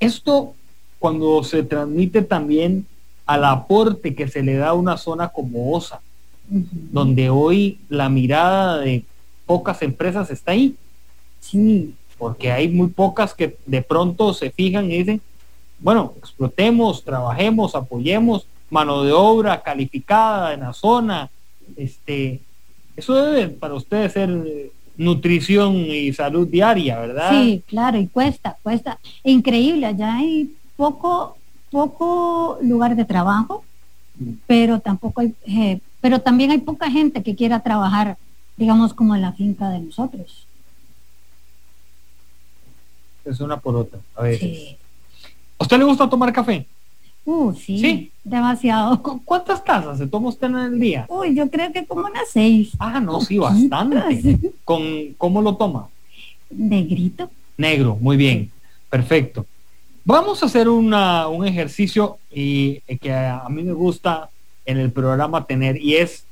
Esto 0.00 0.54
cuando 0.98 1.42
se 1.44 1.62
transmite 1.62 2.22
también 2.22 2.86
al 3.26 3.44
aporte 3.44 4.14
que 4.14 4.28
se 4.28 4.42
le 4.42 4.54
da 4.54 4.68
a 4.70 4.74
una 4.74 4.96
zona 4.96 5.28
como 5.28 5.72
OSA, 5.72 6.00
donde 6.48 7.30
hoy 7.30 7.78
la 7.88 8.08
mirada 8.08 8.78
de 8.78 9.04
pocas 9.46 9.80
empresas 9.82 10.30
está 10.30 10.52
ahí, 10.52 10.74
Sí, 11.40 11.94
porque 12.16 12.50
hay 12.50 12.68
muy 12.68 12.88
pocas 12.88 13.34
que 13.34 13.58
de 13.66 13.82
pronto 13.82 14.32
se 14.32 14.50
fijan 14.50 14.90
y 14.90 14.96
dicen, 14.98 15.20
bueno, 15.78 16.14
explotemos, 16.18 17.04
trabajemos, 17.04 17.74
apoyemos, 17.74 18.46
mano 18.70 19.02
de 19.02 19.12
obra 19.12 19.62
calificada 19.62 20.54
en 20.54 20.60
la 20.60 20.72
zona, 20.72 21.30
este, 21.76 22.40
eso 22.96 23.14
debe 23.14 23.48
para 23.48 23.74
ustedes 23.74 24.12
ser 24.12 24.30
nutrición 24.96 25.74
y 25.76 26.12
salud 26.12 26.46
diaria, 26.46 26.98
¿verdad? 26.98 27.30
sí, 27.32 27.62
claro, 27.66 27.98
y 27.98 28.06
cuesta, 28.06 28.56
cuesta. 28.62 28.98
Increíble, 29.24 29.86
allá 29.86 30.14
hay 30.14 30.54
poco, 30.76 31.36
poco 31.70 32.58
lugar 32.62 32.94
de 32.96 33.04
trabajo, 33.04 33.64
pero 34.46 34.80
tampoco 34.80 35.20
hay, 35.20 35.34
eh, 35.46 35.80
pero 36.00 36.20
también 36.20 36.50
hay 36.50 36.58
poca 36.58 36.90
gente 36.90 37.22
que 37.22 37.34
quiera 37.34 37.60
trabajar, 37.60 38.16
digamos, 38.56 38.94
como 38.94 39.14
en 39.14 39.22
la 39.22 39.32
finca 39.32 39.70
de 39.70 39.80
nosotros. 39.80 40.46
Es 43.24 43.40
una 43.40 43.56
por 43.56 43.74
otra, 43.74 43.98
a 44.14 44.22
veces. 44.22 44.40
Sí. 44.40 44.76
¿A 45.58 45.64
usted 45.64 45.78
le 45.78 45.84
gusta 45.84 46.08
tomar 46.08 46.32
café? 46.32 46.66
Uh, 47.26 47.52
sí, 47.54 47.78
Sí. 47.78 48.12
demasiado. 48.22 49.02
¿Cu- 49.02 49.22
¿Cuántas 49.24 49.64
tazas 49.64 49.98
se 49.98 50.06
toma 50.06 50.28
usted 50.28 50.46
en 50.48 50.56
el 50.58 50.78
día? 50.80 51.06
Uy, 51.08 51.34
yo 51.34 51.48
creo 51.50 51.72
que 51.72 51.86
como 51.86 52.06
unas 52.06 52.28
seis. 52.30 52.72
Ah, 52.78 53.00
no, 53.00 53.20
sí, 53.20 53.38
bastante. 53.38 54.38
¿Con, 54.64 55.14
¿Cómo 55.16 55.40
lo 55.40 55.56
toma? 55.56 55.88
Negrito. 56.50 57.30
Negro, 57.56 57.96
muy 58.00 58.16
bien, 58.16 58.50
perfecto. 58.90 59.46
Vamos 60.04 60.42
a 60.42 60.46
hacer 60.46 60.68
una, 60.68 61.28
un 61.28 61.46
ejercicio 61.46 62.18
y, 62.30 62.82
eh, 62.86 62.98
que 62.98 63.10
a, 63.12 63.40
a 63.40 63.48
mí 63.48 63.62
me 63.62 63.72
gusta 63.72 64.28
en 64.66 64.78
el 64.78 64.92
programa 64.92 65.46
tener 65.46 65.76
y 65.80 65.96
es, 65.96 66.24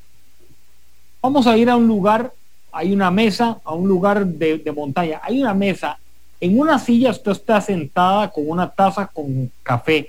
vamos 1.23 1.47
a 1.47 1.57
ir 1.57 1.71
a 1.71 1.77
un 1.77 1.87
lugar, 1.89 2.33
hay 2.71 2.93
una 2.93 3.11
mesa, 3.11 3.59
a 3.65 3.73
un 3.75 3.89
lugar 3.89 4.27
de, 4.27 4.59
de 4.59 4.73
montaña, 4.73 5.21
hay 5.23 5.41
una 5.41 5.55
mesa, 5.55 5.99
en 6.41 6.59
una 6.59 6.79
silla 6.79 7.11
usted 7.13 7.33
está 7.33 7.61
sentada 7.61 8.31
con 8.31 8.49
una 8.49 8.69
taza 8.69 9.07
con 9.07 9.51
café 9.63 10.09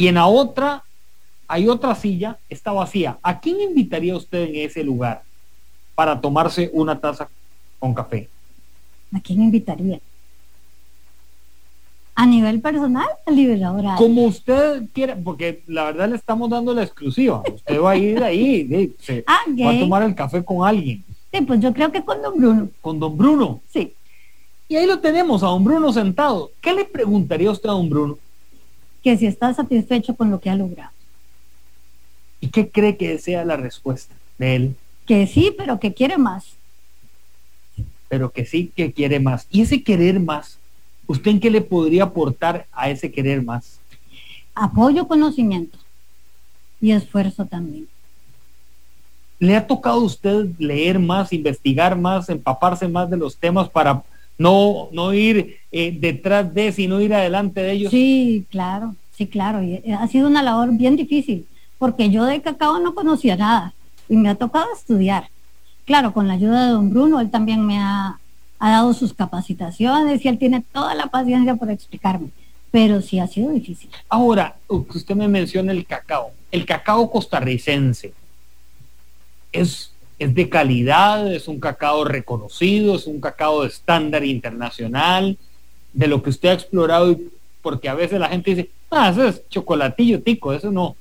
y 0.00 0.08
en 0.08 0.14
la 0.14 0.26
otra 0.26 0.82
hay 1.46 1.68
otra 1.68 1.94
silla, 1.94 2.38
está 2.48 2.72
vacía. 2.72 3.18
¿A 3.22 3.38
quién 3.38 3.60
invitaría 3.60 4.16
usted 4.16 4.44
en 4.48 4.56
ese 4.56 4.82
lugar 4.82 5.22
para 5.94 6.18
tomarse 6.18 6.70
una 6.72 6.98
taza 6.98 7.28
con 7.78 7.92
café? 7.92 8.28
¿A 9.12 9.20
quién 9.20 9.42
invitaría? 9.42 10.00
A 12.14 12.24
nivel 12.26 12.60
personal, 12.62 13.08
a 13.26 13.30
nivel 13.30 13.60
laboral. 13.60 13.96
Como 13.98 14.24
usted 14.24 14.84
quiera, 14.94 15.16
porque 15.22 15.62
la 15.66 15.84
verdad 15.84 16.08
le 16.08 16.16
estamos 16.16 16.48
dando 16.48 16.72
la 16.72 16.82
exclusiva. 16.82 17.42
Usted 17.54 17.80
va 17.80 17.90
a 17.92 17.96
ir 17.96 18.22
ahí, 18.22 18.64
de- 18.64 18.92
se 18.98 19.22
Ah, 19.26 19.40
va 19.62 19.70
a 19.72 19.78
tomar 19.80 20.02
el 20.02 20.14
café 20.14 20.42
con 20.44 20.66
alguien, 20.66 21.04
Sí, 21.32 21.40
pues 21.42 21.60
yo 21.60 21.72
creo 21.74 21.92
que 21.92 22.02
con 22.02 22.22
don 22.22 22.36
Bruno. 22.38 22.68
con 22.80 22.98
don 22.98 23.16
Bruno. 23.18 23.60
Sí. 23.72 23.92
Y 24.68 24.76
ahí 24.76 24.86
lo 24.86 24.98
tenemos, 25.00 25.42
a 25.42 25.46
don 25.46 25.62
Bruno 25.62 25.92
sentado. 25.92 26.50
¿Qué 26.60 26.72
le 26.72 26.84
preguntaría 26.84 27.50
usted 27.50 27.68
a 27.68 27.72
don 27.72 27.88
Bruno? 27.90 28.18
Que 29.02 29.16
si 29.16 29.26
está 29.26 29.52
satisfecho 29.54 30.14
con 30.14 30.30
lo 30.30 30.40
que 30.40 30.50
ha 30.50 30.56
logrado. 30.56 30.92
¿Y 32.40 32.48
qué 32.48 32.70
cree 32.70 32.96
que 32.96 33.18
sea 33.18 33.44
la 33.44 33.56
respuesta 33.56 34.14
de 34.38 34.56
él? 34.56 34.76
Que 35.06 35.26
sí, 35.26 35.54
pero 35.56 35.78
que 35.78 35.92
quiere 35.92 36.18
más. 36.18 36.54
Pero 38.08 38.30
que 38.30 38.44
sí 38.44 38.72
que 38.74 38.92
quiere 38.92 39.20
más. 39.20 39.46
¿Y 39.50 39.62
ese 39.62 39.82
querer 39.82 40.20
más? 40.20 40.58
¿Usted 41.06 41.32
en 41.32 41.40
qué 41.40 41.50
le 41.50 41.60
podría 41.60 42.04
aportar 42.04 42.66
a 42.72 42.88
ese 42.90 43.10
querer 43.10 43.42
más? 43.42 43.80
Apoyo, 44.54 45.06
conocimiento 45.06 45.78
y 46.80 46.92
esfuerzo 46.92 47.46
también. 47.46 47.88
¿Le 49.38 49.56
ha 49.56 49.66
tocado 49.66 50.00
a 50.00 50.04
usted 50.04 50.46
leer 50.58 50.98
más, 50.98 51.32
investigar 51.32 51.96
más, 51.96 52.28
empaparse 52.28 52.86
más 52.88 53.08
de 53.10 53.16
los 53.16 53.36
temas 53.36 53.68
para 53.68 54.02
no, 54.40 54.88
no 54.92 55.12
ir 55.12 55.58
eh, 55.70 55.94
detrás 56.00 56.54
de, 56.54 56.72
sino 56.72 56.98
ir 57.02 57.12
adelante 57.12 57.60
de 57.60 57.72
ellos? 57.72 57.90
Sí, 57.90 58.46
claro, 58.50 58.94
sí, 59.14 59.26
claro. 59.26 59.62
Y 59.62 59.82
ha 59.92 60.08
sido 60.08 60.26
una 60.28 60.42
labor 60.42 60.70
bien 60.72 60.96
difícil, 60.96 61.46
porque 61.78 62.08
yo 62.08 62.24
de 62.24 62.40
cacao 62.40 62.78
no 62.78 62.94
conocía 62.94 63.36
nada 63.36 63.74
y 64.08 64.16
me 64.16 64.30
ha 64.30 64.34
tocado 64.36 64.66
estudiar. 64.74 65.28
Claro, 65.84 66.14
con 66.14 66.26
la 66.26 66.34
ayuda 66.34 66.64
de 66.64 66.72
don 66.72 66.88
Bruno, 66.88 67.20
él 67.20 67.30
también 67.30 67.66
me 67.66 67.80
ha, 67.80 68.18
ha 68.58 68.70
dado 68.70 68.94
sus 68.94 69.12
capacitaciones 69.12 70.24
y 70.24 70.28
él 70.28 70.38
tiene 70.38 70.64
toda 70.72 70.94
la 70.94 71.08
paciencia 71.08 71.54
por 71.56 71.70
explicarme, 71.70 72.28
pero 72.70 73.02
sí 73.02 73.18
ha 73.18 73.26
sido 73.26 73.50
difícil. 73.50 73.90
Ahora, 74.08 74.56
usted 74.68 75.14
me 75.16 75.28
menciona 75.28 75.72
el 75.72 75.84
cacao. 75.84 76.30
El 76.50 76.64
cacao 76.64 77.10
costarricense 77.10 78.14
es, 79.52 79.89
es 80.20 80.32
de 80.34 80.48
calidad, 80.48 81.32
es 81.32 81.48
un 81.48 81.58
cacao 81.58 82.04
reconocido, 82.04 82.94
es 82.94 83.06
un 83.08 83.20
cacao 83.20 83.62
de 83.62 83.68
estándar 83.68 84.24
internacional, 84.24 85.36
de 85.92 86.06
lo 86.06 86.22
que 86.22 86.30
usted 86.30 86.50
ha 86.50 86.52
explorado, 86.54 87.10
y- 87.10 87.28
porque 87.62 87.88
a 87.88 87.94
veces 87.94 88.20
la 88.20 88.28
gente 88.28 88.54
dice, 88.54 88.70
ah, 88.90 89.10
eso 89.10 89.26
es 89.26 89.48
chocolatillo 89.48 90.22
tico, 90.22 90.52
eso 90.52 90.70
no. 90.70 90.94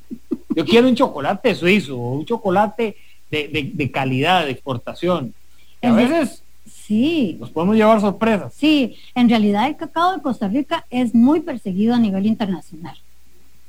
Yo 0.56 0.66
quiero 0.66 0.88
un 0.88 0.96
chocolate 0.96 1.54
suizo, 1.54 1.96
un 1.96 2.26
chocolate 2.26 2.96
de, 3.30 3.48
de- 3.50 3.72
de 3.74 3.92
calidad, 3.92 4.46
de 4.46 4.52
exportación. 4.52 5.34
Y 5.82 5.88
a 5.88 5.94
veces 5.94 6.42
Sí, 6.68 7.38
nos 7.40 7.52
podemos 7.52 7.76
llevar 7.76 8.02
sorpresas. 8.02 8.52
Sí, 8.56 8.96
en 9.14 9.30
realidad 9.30 9.68
el 9.68 9.76
cacao 9.76 10.16
de 10.16 10.24
Costa 10.24 10.48
Rica 10.48 10.86
es 10.90 11.14
muy 11.14 11.40
perseguido 11.42 11.94
a 11.94 12.00
nivel 12.00 12.26
internacional. 12.26 12.98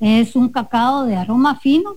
Es 0.01 0.35
un 0.37 0.49
cacao 0.49 1.05
de 1.05 1.17
aroma 1.17 1.61
fino, 1.61 1.97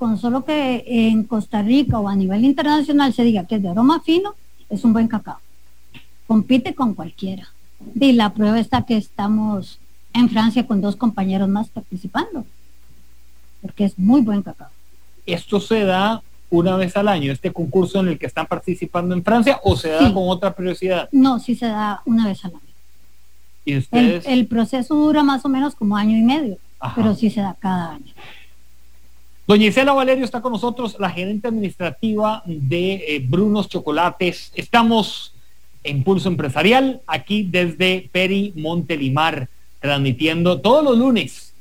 con 0.00 0.16
solo 0.16 0.46
que 0.46 0.82
en 0.86 1.24
Costa 1.24 1.60
Rica 1.60 2.00
o 2.00 2.08
a 2.08 2.16
nivel 2.16 2.46
internacional 2.46 3.12
se 3.12 3.22
diga 3.22 3.44
que 3.44 3.56
es 3.56 3.62
de 3.62 3.68
aroma 3.68 4.00
fino, 4.00 4.34
es 4.70 4.82
un 4.82 4.94
buen 4.94 5.08
cacao. 5.08 5.36
Compite 6.26 6.74
con 6.74 6.94
cualquiera. 6.94 7.46
Y 7.94 8.12
la 8.12 8.32
prueba 8.32 8.58
está 8.58 8.86
que 8.86 8.96
estamos 8.96 9.78
en 10.14 10.30
Francia 10.30 10.66
con 10.66 10.80
dos 10.80 10.96
compañeros 10.96 11.50
más 11.50 11.68
participando, 11.68 12.46
porque 13.60 13.84
es 13.84 13.98
muy 13.98 14.22
buen 14.22 14.42
cacao. 14.42 14.70
esto 15.26 15.60
se 15.60 15.84
da 15.84 16.22
una 16.48 16.76
vez 16.78 16.96
al 16.96 17.06
año, 17.06 17.30
este 17.30 17.52
concurso 17.52 18.00
en 18.00 18.08
el 18.08 18.18
que 18.18 18.26
están 18.26 18.46
participando 18.46 19.14
en 19.14 19.22
Francia, 19.22 19.60
o 19.62 19.76
se 19.76 19.90
da 19.90 19.98
Sí. 20.08 20.14
con 20.14 20.24
otra 20.30 20.54
periodicidad. 20.54 21.10
No, 21.12 21.38
sí 21.38 21.54
se 21.54 21.66
da 21.66 22.00
una 22.06 22.26
vez 22.26 22.42
al 22.46 22.52
año. 22.52 22.60
Y 23.66 23.74
El, 23.92 24.46
proceso 24.46 24.94
dura 24.94 25.22
más 25.22 25.44
o 25.44 25.50
menos 25.50 25.74
como 25.74 25.94
año 25.94 26.16
y 26.16 26.22
medio, 26.22 26.56
Ajá. 26.80 26.94
pero 26.96 27.14
sí 27.14 27.28
se 27.28 27.42
da 27.42 27.54
cada 27.60 27.92
año. 27.96 28.12
Doña 29.50 29.66
Isela 29.66 29.92
Valerio 29.92 30.24
está 30.24 30.40
con 30.40 30.52
nosotros, 30.52 30.94
la 31.00 31.10
gerente 31.10 31.48
administrativa 31.48 32.44
de 32.46 32.94
eh, 32.94 33.20
Brunos 33.26 33.68
Chocolates. 33.68 34.52
Estamos 34.54 35.34
en 35.82 36.04
Pulso 36.04 36.28
Empresarial, 36.28 37.00
aquí 37.04 37.42
desde 37.42 38.08
Peri 38.12 38.52
Montelimar, 38.54 39.48
transmitiendo 39.80 40.60
todos 40.60 40.84
los 40.84 40.96
lunes 40.96 41.52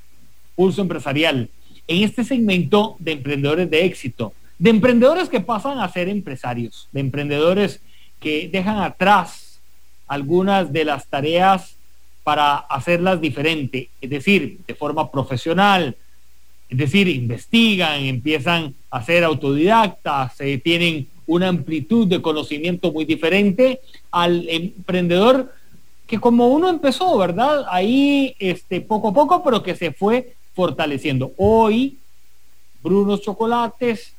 Pulso 0.56 0.84
Empresarial. 0.84 1.50
En 1.88 2.04
este 2.04 2.24
segmento 2.24 2.96
de 3.00 3.14
emprendedores 3.14 3.68
de 3.72 3.84
éxito, 3.86 4.34
de 4.60 4.70
emprendedores 4.70 5.28
que 5.28 5.40
pasan 5.40 5.80
a 5.80 5.90
ser 5.90 6.10
empresarios, 6.10 6.88
de 6.92 7.00
emprendedores 7.00 7.82
que 8.20 8.50
dejan 8.50 8.82
atrás 8.82 9.62
algunas 10.08 10.72
de 10.72 10.86
las 10.86 11.08
tareas 11.08 11.76
para 12.24 12.56
hacerlas 12.56 13.20
diferente, 13.20 13.90
es 14.00 14.12
decir, 14.12 14.60
de 14.68 14.76
forma 14.76 15.10
profesional, 15.10 15.96
es 16.70 16.78
decir, 16.78 17.08
investigan, 17.08 18.04
empiezan 18.04 18.76
a 18.92 19.04
ser 19.04 19.24
autodidactas, 19.24 20.40
eh, 20.42 20.58
tienen 20.58 21.08
una 21.26 21.48
amplitud 21.48 22.08
de 22.08 22.22
conocimiento 22.22 22.92
muy 22.92 23.06
diferente 23.06 23.82
al 24.12 24.48
emprendedor 24.50 25.54
que 26.08 26.20
como 26.20 26.48
uno 26.48 26.70
empezó, 26.70 27.18
¿verdad? 27.18 27.66
Ahí 27.70 28.36
este, 28.40 28.82
poco 28.82 29.10
a 29.10 29.14
poco, 29.14 29.44
pero 29.44 29.62
que 29.62 29.76
se 29.76 29.92
fue 29.92 30.34
fortaleciendo. 30.56 31.34
Hoy, 31.38 31.98
Brunos 32.82 33.22
Chocolates 33.22 34.14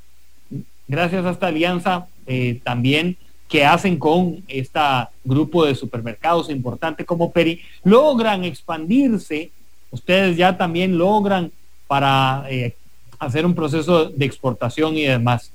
gracias 0.90 1.24
a 1.24 1.30
esta 1.30 1.46
alianza 1.46 2.09
eh, 2.26 2.61
también 2.64 3.16
que 3.48 3.64
hacen 3.64 3.96
con 3.96 4.42
este 4.48 4.80
grupo 5.24 5.64
de 5.64 5.74
supermercados 5.74 6.51
importante 6.51 7.05
como 7.05 7.32
Peri, 7.32 7.61
logran 7.84 8.44
expandirse, 8.44 9.51
ustedes 9.90 10.36
ya 10.36 10.57
también 10.57 10.98
logran 10.98 11.51
para 11.91 12.45
eh, 12.49 12.76
hacer 13.18 13.45
un 13.45 13.53
proceso 13.53 14.11
de 14.11 14.24
exportación 14.24 14.97
y 14.97 15.07
demás. 15.07 15.51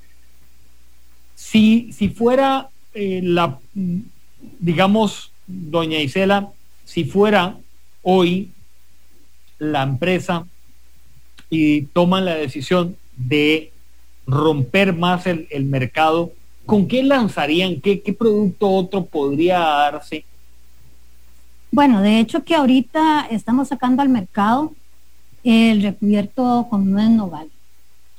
Si, 1.34 1.90
si 1.94 2.10
fuera 2.10 2.68
eh, 2.92 3.22
la, 3.24 3.58
digamos, 4.58 5.32
doña 5.46 5.98
Isela, 5.98 6.50
si 6.84 7.04
fuera 7.04 7.56
hoy 8.02 8.50
la 9.58 9.82
empresa 9.82 10.46
y 11.48 11.86
toman 11.86 12.26
la 12.26 12.34
decisión 12.34 12.98
de 13.16 13.72
romper 14.26 14.92
más 14.92 15.26
el, 15.26 15.64
mercado, 15.64 16.32
¿con 16.66 16.86
qué 16.86 17.02
lanzarían? 17.02 17.80
¿Qué, 17.80 18.02
¿Qué, 18.02 18.12
producto 18.12 18.68
otro 18.68 19.06
podría 19.06 19.58
darse? 19.58 20.26
Bueno, 21.70 22.02
de 22.02 22.20
hecho 22.20 22.44
que 22.44 22.54
ahorita 22.54 23.26
estamos 23.30 23.68
sacando 23.68 24.02
al 24.02 24.10
mercado 24.10 24.74
el 25.46 25.82
recubierto 25.82 26.66
con 26.68 26.90
nuez 26.90 27.08
nogal. 27.08 27.48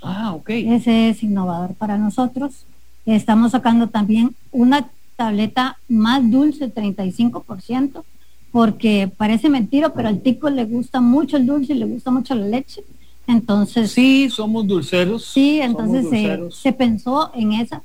Ah, 0.02 0.34
ok. 0.34 0.50
Ese 0.50 1.10
es 1.10 1.24
innovador 1.24 1.74
para 1.76 1.98
nosotros. 1.98 2.66
Estamos 3.06 3.52
sacando 3.52 3.88
también 3.88 4.36
una 4.52 4.90
tableta 5.16 5.78
más 5.90 6.30
dulce, 6.30 6.74
35%, 6.74 8.04
porque 8.52 9.12
parece 9.18 9.50
mentira, 9.50 9.90
pero 9.94 10.08
al 10.08 10.22
tico 10.22 10.50
le 10.50 10.66
gusta 10.66 11.02
mucho 11.02 11.38
el 11.38 11.46
dulce 11.46 11.74
y 11.74 11.78
le 11.78 11.86
gusta 11.86 12.12
mucho 12.12 12.34
la 12.36 12.48
leche. 12.48 12.84
Entonces. 13.28 13.92
Sí, 13.92 14.30
somos 14.30 14.66
dulceros. 14.66 15.26
Sí, 15.26 15.60
entonces 15.60 16.08
Se, 16.56 16.72
pensó 16.72 17.32
en 17.36 17.54
esa, 17.54 17.84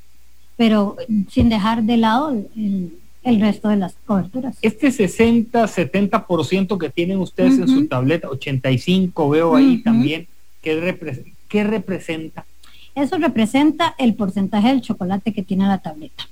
pero 0.57 0.97
sin 1.29 1.49
dejar 1.49 1.83
de 1.83 1.97
lado 1.97 2.31
el, 2.31 2.93
resto 3.25 3.69
de 3.69 3.77
las 3.77 3.95
coberturas. 4.05 4.57
Este 4.63 4.91
60, 4.91 5.65
70% 5.65 6.79
que 6.79 6.91
tienen 6.91 7.19
ustedes 7.19 7.59
en 7.59 7.69
su 7.69 7.87
tableta, 7.87 8.29
85 8.29 9.29
veo 9.31 9.55
ahí 9.55 9.83
también, 9.83 10.27
¿qué, 10.61 11.35
¿qué 11.49 11.65
representa? 11.65 12.45
Eso 12.95 13.17
representa 13.19 13.95
el 13.99 14.15
porcentaje 14.15 14.69
del 14.69 14.83
chocolate 14.83 15.33
que 15.33 15.43
tiene 15.43 15.67
la 15.67 15.79
tableta. 15.79 16.29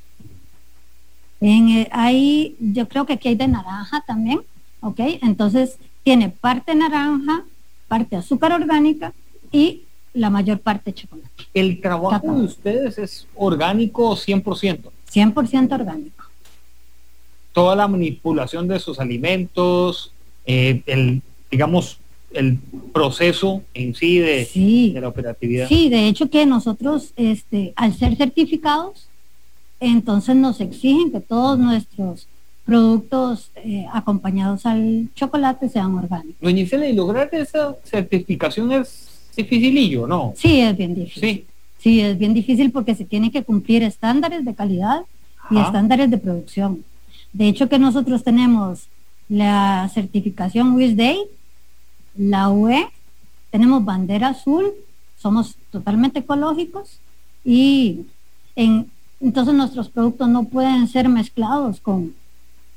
En, 1.41 1.89
ahí, 1.93 2.57
yo 2.61 2.87
creo 2.89 3.07
que 3.07 3.15
aquí 3.15 3.29
hay 3.29 3.35
de 3.35 3.49
naranja 3.49 4.03
también, 4.07 4.41
¿ok? 4.81 5.01
Entonces, 5.23 5.79
tiene 6.03 6.29
parte 6.29 6.75
naranja, 6.75 7.45
parte 7.89 8.17
azúcar 8.17 8.53
orgánica 8.53 9.15
y 9.51 9.83
la 10.13 10.29
mayor 10.29 10.61
parte 10.61 10.93
chocolate. 10.93 11.29
¿El 11.55 11.81
trabajo 11.81 12.35
de 12.35 12.45
ustedes 12.45 12.99
es 12.99 13.27
orgánico 13.35 14.15
100%? 14.17 14.91
100% 15.13 15.73
orgánico. 15.73 16.25
Toda 17.53 17.75
la 17.77 17.89
manipulación 17.89 18.69
de 18.69 18.79
sus 18.79 19.01
alimentos, 19.01 20.13
eh, 20.47 20.83
el, 20.87 21.23
digamos, 21.51 21.99
el 22.33 22.59
proceso 22.93 23.63
en 23.75 23.95
sí 23.95 24.19
de, 24.19 24.49
de, 24.95 25.01
la 25.01 25.09
operatividad. 25.09 25.69
Sí, 25.69 25.89
de 25.89 26.07
hecho 26.07 26.31
que 26.31 26.47
nosotros, 26.47 27.13
este, 27.17 27.73
al 27.77 27.95
ser 27.95 28.17
certificados, 28.17 29.09
entonces 29.81 30.37
nos 30.37 30.61
exigen 30.61 31.11
que 31.11 31.21
todos 31.21 31.59
nuestros 31.59 32.29
productos 32.65 33.51
eh, 33.57 33.87
acompañados 33.93 34.65
al 34.67 35.09
chocolate 35.15 35.69
sean 35.69 35.97
orgánicos. 35.97 36.41
Doña 36.41 36.61
Isela, 36.61 36.87
¿y 36.87 36.93
lograr 36.93 37.29
esa 37.33 37.77
certificación 37.85 38.71
es 38.73 39.31
dificilillo, 39.35 40.07
no? 40.07 40.35
Sí, 40.37 40.61
es 40.61 40.77
bien 40.77 40.95
difícil. 40.95 41.47
Sí. 41.79 42.01
es 42.01 42.19
bien 42.19 42.35
difícil 42.35 42.71
porque 42.71 42.95
se 42.95 43.05
tienen 43.05 43.31
que 43.31 43.43
cumplir 43.43 43.83
estándares 43.83 44.45
de 44.45 44.55
calidad 44.55 45.03
y 45.51 45.59
estándares 45.59 46.11
de 46.11 46.19
producción. 46.19 46.85
De 47.33 47.49
hecho 47.49 47.69
que 47.69 47.79
nosotros 47.79 48.25
tenemos 48.25 48.89
la 49.29 49.89
certificación 49.93 50.75
WISDAY, 50.75 51.19
la 52.17 52.51
UE, 52.51 52.89
tenemos 53.51 53.85
bandera 53.85 54.29
azul, 54.29 54.73
somos 55.17 55.57
totalmente 55.71 56.21
ecológicos 56.21 56.99
y 57.45 58.07
en, 58.57 58.91
entonces 59.21 59.55
nuestros 59.55 59.89
productos 59.89 60.29
no 60.29 60.45
pueden 60.45 60.89
ser 60.89 61.09
mezclados 61.09 61.81
con 61.81 62.15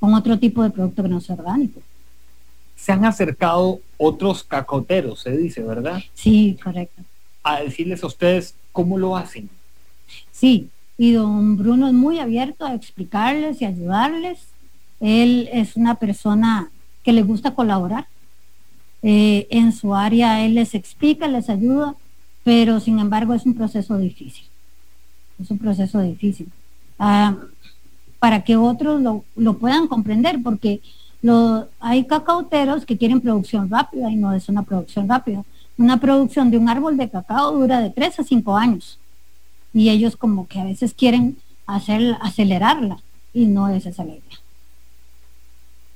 con 0.03 0.13
otro 0.15 0.37
tipo 0.37 0.61
de 0.61 0.69
producto 0.69 1.01
que 1.01 1.07
no 1.07 1.19
es 1.19 1.29
orgánico. 1.29 1.81
Se 2.75 2.91
han 2.91 3.05
acercado 3.05 3.79
otros 3.95 4.43
cacoteros, 4.43 5.21
se 5.21 5.31
dice, 5.37 5.63
¿verdad? 5.63 6.03
Sí, 6.13 6.59
correcto. 6.61 7.03
A 7.41 7.61
decirles 7.61 8.03
a 8.03 8.07
ustedes 8.07 8.53
cómo 8.73 8.97
lo 8.97 9.15
hacen. 9.15 9.49
Sí, 10.29 10.67
y 10.97 11.13
don 11.13 11.57
Bruno 11.57 11.87
es 11.87 11.93
muy 11.93 12.19
abierto 12.19 12.65
a 12.65 12.73
explicarles 12.73 13.61
y 13.61 13.65
ayudarles. 13.65 14.47
Él 14.99 15.49
es 15.51 15.75
una 15.75 15.95
persona 15.95 16.69
que 17.03 17.13
le 17.13 17.23
gusta 17.23 17.55
colaborar. 17.55 18.07
Eh, 19.01 19.47
en 19.49 19.73
su 19.73 19.93
área 19.93 20.45
él 20.45 20.55
les 20.55 20.75
explica, 20.75 21.27
les 21.27 21.49
ayuda, 21.49 21.95
pero 22.43 22.79
sin 22.79 22.99
embargo 22.99 23.33
es 23.33 23.45
un 23.45 23.53
proceso 23.53 23.97
difícil. 23.97 24.45
Es 25.41 25.49
un 25.51 25.57
proceso 25.57 25.99
difícil. 25.99 26.47
Ah, 26.99 27.35
para 28.19 28.43
que 28.43 28.55
otros 28.55 29.01
lo, 29.35 29.53
puedan 29.55 29.87
comprender, 29.87 30.41
porque 30.41 30.79
lo, 31.21 31.67
hay 31.81 32.05
cacauteros 32.05 32.85
que 32.85 32.97
quieren 32.97 33.19
producción 33.19 33.69
rápida 33.69 34.09
y 34.09 34.15
no 34.15 34.31
es 34.31 34.47
una 34.47 34.63
producción 34.63 35.09
rápida. 35.09 35.43
Una 35.77 35.99
producción 35.99 36.49
de 36.49 36.57
un 36.57 36.69
árbol 36.69 36.95
de 36.95 37.09
cacao 37.09 37.51
dura 37.51 37.81
de 37.81 37.89
3 37.89 38.19
a 38.19 38.23
5 38.23 38.55
años 38.55 38.99
y 39.74 39.89
ellos 39.89 40.15
como 40.15 40.47
que 40.47 40.59
a 40.59 40.63
veces 40.63 40.93
quieren 40.93 41.38
hacer, 41.65 42.17
acelerarla 42.21 42.99
y 43.34 43.45
no 43.45 43.69
es 43.69 43.86
esa 43.86 44.03
la 44.03 44.11
idea. 44.11 44.39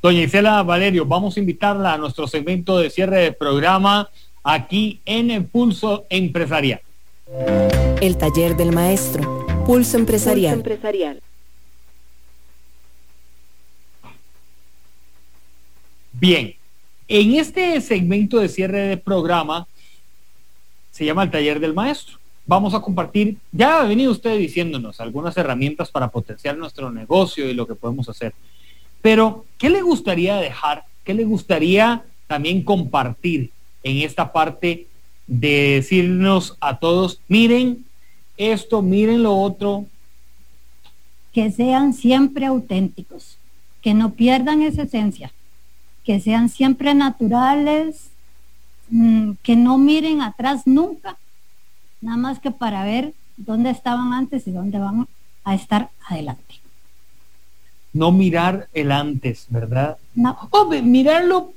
Doña 0.01 0.21
Isela 0.21 0.63
Valerio, 0.63 1.05
vamos 1.05 1.37
a 1.37 1.39
invitarla 1.39 1.93
a 1.93 1.97
nuestro 1.97 2.27
segmento 2.27 2.77
de 2.77 2.89
cierre 2.89 3.19
de 3.21 3.31
programa 3.31 4.09
aquí 4.43 5.01
en 5.05 5.31
el 5.31 5.45
Pulso 5.45 6.05
Empresarial. 6.09 6.81
El 8.01 8.17
taller 8.17 8.55
del 8.55 8.71
maestro, 8.71 9.45
Pulso 9.65 9.97
Empresarial. 9.97 10.55
Pulso 10.55 10.69
empresarial. 10.69 11.21
Bien, 16.13 16.55
en 17.07 17.35
este 17.35 17.79
segmento 17.81 18.39
de 18.39 18.49
cierre 18.49 18.79
de 18.79 18.97
programa 18.97 19.67
se 20.91 21.05
llama 21.05 21.23
el 21.23 21.31
taller 21.31 21.59
del 21.59 21.73
maestro. 21.73 22.17
Vamos 22.47 22.73
a 22.73 22.79
compartir, 22.79 23.37
ya 23.51 23.81
ha 23.81 23.83
venido 23.83 24.11
usted 24.11 24.37
diciéndonos 24.37 24.99
algunas 24.99 25.35
herramientas 25.37 25.91
para 25.91 26.07
potenciar 26.07 26.57
nuestro 26.57 26.89
negocio 26.91 27.49
y 27.49 27.53
lo 27.53 27.67
que 27.67 27.75
podemos 27.75 28.07
hacer. 28.09 28.33
Pero, 29.01 29.45
¿qué 29.57 29.69
le 29.69 29.81
gustaría 29.81 30.37
dejar? 30.37 30.85
¿Qué 31.03 31.13
le 31.13 31.25
gustaría 31.25 32.03
también 32.25 32.63
compartir 32.63 33.51
en 33.83 33.97
esta 33.97 34.31
parte 34.31 34.87
de 35.27 35.75
decirnos 35.75 36.57
a 36.61 36.79
todos, 36.79 37.19
miren 37.27 37.85
esto, 38.37 38.81
miren 38.81 39.23
lo 39.23 39.37
otro? 39.37 39.85
Que 41.33 41.51
sean 41.51 41.93
siempre 41.93 42.45
auténticos, 42.45 43.37
que 43.81 43.93
no 43.93 44.13
pierdan 44.13 44.61
esa 44.61 44.83
esencia 44.83 45.31
que 46.07 46.21
sean 46.21 46.47
siempre 46.47 46.93
naturales, 46.95 48.11
mm, 48.89 49.31
que 49.43 49.57
no 49.57 49.77
miren 49.77 50.21
atrás 50.21 50.61
nunca, 50.65 51.17
nada 52.01 52.17
más 52.17 52.39
que 52.39 52.51
para 52.51 52.83
ver 52.83 53.13
dónde 53.37 53.69
estaban 53.69 54.13
antes 54.13 54.47
y 54.47 54.51
dónde 54.51 54.79
van 54.79 55.07
a 55.43 55.55
estar 55.55 55.89
adelante. 56.07 56.55
No 57.93 58.11
mirar 58.11 58.67
el 58.73 58.91
antes, 58.91 59.47
¿verdad? 59.49 59.97
No. 60.13 60.37
mirarlo 60.83 61.53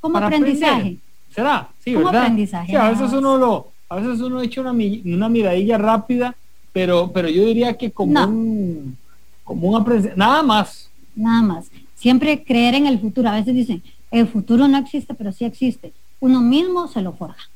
como 0.00 0.18
aprendizaje. 0.18 0.98
¿Será? 1.30 1.68
Sí, 1.80 1.94
como 1.94 2.08
aprendizaje. 2.08 2.76
a 2.76 2.90
veces 2.90 3.12
uno 3.12 3.36
lo, 3.36 3.68
a 3.88 3.96
veces 3.96 4.20
uno 4.20 4.40
echa 4.40 4.60
una, 4.60 4.72
una 4.72 5.28
miradilla 5.28 5.78
rápida, 5.78 6.34
pero, 6.72 7.12
pero 7.12 7.28
yo 7.28 7.44
diría 7.44 7.76
que 7.76 7.90
como 7.90 8.24
un, 8.24 8.96
como 9.44 9.68
un 9.68 9.80
aprendizaje, 9.80 10.16
nada 10.16 10.42
más. 10.42 10.90
Nada 11.14 11.42
más. 11.42 11.70
Siempre 11.94 12.44
creer 12.44 12.74
en 12.74 12.86
el 12.86 12.98
futuro. 12.98 13.28
A 13.28 13.34
veces 13.34 13.54
dicen, 13.54 13.82
el 14.10 14.28
futuro 14.28 14.68
no 14.68 14.78
existe, 14.78 15.14
pero 15.14 15.32
sí 15.32 15.44
existe. 15.44 15.92
Uno 16.20 16.40
mismo 16.40 16.88
se 16.88 17.02
lo 17.02 17.12
forja. 17.12 17.48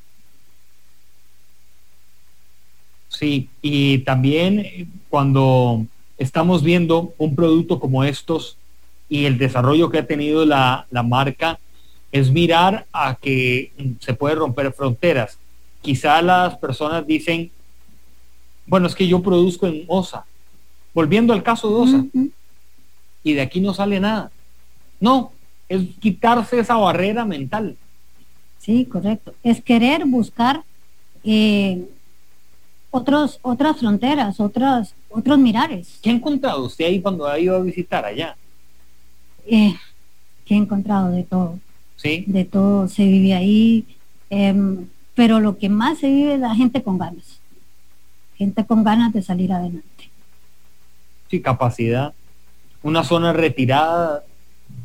Sí, 3.11 3.51
y 3.61 3.99
también 3.99 4.61
eh, 4.61 4.87
cuando 5.11 5.85
estamos 6.17 6.63
viendo 6.63 7.13
un 7.19 7.35
producto 7.35 7.79
como 7.79 8.05
estos 8.05 8.57
y 9.09 9.27
el 9.27 9.37
desarrollo 9.37 9.91
que 9.91 9.99
ha 9.99 10.07
tenido 10.07 10.47
la, 10.47 10.87
la 10.91 11.03
marca, 11.03 11.59
es 12.13 12.31
mirar 12.31 12.87
a 12.93 13.17
que 13.17 13.73
se 14.01 14.15
puede 14.15 14.37
romper 14.37 14.73
fronteras. 14.73 15.37
Quizá 15.83 16.23
las 16.23 16.57
personas 16.57 17.07
dicen, 17.07 17.51
bueno, 18.67 18.87
es 18.87 18.95
que 18.95 19.07
yo 19.07 19.21
produzco 19.21 19.67
en 19.67 19.85
OSA. 19.87 20.25
Volviendo 20.95 21.33
al 21.33 21.43
caso 21.43 21.69
de 21.69 21.75
OSA, 21.75 22.05
y 23.23 23.33
de 23.35 23.41
aquí 23.41 23.61
no 23.61 23.75
sale 23.75 24.01
nada. 24.01 24.31
No, 24.99 25.33
es 25.69 25.83
quitarse 26.01 26.59
esa 26.59 26.77
barrera 26.77 27.25
mental. 27.25 27.77
Sí, 28.59 28.85
correcto. 28.85 29.35
Es 29.43 29.63
querer 29.63 30.05
buscar 30.05 30.63
eh, 31.25 31.85
otros, 32.91 33.39
otras 33.43 33.77
fronteras, 33.79 34.41
otras, 34.41 34.95
otros 35.11 35.39
mirares. 35.39 35.99
¿Qué 36.03 36.11
ha 36.11 36.13
encontrado 36.13 36.65
usted 36.65 36.87
ahí 36.87 37.01
cuando 37.01 37.27
ha 37.27 37.39
ido 37.39 37.57
a 37.57 37.61
visitar 37.61 38.05
allá? 38.05 38.37
Eh, 39.47 39.75
que 40.45 40.55
he 40.55 40.59
encontrado 40.59 41.11
de 41.11 41.23
todo. 41.23 41.59
Sí. 41.97 42.25
De 42.27 42.45
todo 42.45 42.89
se 42.89 43.05
vive 43.05 43.35
ahí. 43.35 43.85
em, 44.31 44.87
pero 45.15 45.41
lo 45.41 45.59
que 45.59 45.69
más 45.69 45.99
se 45.99 46.09
vive 46.09 46.35
es 46.35 46.41
la 46.41 46.55
gente 46.55 46.83
con 46.83 46.97
ganas. 46.99 47.41
Gente 48.37 48.65
con 48.65 48.83
ganas 48.85 49.13
de 49.13 49.23
salir 49.23 49.53
adelante. 49.53 50.09
Sí, 51.29 51.41
capacidad. 51.43 52.15
Una 52.83 53.05
zona 53.05 53.33
retirada, 53.33 54.25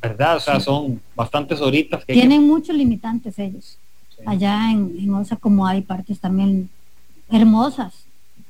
¿verdad? 0.01 0.37
O 0.37 0.39
sea, 0.39 0.59
son 0.59 0.99
bastantes 1.15 1.61
horitas 1.61 2.03
que 2.03 2.11
hay 2.11 2.17
que- 2.19 2.27
Tienen 2.27 2.45
muchos 2.47 2.75
limitantes 2.75 3.39
ellos. 3.39 3.77
Sí. 4.09 4.23
Allá 4.25 4.71
en, 4.71 4.95
en 4.99 5.13
Osa 5.13 5.35
como 5.37 5.65
hay 5.65 5.81
partes 5.81 6.19
también 6.19 6.69
hermosas, 7.31 7.93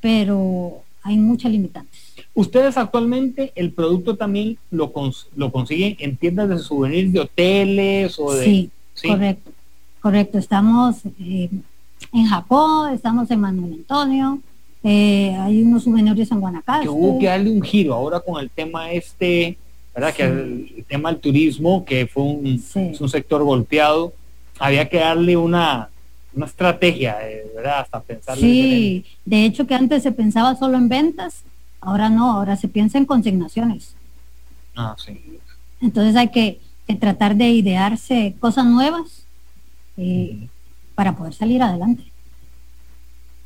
pero 0.01 0.81
hay 1.03 1.17
muchas 1.17 1.51
limitantes. 1.51 1.99
Ustedes 2.33 2.77
actualmente 2.77 3.51
el 3.55 3.71
producto 3.71 4.15
también 4.17 4.57
lo, 4.71 4.91
cons- 4.91 5.27
lo 5.35 5.51
consiguen 5.51 5.95
en 5.99 6.17
tiendas 6.17 6.49
de 6.49 6.59
souvenirs 6.59 7.13
de 7.13 7.19
hoteles 7.21 8.19
o 8.19 8.33
de... 8.33 8.43
Sí, 8.45 8.69
Sí. 8.93 9.09
correcto, 9.09 9.51
correcto. 9.99 10.37
Estamos 10.37 10.97
eh, 11.19 11.49
en 12.13 12.25
Japón, 12.27 12.93
estamos 12.93 13.29
en 13.29 13.41
Manuel 13.41 13.73
Antonio, 13.73 14.39
eh, 14.83 15.35
hay 15.37 15.61
unos 15.63 15.83
souvenirs 15.83 16.31
en 16.31 16.39
Guanacaste. 16.39 16.83
que 16.83 16.89
hubo 16.89 17.19
que 17.19 17.25
darle 17.25 17.51
un 17.51 17.61
giro 17.61 17.93
ahora 17.93 18.21
con 18.21 18.39
el 18.41 18.49
tema 18.49 18.91
este, 18.91 19.57
¿verdad? 19.93 20.13
Que 20.13 20.23
el, 20.23 20.73
el 20.77 20.85
tema 20.85 21.11
del 21.11 21.19
turismo, 21.19 21.83
que 21.83 22.07
fue 22.07 22.23
un, 22.23 22.57
Sí. 22.59 22.79
es 22.93 23.01
un 23.01 23.09
sector 23.09 23.43
golpeado, 23.43 24.13
había 24.59 24.87
que 24.87 24.97
darle 24.99 25.35
una, 25.35 25.89
una 26.35 26.45
estrategia, 26.45 27.17
eh, 27.27 27.45
¿verdad? 27.55 27.79
Hasta 27.79 28.01
pensar 28.01 28.37
Sí, 28.37 29.05
de 29.23 29.45
hecho 29.45 29.65
que 29.65 29.73
antes 29.73 30.03
se 30.03 30.11
pensaba 30.11 30.55
solo 30.55 30.77
en 30.77 30.89
ventas, 30.89 31.43
ahora 31.79 32.09
no, 32.09 32.31
ahora 32.31 32.55
se 32.55 32.67
piensa 32.67 32.97
en 32.97 33.05
consignaciones. 33.05 33.95
Ah, 34.75 34.95
sí. 34.97 35.39
Entonces 35.81 36.15
hay 36.15 36.29
que, 36.29 36.59
que 36.87 36.95
tratar 36.95 37.35
de 37.35 37.49
idearse 37.49 38.35
cosas 38.39 38.65
nuevas 38.65 39.25
eh, 39.97 40.47
para 40.93 41.15
poder 41.15 41.33
salir 41.33 41.61
adelante. 41.63 42.03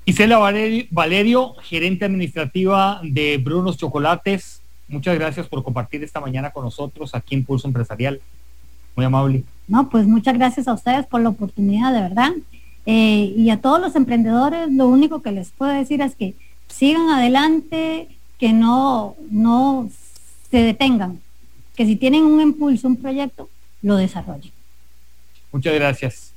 Isela 0.05 0.39
Valerio, 0.39 0.85
Valerio, 0.89 1.53
gerente 1.61 2.05
administrativa 2.05 2.99
de 3.03 3.37
Brunos 3.37 3.77
Chocolates, 3.77 4.61
muchas 4.87 5.15
gracias 5.15 5.47
por 5.47 5.63
compartir 5.63 6.03
esta 6.03 6.19
mañana 6.19 6.49
con 6.49 6.65
nosotros 6.65 7.13
aquí 7.13 7.35
en 7.35 7.45
Pulso 7.45 7.67
Empresarial. 7.67 8.19
Muy 8.95 9.05
amable. 9.05 9.43
No, 9.67 9.87
pues 9.87 10.07
muchas 10.07 10.33
gracias 10.33 10.67
a 10.67 10.73
ustedes 10.73 11.05
por 11.05 11.21
la 11.21 11.29
oportunidad, 11.29 11.93
de 11.93 12.01
verdad. 12.01 12.31
Eh, 12.85 13.33
y 13.35 13.49
a 13.49 13.61
todos 13.61 13.79
los 13.79 13.95
emprendedores, 13.95 14.71
lo 14.71 14.87
único 14.87 15.21
que 15.21 15.31
les 15.31 15.51
puedo 15.51 15.71
decir 15.71 16.01
es 16.01 16.15
que 16.15 16.33
sigan 16.67 17.09
adelante, 17.09 18.07
que 18.37 18.53
no, 18.53 19.15
no 19.29 19.89
se 20.49 20.57
detengan, 20.57 21.19
que 21.75 21.85
si 21.85 21.95
tienen 21.95 22.23
un 22.23 22.41
impulso, 22.41 22.87
un 22.87 22.95
proyecto, 22.95 23.49
lo 23.81 23.95
desarrollen. 23.95 24.51
Muchas 25.51 25.73
gracias. 25.73 26.33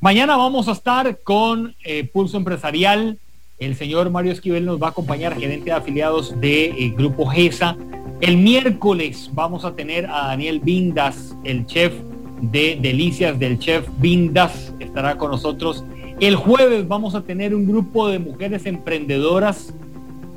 Mañana 0.00 0.36
vamos 0.36 0.68
a 0.68 0.72
estar 0.72 1.18
con 1.20 1.74
eh, 1.84 2.04
Pulso 2.04 2.36
Empresarial. 2.36 3.18
El 3.58 3.76
señor 3.76 4.10
Mario 4.10 4.32
Esquivel 4.32 4.64
nos 4.64 4.80
va 4.82 4.88
a 4.88 4.90
acompañar, 4.90 5.38
gerente 5.38 5.66
de 5.66 5.72
afiliados 5.72 6.40
de 6.40 6.66
eh, 6.66 6.94
Grupo 6.96 7.26
GESA. 7.26 7.76
El 8.20 8.38
miércoles 8.38 9.30
vamos 9.32 9.64
a 9.64 9.74
tener 9.74 10.06
a 10.06 10.28
Daniel 10.28 10.60
Vindas, 10.60 11.34
el 11.44 11.66
chef 11.66 11.92
de 12.40 12.78
Delicias 12.80 13.38
del 13.38 13.58
chef 13.58 13.86
Vindas, 13.98 14.72
estará 14.80 15.16
con 15.16 15.30
nosotros. 15.30 15.84
El 16.20 16.36
jueves 16.36 16.86
vamos 16.86 17.14
a 17.14 17.22
tener 17.22 17.54
un 17.54 17.66
grupo 17.66 18.08
de 18.08 18.18
mujeres 18.18 18.66
emprendedoras 18.66 19.72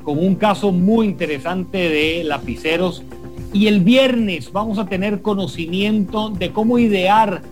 con 0.02 0.18
un 0.18 0.34
caso 0.34 0.70
muy 0.70 1.06
interesante 1.06 1.78
de 1.88 2.24
lapiceros. 2.24 3.02
Y 3.52 3.68
el 3.68 3.80
viernes 3.80 4.52
vamos 4.52 4.78
a 4.78 4.86
tener 4.86 5.22
conocimiento 5.22 6.30
de 6.30 6.50
cómo 6.52 6.78
idear 6.78 7.42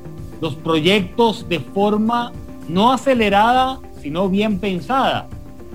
los 0.40 0.54
proyectos 0.56 1.48
de 1.48 1.60
forma 1.60 2.32
no 2.68 2.92
acelerada, 2.92 3.80
sino 4.00 4.28
bien 4.28 4.58
pensada. 4.58 5.28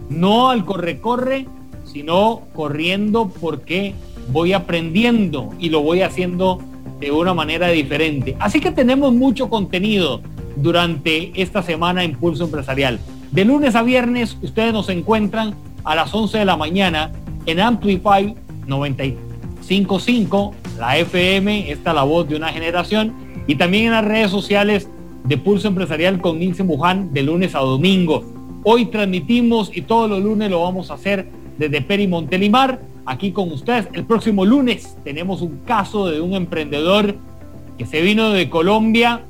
No 0.09 0.49
al 0.49 0.65
corre-corre, 0.65 1.47
sino 1.85 2.41
corriendo 2.53 3.31
porque 3.39 3.93
voy 4.31 4.53
aprendiendo 4.53 5.53
y 5.59 5.69
lo 5.69 5.81
voy 5.81 6.01
haciendo 6.01 6.59
de 6.99 7.11
una 7.11 7.33
manera 7.33 7.69
diferente. 7.69 8.35
Así 8.39 8.59
que 8.59 8.71
tenemos 8.71 9.13
mucho 9.13 9.49
contenido 9.49 10.21
durante 10.55 11.31
esta 11.41 11.61
semana 11.61 12.03
en 12.03 12.15
Pulso 12.15 12.45
Empresarial. 12.45 12.99
De 13.31 13.45
lunes 13.45 13.75
a 13.75 13.83
viernes 13.83 14.37
ustedes 14.41 14.73
nos 14.73 14.89
encuentran 14.89 15.55
a 15.83 15.95
las 15.95 16.13
11 16.13 16.39
de 16.39 16.45
la 16.45 16.57
mañana 16.57 17.11
en 17.45 17.59
Amplify 17.59 18.35
95.5, 18.67 20.53
la 20.79 20.97
FM, 20.97 21.71
esta 21.71 21.93
la 21.93 22.03
voz 22.03 22.27
de 22.27 22.35
una 22.35 22.49
generación, 22.49 23.13
y 23.47 23.55
también 23.55 23.85
en 23.85 23.91
las 23.91 24.05
redes 24.05 24.31
sociales 24.31 24.89
de 25.23 25.37
Pulso 25.37 25.67
Empresarial 25.67 26.19
con 26.21 26.39
Nilce 26.39 26.63
Muján 26.63 27.13
de 27.13 27.23
lunes 27.23 27.55
a 27.55 27.59
domingo. 27.59 28.23
Hoy 28.63 28.87
transmitimos 28.87 29.75
y 29.75 29.81
todos 29.81 30.09
los 30.09 30.21
lunes 30.21 30.49
lo 30.49 30.61
vamos 30.61 30.89
a 30.91 30.95
hacer 30.95 31.29
desde 31.57 31.81
Peri 31.81 32.07
Montelimar, 32.07 32.81
aquí 33.07 33.31
con 33.31 33.51
ustedes. 33.51 33.87
El 33.93 34.05
próximo 34.05 34.45
lunes 34.45 34.95
tenemos 35.03 35.41
un 35.41 35.59
caso 35.65 36.07
de 36.07 36.21
un 36.21 36.33
emprendedor 36.33 37.15
que 37.77 37.85
se 37.85 38.01
vino 38.01 38.31
de 38.31 38.49
Colombia, 38.49 39.23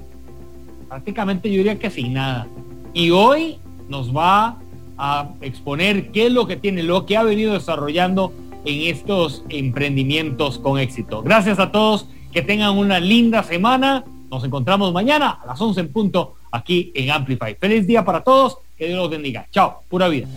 prácticamente 0.89 1.49
yo 1.49 1.57
diría 1.57 1.79
que 1.79 1.89
sin 1.89 2.13
nada. 2.13 2.47
Y 2.93 3.11
hoy 3.11 3.57
nos 3.87 4.15
va 4.15 4.57
a 4.97 5.29
exponer 5.41 6.11
qué 6.11 6.25
es 6.25 6.33
lo 6.33 6.47
que 6.47 6.57
tiene, 6.57 6.81
lo 6.83 7.05
que 7.05 7.17
ha 7.17 7.23
venido 7.23 7.53
desarrollando 7.53 8.33
en 8.65 8.81
estos 8.87 9.43
emprendimientos 9.49 10.57
con 10.57 10.79
éxito. 10.79 11.21
Gracias 11.21 11.59
a 11.59 11.71
todos, 11.71 12.07
que 12.33 12.41
tengan 12.41 12.77
una 12.77 12.99
linda 12.99 13.43
semana. 13.43 14.03
Nos 14.31 14.43
encontramos 14.43 14.91
mañana 14.91 15.39
a 15.43 15.45
las 15.45 15.61
11 15.61 15.79
en 15.81 15.93
punto 15.93 16.33
aquí 16.51 16.91
en 16.95 17.11
Amplify. 17.11 17.55
Feliz 17.55 17.85
día 17.85 18.03
para 18.03 18.23
todos, 18.23 18.57
que 18.75 18.87
Dios 18.87 18.97
los 18.97 19.09
bendiga. 19.09 19.47
Chao, 19.51 19.81
pura 19.87 20.07
vida. 20.07 20.27